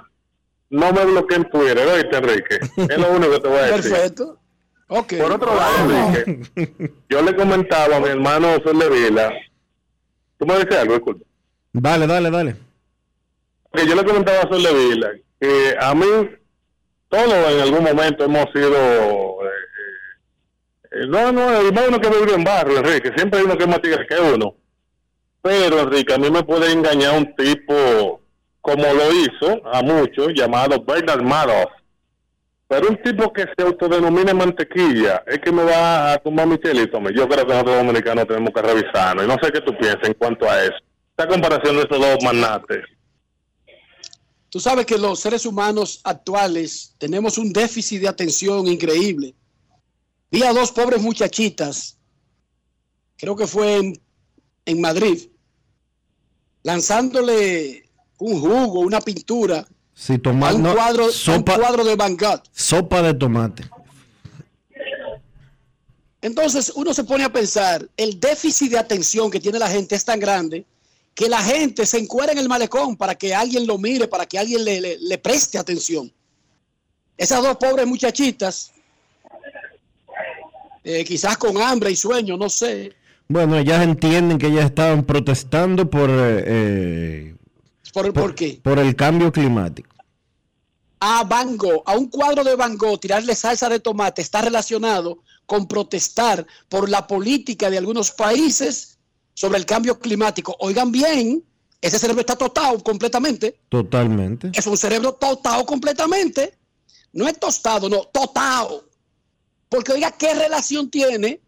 [0.70, 2.60] no me bloqueen Twitter, ¿oíste, Enrique?
[2.90, 3.92] Es lo único que te voy a decir.
[3.92, 4.40] Perfecto.
[4.90, 5.14] Ok.
[5.18, 9.34] Por otro lado, Enrique, yo le comentaba a mi hermano Sol de Vila,
[10.38, 11.26] tú me dices algo, disculpa.
[11.74, 12.56] Dale, dale, dale.
[13.74, 16.06] Que yo le comentaba a Sol de Vila que a mí,
[17.10, 18.76] todos en algún momento hemos sido.
[19.44, 19.50] eh,
[20.92, 23.12] eh, no, no, y más uno que vive en barrio, Enrique.
[23.16, 24.56] Siempre hay uno que es más tigre que uno.
[25.42, 28.22] Pero, Enrique, a mí me puede engañar un tipo
[28.68, 31.72] como lo hizo a muchos, llamado Bernard Madoff.
[32.68, 37.00] Pero un tipo que se autodenomina mantequilla es que me va a tomar mi chelito.
[37.12, 39.24] Yo creo que nosotros dominicanos tenemos que revisarnos.
[39.24, 40.76] Y no sé qué tú piensas en cuanto a eso.
[41.12, 42.84] Esta comparación de estos dos magnates.
[44.50, 49.34] Tú sabes que los seres humanos actuales tenemos un déficit de atención increíble.
[50.30, 51.98] Vi a dos pobres muchachitas,
[53.16, 53.94] creo que fue
[54.66, 55.30] en Madrid,
[56.64, 57.87] lanzándole
[58.20, 61.96] un jugo, una pintura Si a toma, un, no, cuadro, a un sopa, cuadro de
[61.96, 62.42] Gogh.
[62.52, 63.64] sopa de tomate.
[66.22, 70.04] Entonces uno se pone a pensar, el déficit de atención que tiene la gente es
[70.04, 70.66] tan grande
[71.14, 74.38] que la gente se encuera en el malecón para que alguien lo mire, para que
[74.38, 76.12] alguien le, le- le preste atención.
[77.18, 78.72] Esas dos pobres muchachitas,
[80.84, 82.94] eh, quizás con hambre y sueño, no sé,
[83.28, 87.36] Bueno, ellas entienden que ellas estaban protestando por, eh,
[88.06, 88.60] eh, ¿por, por qué?
[88.64, 89.96] por el cambio climático.
[91.00, 95.20] A Van Gogh, a un cuadro de Van Gogh, tirarle salsa de tomate está relacionado
[95.46, 98.98] con protestar por la política de algunos países
[99.34, 100.56] sobre el cambio climático.
[100.60, 101.44] Oigan bien,
[101.82, 103.60] ese cerebro está tostado completamente.
[103.70, 104.52] Totalmente.
[104.54, 106.58] Es un cerebro tostado completamente.
[107.14, 108.90] No es tostado, no, tostado.
[109.70, 111.42] Porque oiga, ¿qué relación tiene?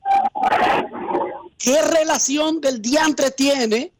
[1.57, 3.91] ¿Qué relación del diantre tiene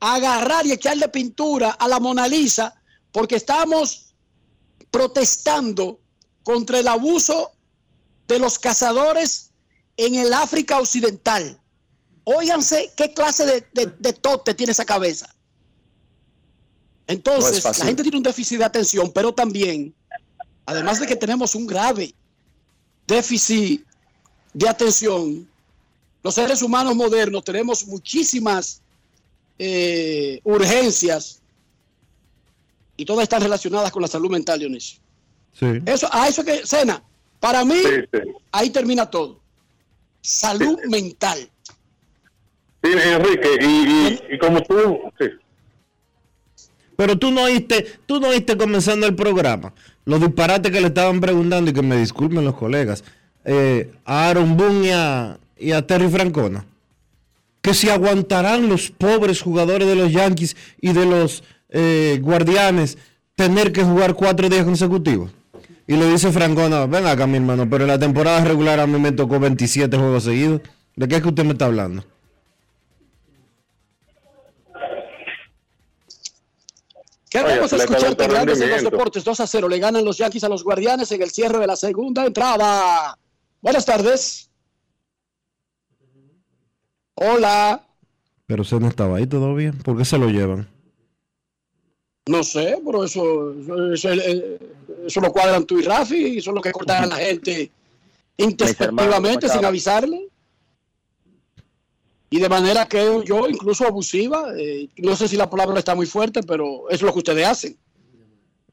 [0.00, 2.74] agarrar y echarle pintura a la Mona Lisa?
[3.12, 4.14] Porque estamos
[4.90, 6.00] protestando
[6.42, 7.52] contra el abuso
[8.28, 9.50] de los cazadores
[9.96, 11.60] en el África Occidental.
[12.24, 15.32] Óiganse qué clase de, de, de tote tiene esa cabeza.
[17.06, 19.94] Entonces, la gente tiene un déficit de atención, pero también,
[20.64, 22.12] además de que tenemos un grave
[23.06, 23.86] déficit
[24.52, 25.48] de atención,
[26.22, 28.82] los seres humanos modernos tenemos muchísimas
[29.58, 31.42] eh, urgencias
[32.96, 35.00] y todas están relacionadas con la salud mental, Dionisio.
[35.52, 35.66] Sí.
[35.86, 37.02] Eso, a eso que, Cena,
[37.40, 37.80] para mí,
[38.52, 39.40] ahí termina todo.
[40.20, 41.48] Salud mental.
[42.82, 45.26] Sí, Enrique, y, y, y como tú, sí.
[46.96, 49.74] Pero tú no oíste, tú no oíste comenzando el programa
[50.06, 53.04] los disparates que le estaban preguntando y que me disculpen los colegas
[53.44, 56.64] eh, a Aaron Boone y a, y a Terry Francona.
[57.66, 62.96] Que si aguantarán los pobres jugadores de los Yankees y de los eh, Guardianes
[63.34, 65.32] tener que jugar cuatro días consecutivos.
[65.88, 69.00] Y le dice Francona, ven acá mi hermano, pero en la temporada regular a mí
[69.00, 70.60] me tocó 27 juegos seguidos.
[70.94, 72.04] ¿De qué es que usted me está hablando?
[77.28, 79.24] Queremos Oye, escucharte grandes en los deportes.
[79.24, 79.68] 2 a 0.
[79.68, 83.18] Le ganan los Yankees a los Guardianes en el cierre de la segunda entrada.
[83.60, 84.45] Buenas tardes.
[87.16, 87.82] Hola.
[88.46, 89.72] Pero usted no estaba ahí todavía.
[89.84, 90.68] ¿Por qué se lo llevan?
[92.26, 93.52] No sé, pero eso,
[93.92, 94.22] eso, eso,
[95.06, 97.70] eso lo cuadran tú y Rafi, y son los que cortan a la gente
[98.36, 100.28] intempestivamente ¿cómo sin avisarle.
[102.28, 106.06] Y de manera que yo, incluso abusiva, eh, no sé si la palabra está muy
[106.06, 107.76] fuerte, pero eso es lo que ustedes hacen.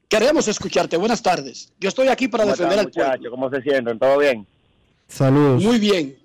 [0.08, 0.96] Queremos escucharte.
[0.96, 1.72] Buenas tardes.
[1.78, 3.30] Yo estoy aquí para ¿Cómo defender al pueblo.
[3.30, 3.98] ¿Cómo se sienten?
[3.98, 4.46] ¿Todo bien?
[5.06, 5.62] Saludos.
[5.62, 6.16] Muy bien.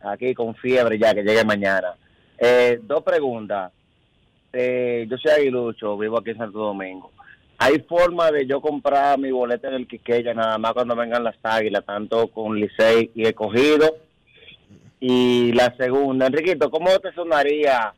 [0.00, 1.94] Aquí con fiebre ya, que llegue mañana.
[2.38, 3.72] Eh, dos preguntas.
[4.52, 7.10] Eh, yo soy aguilucho, vivo aquí en Santo Domingo.
[7.58, 11.36] ¿Hay forma de yo comprar mi boleta en el Quiqueya nada más cuando vengan las
[11.42, 13.96] águilas, tanto con Licey y Escogido?
[15.00, 17.94] Y la segunda, Enriquito, ¿cómo te sonaría,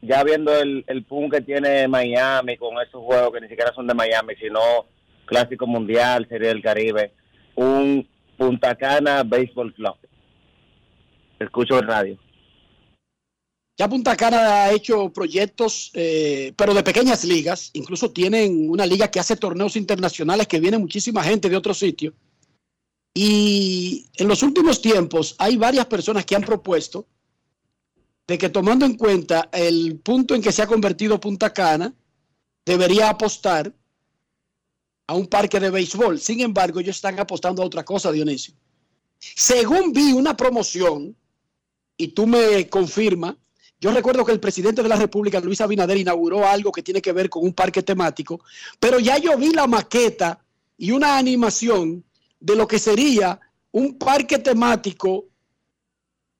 [0.00, 3.86] ya viendo el, el pum que tiene Miami con esos juegos que ni siquiera son
[3.86, 4.60] de Miami, sino
[5.24, 7.12] Clásico Mundial, Serie del Caribe,
[7.56, 9.96] un Punta Cana Baseball Club?
[11.38, 12.18] Escucho el radio.
[13.76, 17.70] Ya Punta Cana ha hecho proyectos, eh, pero de pequeñas ligas.
[17.74, 22.12] Incluso tienen una liga que hace torneos internacionales que viene muchísima gente de otros sitios.
[23.14, 27.06] Y en los últimos tiempos hay varias personas que han propuesto
[28.26, 31.94] de que tomando en cuenta el punto en que se ha convertido Punta Cana,
[32.66, 33.72] debería apostar
[35.06, 36.20] a un parque de béisbol.
[36.20, 38.54] Sin embargo, ellos están apostando a otra cosa, Dionisio.
[39.18, 41.16] Según vi una promoción,
[41.98, 43.34] y tú me confirmas,
[43.80, 47.12] yo recuerdo que el presidente de la República, Luis Abinader, inauguró algo que tiene que
[47.12, 48.40] ver con un parque temático,
[48.80, 50.40] pero ya yo vi la maqueta
[50.78, 52.02] y una animación
[52.40, 53.38] de lo que sería
[53.72, 55.26] un parque temático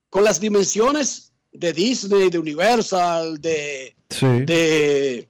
[0.09, 4.27] con las dimensiones de Disney, de Universal, de, Sí.
[4.27, 5.29] de,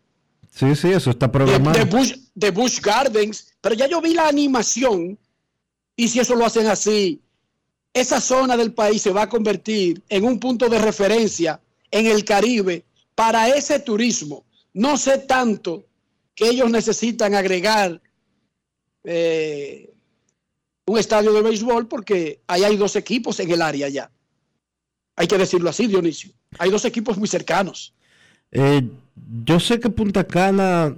[0.50, 1.78] Sí, sí, eso está programado.
[1.78, 5.18] de Busch, de Busch Gardens, pero ya yo vi la animación
[5.96, 7.20] y si eso lo hacen así,
[7.92, 11.60] esa zona del país se va a convertir en un punto de referencia
[11.90, 12.84] en el Caribe
[13.14, 14.44] para ese turismo.
[14.72, 15.86] No sé tanto
[16.34, 18.00] que ellos necesitan agregar
[19.04, 19.92] eh,
[20.86, 24.10] un estadio de béisbol porque ahí hay dos equipos en el área ya.
[25.16, 26.30] Hay que decirlo así, Dionisio.
[26.58, 27.92] Hay dos equipos muy cercanos.
[28.52, 28.88] Eh,
[29.44, 30.96] yo sé que Punta Cana,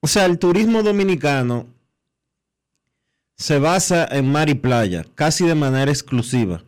[0.00, 1.71] o sea, el turismo dominicano
[3.36, 6.62] se basa en mar y playa, casi de manera exclusiva.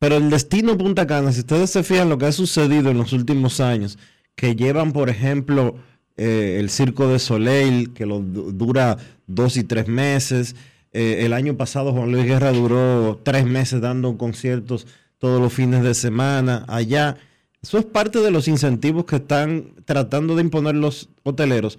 [0.00, 3.12] Pero el destino Punta Cana, si ustedes se fijan lo que ha sucedido en los
[3.12, 3.98] últimos años,
[4.36, 5.76] que llevan, por ejemplo,
[6.16, 8.96] eh, el Circo de Soleil, que lo du- dura
[9.26, 10.54] dos y tres meses.
[10.92, 14.86] Eh, el año pasado Juan Luis Guerra duró tres meses dando conciertos
[15.18, 17.16] todos los fines de semana allá.
[17.60, 21.78] Eso es parte de los incentivos que están tratando de imponer los hoteleros,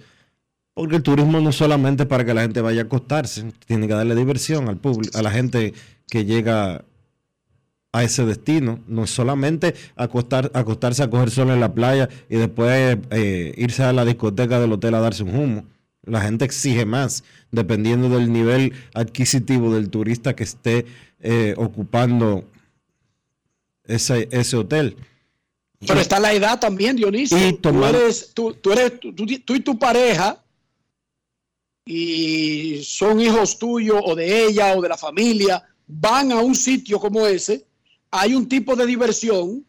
[0.80, 3.92] porque el turismo no es solamente para que la gente vaya a acostarse, tiene que
[3.92, 5.74] darle diversión al público, a la gente
[6.08, 6.86] que llega
[7.92, 8.80] a ese destino.
[8.86, 13.82] No es solamente acostar, acostarse a coger sol en la playa y después eh, irse
[13.82, 15.64] a la discoteca del hotel a darse un humo.
[16.02, 20.86] La gente exige más, dependiendo del nivel adquisitivo del turista que esté
[21.20, 22.44] eh, ocupando
[23.84, 24.96] ese, ese hotel.
[25.86, 27.36] Pero está la edad también, Dionisio.
[27.36, 30.39] Y tú, eres, tú, tú eres, tú y tu pareja,
[31.92, 37.00] y son hijos tuyos o de ella o de la familia, van a un sitio
[37.00, 37.66] como ese,
[38.12, 39.66] hay un tipo de diversión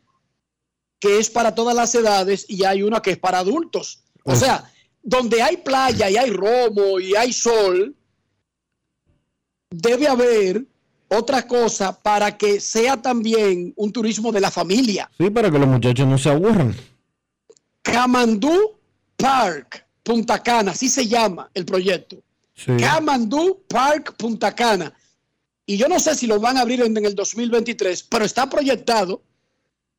[1.00, 4.04] que es para todas las edades y hay una que es para adultos.
[4.24, 4.72] O sea,
[5.02, 7.96] donde hay playa y hay romo y hay sol,
[9.72, 10.64] debe haber
[11.08, 15.10] otra cosa para que sea también un turismo de la familia.
[15.18, 16.76] Sí, para que los muchachos no se aburran.
[17.82, 18.78] Camandú
[19.18, 22.18] Park, Punta Cana, así se llama el proyecto.
[22.56, 22.72] Sí.
[22.78, 24.94] Camandú Park, Punta Cana.
[25.66, 28.50] Y yo no sé si lo van a abrir en, en el 2023, pero está
[28.50, 29.24] proyectado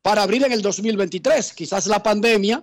[0.02, 1.52] para abrir en el 2023.
[1.54, 2.62] Quizás la pandemia,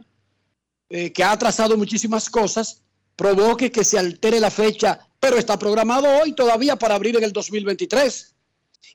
[0.90, 2.82] eh, que ha atrasado muchísimas cosas,
[3.16, 7.34] provoque que se altere la fecha, pero está programado hoy todavía para abrir en el
[7.34, 8.36] 2023.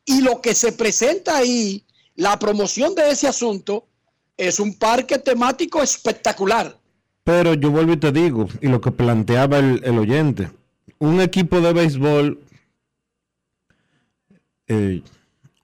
[0.05, 1.85] Y lo que se presenta ahí,
[2.15, 3.89] la promoción de ese asunto,
[4.37, 6.79] es un parque temático espectacular.
[7.25, 10.51] Pero yo vuelvo y te digo, y lo que planteaba el, oyente,
[10.99, 12.39] un equipo de béisbol
[14.69, 15.03] eh,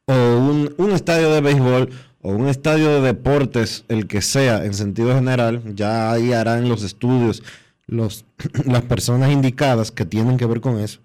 [0.06, 1.90] o un, un estadio de béisbol
[2.22, 6.82] o un estadio de deportes, el que sea, en sentido general, ya ahí harán los
[6.82, 7.42] estudios
[7.90, 8.24] los,
[8.64, 11.00] las personas indicadas que tienen que ver con eso.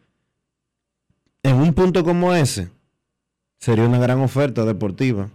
[1.43, 2.69] En un punto como ese,
[3.59, 5.29] sería una gran oferta deportiva,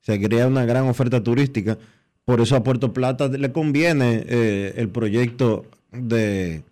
[0.00, 1.78] sería una gran oferta turística.
[2.26, 6.64] Por eso a Puerto Plata le conviene eh, el proyecto de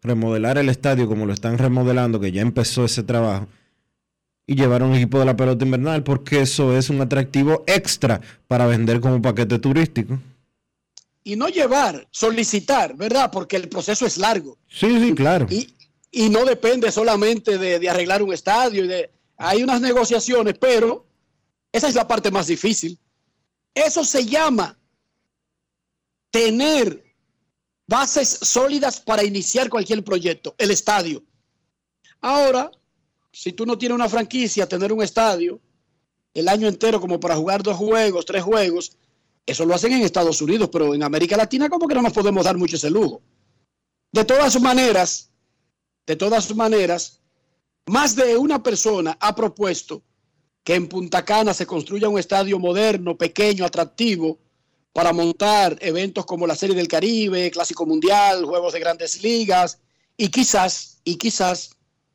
[0.00, 3.48] remodelar el estadio como lo están remodelando, que ya empezó ese trabajo,
[4.46, 8.68] y llevar un equipo de la pelota invernal, porque eso es un atractivo extra para
[8.68, 10.20] vender como paquete turístico.
[11.24, 13.32] Y no llevar, solicitar, ¿verdad?
[13.32, 14.56] Porque el proceso es largo.
[14.68, 15.48] Sí, sí, claro.
[15.50, 15.74] Y,
[16.12, 18.84] y no depende solamente de, de arreglar un estadio.
[18.84, 21.04] Y de, hay unas negociaciones, pero
[21.72, 22.96] esa es la parte más difícil.
[23.76, 24.74] Eso se llama
[26.30, 27.14] tener
[27.86, 31.22] bases sólidas para iniciar cualquier proyecto, el estadio.
[32.22, 32.70] Ahora,
[33.30, 35.60] si tú no tienes una franquicia, tener un estadio
[36.32, 38.96] el año entero como para jugar dos juegos, tres juegos,
[39.44, 42.46] eso lo hacen en Estados Unidos, pero en América Latina como que no nos podemos
[42.46, 43.20] dar mucho ese lujo.
[44.10, 45.30] De todas maneras,
[46.06, 47.20] de todas maneras,
[47.84, 50.02] más de una persona ha propuesto
[50.66, 54.40] que en Punta Cana se construya un estadio moderno, pequeño, atractivo,
[54.92, 59.78] para montar eventos como la Serie del Caribe, Clásico Mundial, Juegos de Grandes Ligas,
[60.16, 61.70] y quizás, y quizás,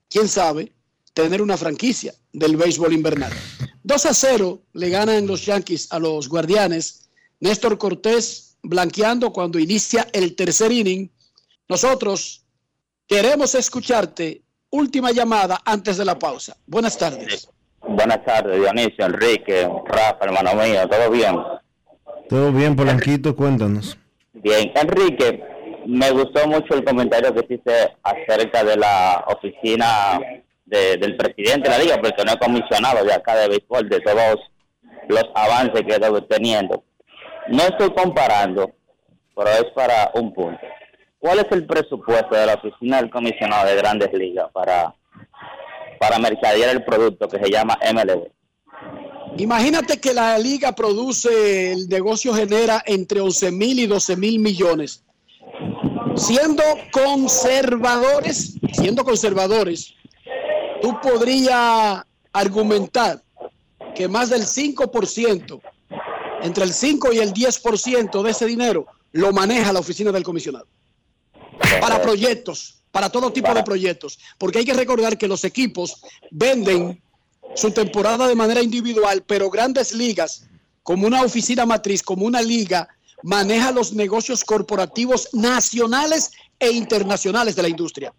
[0.09, 0.73] quién sabe,
[1.13, 3.31] tener una franquicia del béisbol invernal.
[3.83, 7.07] 2 a 0 le ganan los Yankees a los Guardianes.
[7.39, 11.09] Néstor Cortés blanqueando cuando inicia el tercer inning.
[11.69, 12.43] Nosotros
[13.07, 14.43] queremos escucharte.
[14.71, 16.57] Última llamada antes de la pausa.
[16.65, 17.47] Buenas tardes.
[17.87, 21.35] Buenas tardes, Dionisio, Enrique, Rafa, hermano mío, ¿todo bien?
[22.29, 23.97] Todo bien, Polanquito, cuéntanos.
[24.33, 25.43] Bien, Enrique,
[25.85, 27.71] me gustó mucho el comentario que hiciste
[28.03, 30.19] acerca de la oficina
[30.65, 33.99] de- del presidente de la liga, porque no he comisionado de acá de béisbol, de
[33.99, 34.39] todos
[35.09, 36.83] los avances que está teniendo.
[37.49, 38.71] No estoy comparando,
[39.35, 40.59] pero es para un punto.
[41.19, 44.93] ¿Cuál es el presupuesto de la oficina del comisionado de grandes ligas para,
[46.01, 48.23] para mercadear el producto que se llama MLB?
[49.37, 55.03] Imagínate que la liga produce, el negocio genera entre 11 mil y 12 mil millones.
[56.15, 59.93] Siendo conservadores, siendo conservadores,
[60.81, 62.03] tú podrías
[62.33, 63.21] argumentar
[63.93, 65.61] que más del 5%,
[66.41, 70.65] entre el 5 y el 10% de ese dinero lo maneja la oficina del comisionado.
[71.79, 74.19] Para proyectos, para todo tipo de proyectos.
[74.37, 77.01] Porque hay que recordar que los equipos venden
[77.55, 80.43] su temporada de manera individual, pero grandes ligas,
[80.83, 82.87] como una oficina matriz, como una liga,
[83.23, 88.13] maneja los negocios corporativos nacionales e internacionales de la industria.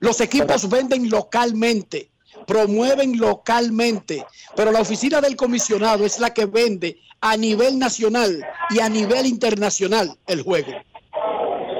[0.00, 2.10] Los equipos venden localmente,
[2.46, 4.24] promueven localmente,
[4.56, 9.26] pero la oficina del comisionado es la que vende a nivel nacional y a nivel
[9.26, 10.72] internacional el juego.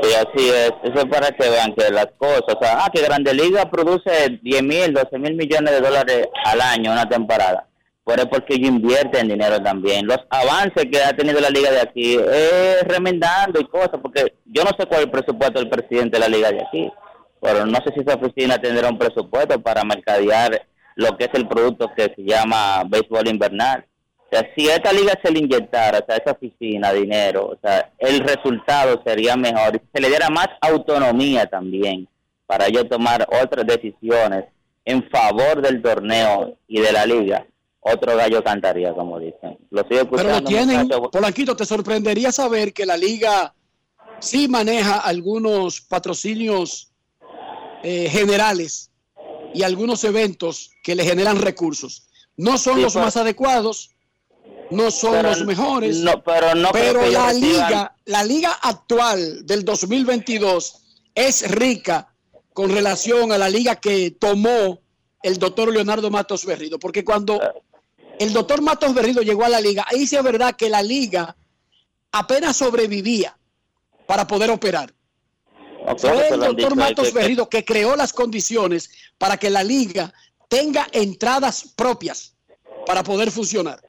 [0.09, 0.73] Sí, así es.
[0.85, 4.95] Eso es para que vean que las cosas, ah, que Grande Liga produce 10 mil,
[4.95, 7.65] 12 mil millones de dólares al año una temporada.
[8.07, 10.07] pero es porque ellos invierten dinero también.
[10.07, 14.65] Los avances que ha tenido la liga de aquí es remendando y cosas, porque yo
[14.65, 16.91] no sé cuál es el presupuesto del presidente de la liga de aquí,
[17.43, 21.47] pero no sé si esa oficina tendrá un presupuesto para mercadear lo que es el
[21.47, 23.85] producto que se llama béisbol invernal.
[24.31, 27.59] O sea, si a esta liga se le inyectara, o sea, esa oficina, dinero, o
[27.63, 29.81] sea, el resultado sería mejor.
[29.95, 32.07] Se le diera más autonomía también
[32.47, 34.45] para ellos tomar otras decisiones
[34.85, 37.47] en favor del torneo y de la liga.
[37.81, 39.57] Otro gallo cantaría, como dicen.
[39.71, 40.29] Lo sigo escuchando.
[40.33, 40.89] Pero lo tienen.
[41.11, 43.55] Polanquito, te sorprendería saber que la liga
[44.21, 46.93] sí maneja algunos patrocinios
[47.83, 48.91] eh, generales
[49.55, 52.09] y algunos eventos que le generan recursos.
[52.37, 53.91] No son Sí, los pero- más adecuados,
[54.71, 60.75] no son Pero los mejores, no, pero no la liga, la liga actual del 2022
[61.15, 62.13] es rica
[62.53, 64.81] con relación a la liga que tomó
[65.23, 67.41] el doctor Leonardo Matos Berrido, porque cuando
[68.19, 71.37] el doctor Matos Berrido llegó a la liga, ahí sí es verdad que la liga
[72.13, 73.37] apenas sobrevivía
[74.07, 74.93] para poder operar.
[75.97, 80.13] Fue el doctor Matos Berrido que creó las condiciones para que la liga
[80.49, 82.35] tenga entradas propias
[82.87, 83.88] para poder funcionar.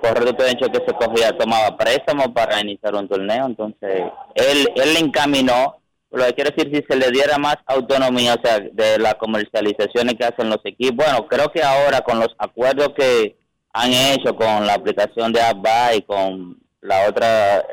[0.00, 4.02] Correcto, dicho que se cogía, tomaba préstamo para iniciar un torneo, entonces
[4.34, 5.76] él, él le encaminó,
[6.10, 10.14] lo que quiere decir si se le diera más autonomía, o sea, de las comercializaciones
[10.14, 13.36] que hacen los equipos, bueno, creo que ahora con los acuerdos que
[13.72, 17.64] han hecho con la aplicación de AppBuy y con la otra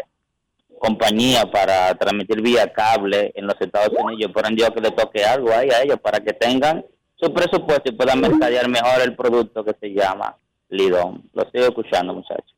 [0.80, 5.52] compañía para transmitir vía cable en los Estados Unidos, por Dios que le toque algo
[5.52, 6.86] ahí a ellos para que tengan
[7.16, 10.36] su presupuesto y puedan mercadear mejor el producto que se llama
[10.70, 11.30] Lidón.
[11.34, 12.56] Lo sigo escuchando, muchachos.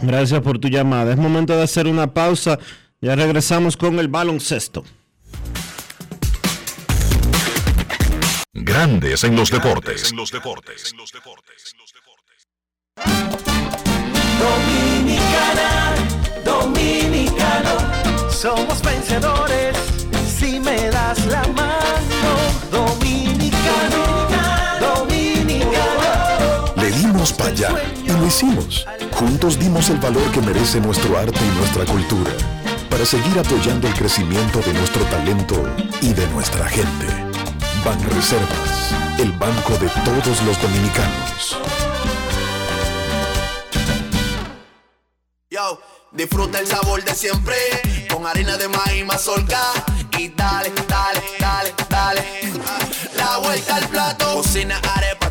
[0.00, 1.12] Gracias por tu llamada.
[1.12, 2.58] Es momento de hacer una pausa.
[3.00, 4.84] Ya regresamos con el baloncesto.
[8.52, 10.12] Grandes en los deportes.
[14.38, 15.94] Dominicana,
[16.44, 19.76] dominicano, somos vencedores
[20.26, 21.77] si me das la mano.
[27.36, 27.68] Para allá
[28.04, 28.86] y lo hicimos.
[29.12, 32.30] Juntos dimos el valor que merece nuestro arte y nuestra cultura
[32.90, 35.62] para seguir apoyando el crecimiento de nuestro talento
[36.00, 37.06] y de nuestra gente.
[37.84, 41.58] Banreservas, el banco de todos los dominicanos.
[45.50, 45.80] Yo,
[46.12, 47.56] disfruta el sabor de siempre
[48.10, 49.60] con harina de maíz mazorca
[50.18, 52.24] y dale, dale, dale, dale.
[53.16, 55.27] La vuelta al plato, cocina arepa,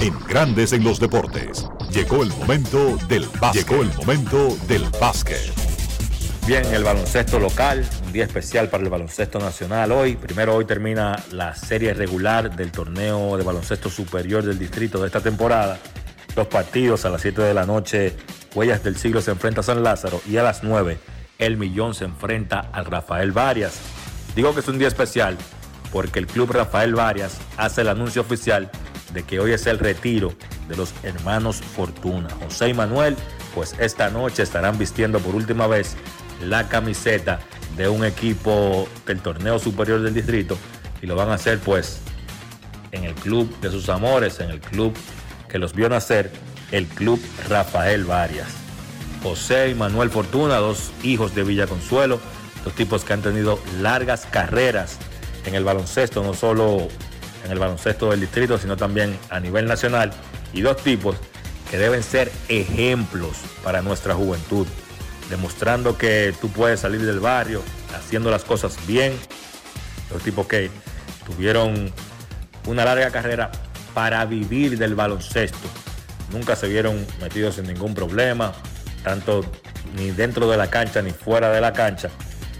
[0.00, 1.68] En Grandes en los deportes.
[1.92, 3.68] Llegó el momento del básquet.
[3.68, 5.52] Llegó el momento del básquet.
[6.46, 10.16] Bien, el baloncesto local, un día especial para el baloncesto nacional hoy.
[10.16, 15.20] Primero hoy termina la serie regular del torneo de baloncesto superior del distrito de esta
[15.20, 15.78] temporada.
[16.34, 18.16] Los partidos a las 7 de la noche,
[18.54, 20.98] Huellas del Siglo se enfrenta a San Lázaro y a las 9
[21.38, 23.74] el Millón se enfrenta al Rafael Varias.
[24.34, 25.36] Digo que es un día especial
[25.92, 28.70] porque el club Rafael Varias hace el anuncio oficial
[29.12, 30.32] de que hoy es el retiro
[30.68, 32.28] de los hermanos Fortuna.
[32.42, 33.16] José y Manuel,
[33.54, 35.96] pues esta noche estarán vistiendo por última vez
[36.44, 37.40] la camiseta
[37.76, 40.56] de un equipo del torneo superior del distrito
[41.02, 42.00] y lo van a hacer pues
[42.92, 44.96] en el club de sus amores, en el club
[45.48, 46.30] que los vio nacer,
[46.72, 48.48] el club Rafael Varias.
[49.22, 52.20] José y Manuel Fortuna, dos hijos de Villa Consuelo,
[52.64, 54.98] dos tipos que han tenido largas carreras
[55.44, 56.88] en el baloncesto, no solo
[57.44, 60.12] en el baloncesto del distrito, sino también a nivel nacional,
[60.52, 61.16] y dos tipos
[61.70, 64.66] que deben ser ejemplos para nuestra juventud,
[65.28, 67.62] demostrando que tú puedes salir del barrio
[67.96, 69.12] haciendo las cosas bien,
[70.10, 70.70] dos tipos que
[71.24, 71.92] tuvieron
[72.66, 73.50] una larga carrera
[73.94, 75.68] para vivir del baloncesto.
[76.32, 78.52] Nunca se vieron metidos en ningún problema,
[79.04, 79.44] tanto
[79.96, 82.10] ni dentro de la cancha ni fuera de la cancha.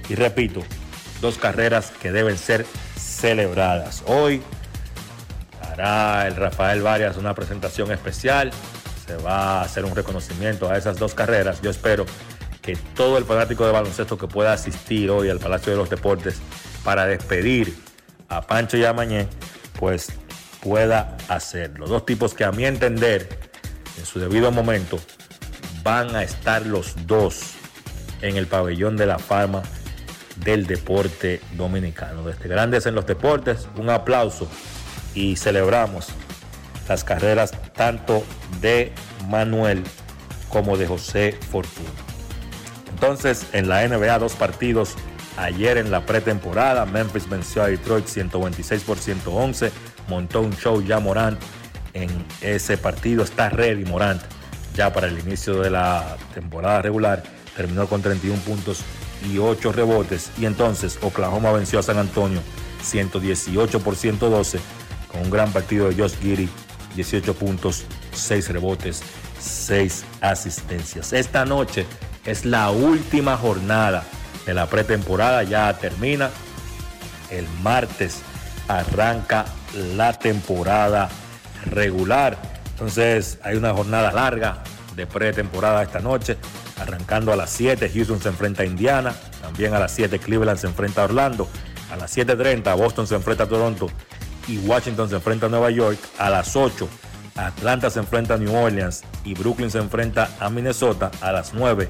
[0.08, 0.62] Y repito,
[1.20, 2.66] dos carreras que deben ser
[2.96, 4.02] celebradas.
[4.06, 4.42] Hoy
[5.80, 8.50] el Rafael Varias una presentación especial.
[9.06, 11.60] Se va a hacer un reconocimiento a esas dos carreras.
[11.62, 12.06] Yo espero
[12.62, 16.40] que todo el fanático de baloncesto que pueda asistir hoy al Palacio de los Deportes
[16.84, 17.74] para despedir
[18.28, 19.26] a Pancho y a Mañé,
[19.78, 20.12] pues
[20.60, 21.86] pueda hacerlo.
[21.86, 23.28] Dos tipos que a mi entender,
[23.98, 25.00] en su debido momento,
[25.82, 27.54] van a estar los dos
[28.20, 29.62] en el pabellón de la fama
[30.36, 32.22] del deporte dominicano.
[32.22, 34.48] Desde Grandes en los Deportes, un aplauso
[35.14, 36.08] y celebramos
[36.88, 38.24] las carreras tanto
[38.60, 38.92] de
[39.28, 39.84] Manuel
[40.48, 41.88] como de José Fortuna.
[42.90, 44.96] Entonces, en la NBA, dos partidos.
[45.36, 49.70] Ayer en la pretemporada, Memphis venció a Detroit 126 por 111.
[50.08, 51.40] Montó un show ya Morant
[51.94, 52.10] en
[52.40, 53.22] ese partido.
[53.22, 54.20] Está ready Morant
[54.74, 57.22] ya para el inicio de la temporada regular.
[57.56, 58.82] Terminó con 31 puntos
[59.32, 60.30] y 8 rebotes.
[60.38, 62.42] Y entonces Oklahoma venció a San Antonio
[62.82, 64.58] 118 por 112
[65.10, 66.48] con un gran partido de Josh Giddy.
[66.94, 69.02] 18 puntos, 6 rebotes,
[69.38, 71.12] 6 asistencias.
[71.12, 71.86] Esta noche
[72.24, 74.04] es la última jornada
[74.44, 76.30] de la pretemporada, ya termina.
[77.30, 78.22] El martes
[78.66, 79.46] arranca
[79.96, 81.08] la temporada
[81.66, 82.36] regular.
[82.72, 84.62] Entonces hay una jornada larga
[84.96, 86.36] de pretemporada esta noche.
[86.78, 89.14] Arrancando a las 7, Houston se enfrenta a Indiana.
[89.42, 91.48] También a las 7, Cleveland se enfrenta a Orlando.
[91.92, 93.88] A las 7.30, Boston se enfrenta a Toronto.
[94.50, 95.96] Y Washington se enfrenta a Nueva York.
[96.18, 96.88] A las 8,
[97.36, 99.04] Atlanta se enfrenta a New Orleans.
[99.24, 101.12] Y Brooklyn se enfrenta a Minnesota.
[101.20, 101.88] A las 9,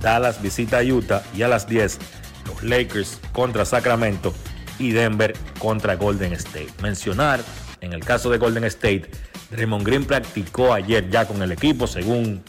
[0.00, 1.24] Dallas visita a Utah.
[1.34, 1.98] Y a las 10,
[2.46, 4.32] los Lakers contra Sacramento.
[4.78, 6.70] Y Denver contra Golden State.
[6.80, 7.40] Mencionar,
[7.80, 9.10] en el caso de Golden State,
[9.50, 12.44] Draymond Green practicó ayer ya con el equipo, según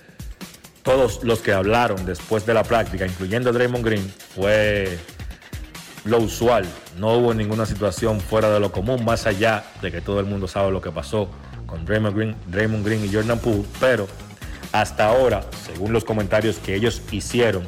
[0.84, 5.00] todos los que hablaron después de la práctica, incluyendo Draymond Green, fue
[6.06, 6.66] lo usual.
[6.98, 10.48] No hubo ninguna situación fuera de lo común, más allá de que todo el mundo
[10.48, 11.30] sabe lo que pasó
[11.66, 13.64] con Draymond Green, Draymond Green y Jordan Poole.
[13.80, 14.08] Pero
[14.72, 17.64] hasta ahora, según los comentarios que ellos hicieron,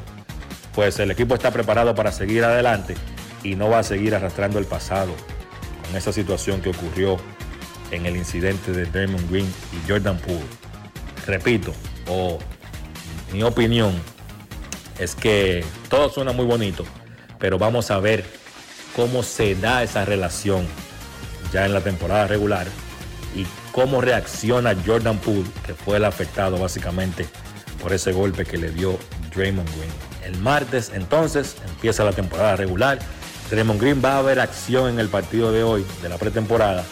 [0.73, 2.95] pues el equipo está preparado para seguir adelante
[3.43, 5.13] y no va a seguir arrastrando el pasado
[5.85, 7.17] con esa situación que ocurrió
[7.91, 10.41] en el incidente de Draymond Green y Jordan Poole.
[11.25, 11.73] Repito,
[12.07, 12.39] o
[13.31, 13.93] mi opinión
[14.99, 16.85] es que todo suena muy bonito,
[17.39, 18.25] pero vamos a ver
[18.95, 20.65] cómo se da esa relación
[21.51, 22.67] ya en la temporada regular
[23.35, 27.27] y cómo reacciona Jordan Poole, que fue el afectado básicamente
[27.81, 28.97] por ese golpe que le dio
[29.35, 29.91] Draymond Green.
[30.23, 32.99] El martes entonces empieza la temporada regular.
[33.51, 36.83] Draymond Green va a ver acción en el partido de hoy de la pretemporada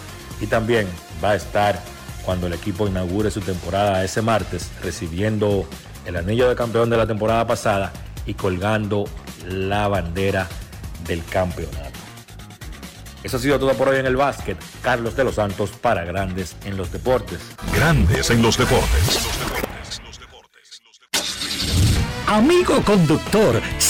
[0.41, 0.87] y también
[1.23, 1.81] va a estar
[2.25, 5.65] cuando el equipo inaugure su temporada ese martes recibiendo
[6.05, 7.91] el anillo de campeón de la temporada pasada
[8.25, 9.05] y colgando
[9.47, 10.47] la bandera
[11.07, 11.99] del campeonato.
[13.23, 14.57] Eso ha sido todo por hoy en el básquet.
[14.81, 17.39] Carlos de los Santos para Grandes en los Deportes.
[17.73, 19.29] Grandes en los deportes.
[22.27, 23.61] Amigo conductor,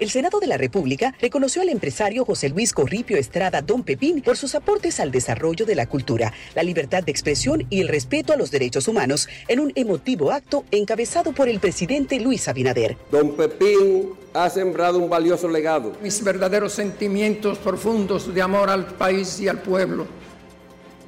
[0.00, 4.38] El Senado de la República reconoció al empresario José Luis Corripio Estrada Don Pepín por
[4.38, 8.36] sus aportes al desarrollo de la cultura, la libertad de expresión y el respeto a
[8.36, 12.96] los derechos humanos en un emotivo acto encabezado por el presidente Luis Abinader.
[13.10, 15.92] Don Pepín ha sembrado un valioso legado.
[16.02, 20.06] Mis verdaderos sentimientos profundos de amor al país y al pueblo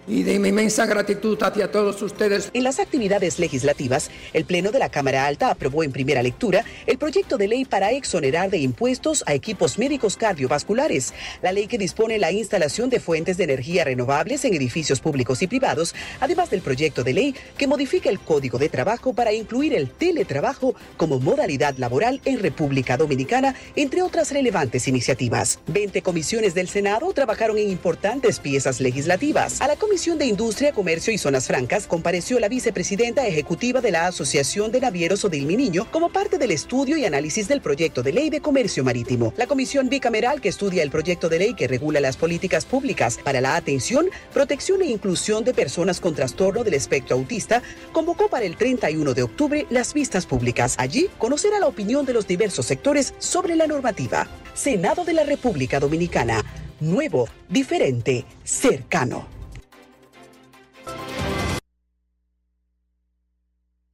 [0.06, 2.50] y de mi inmensa gratitud hacia todos ustedes.
[2.52, 6.98] En las actividades legislativas, el Pleno de la Cámara Alta aprobó en primera lectura el
[6.98, 12.18] proyecto de ley para exonerar de impuestos a equipos médicos cardiovasculares, la ley que dispone
[12.18, 17.04] la instalación de fuentes de energía renovables en edificios públicos y privados, además del proyecto
[17.04, 22.20] de ley que modifica el Código de Trabajo para incluir el teletrabajo como modalidad laboral
[22.24, 25.60] en República Dominicana, entre otras relevantes iniciativas.
[25.68, 29.60] 20 comisiones del Senado trabajaron en importantes piezas legislativas.
[29.60, 34.06] A la Comisión de Industria, Comercio y Zonas Francas compareció la vicepresidenta ejecutiva de la
[34.06, 38.30] Asociación de Navieros Odil Niño como parte del estudio y análisis del proyecto de ley
[38.30, 39.34] de comercio marítimo.
[39.36, 43.42] La comisión bicameral que estudia el proyecto de ley que regula las políticas públicas para
[43.42, 47.62] la atención, protección e inclusión de personas con trastorno del espectro autista
[47.92, 50.74] convocó para el 31 de octubre las vistas públicas.
[50.78, 54.26] Allí conocerá la opinión de los diversos sectores sobre la normativa.
[54.54, 56.42] Senado de la República Dominicana.
[56.80, 59.31] Nuevo, diferente, cercano.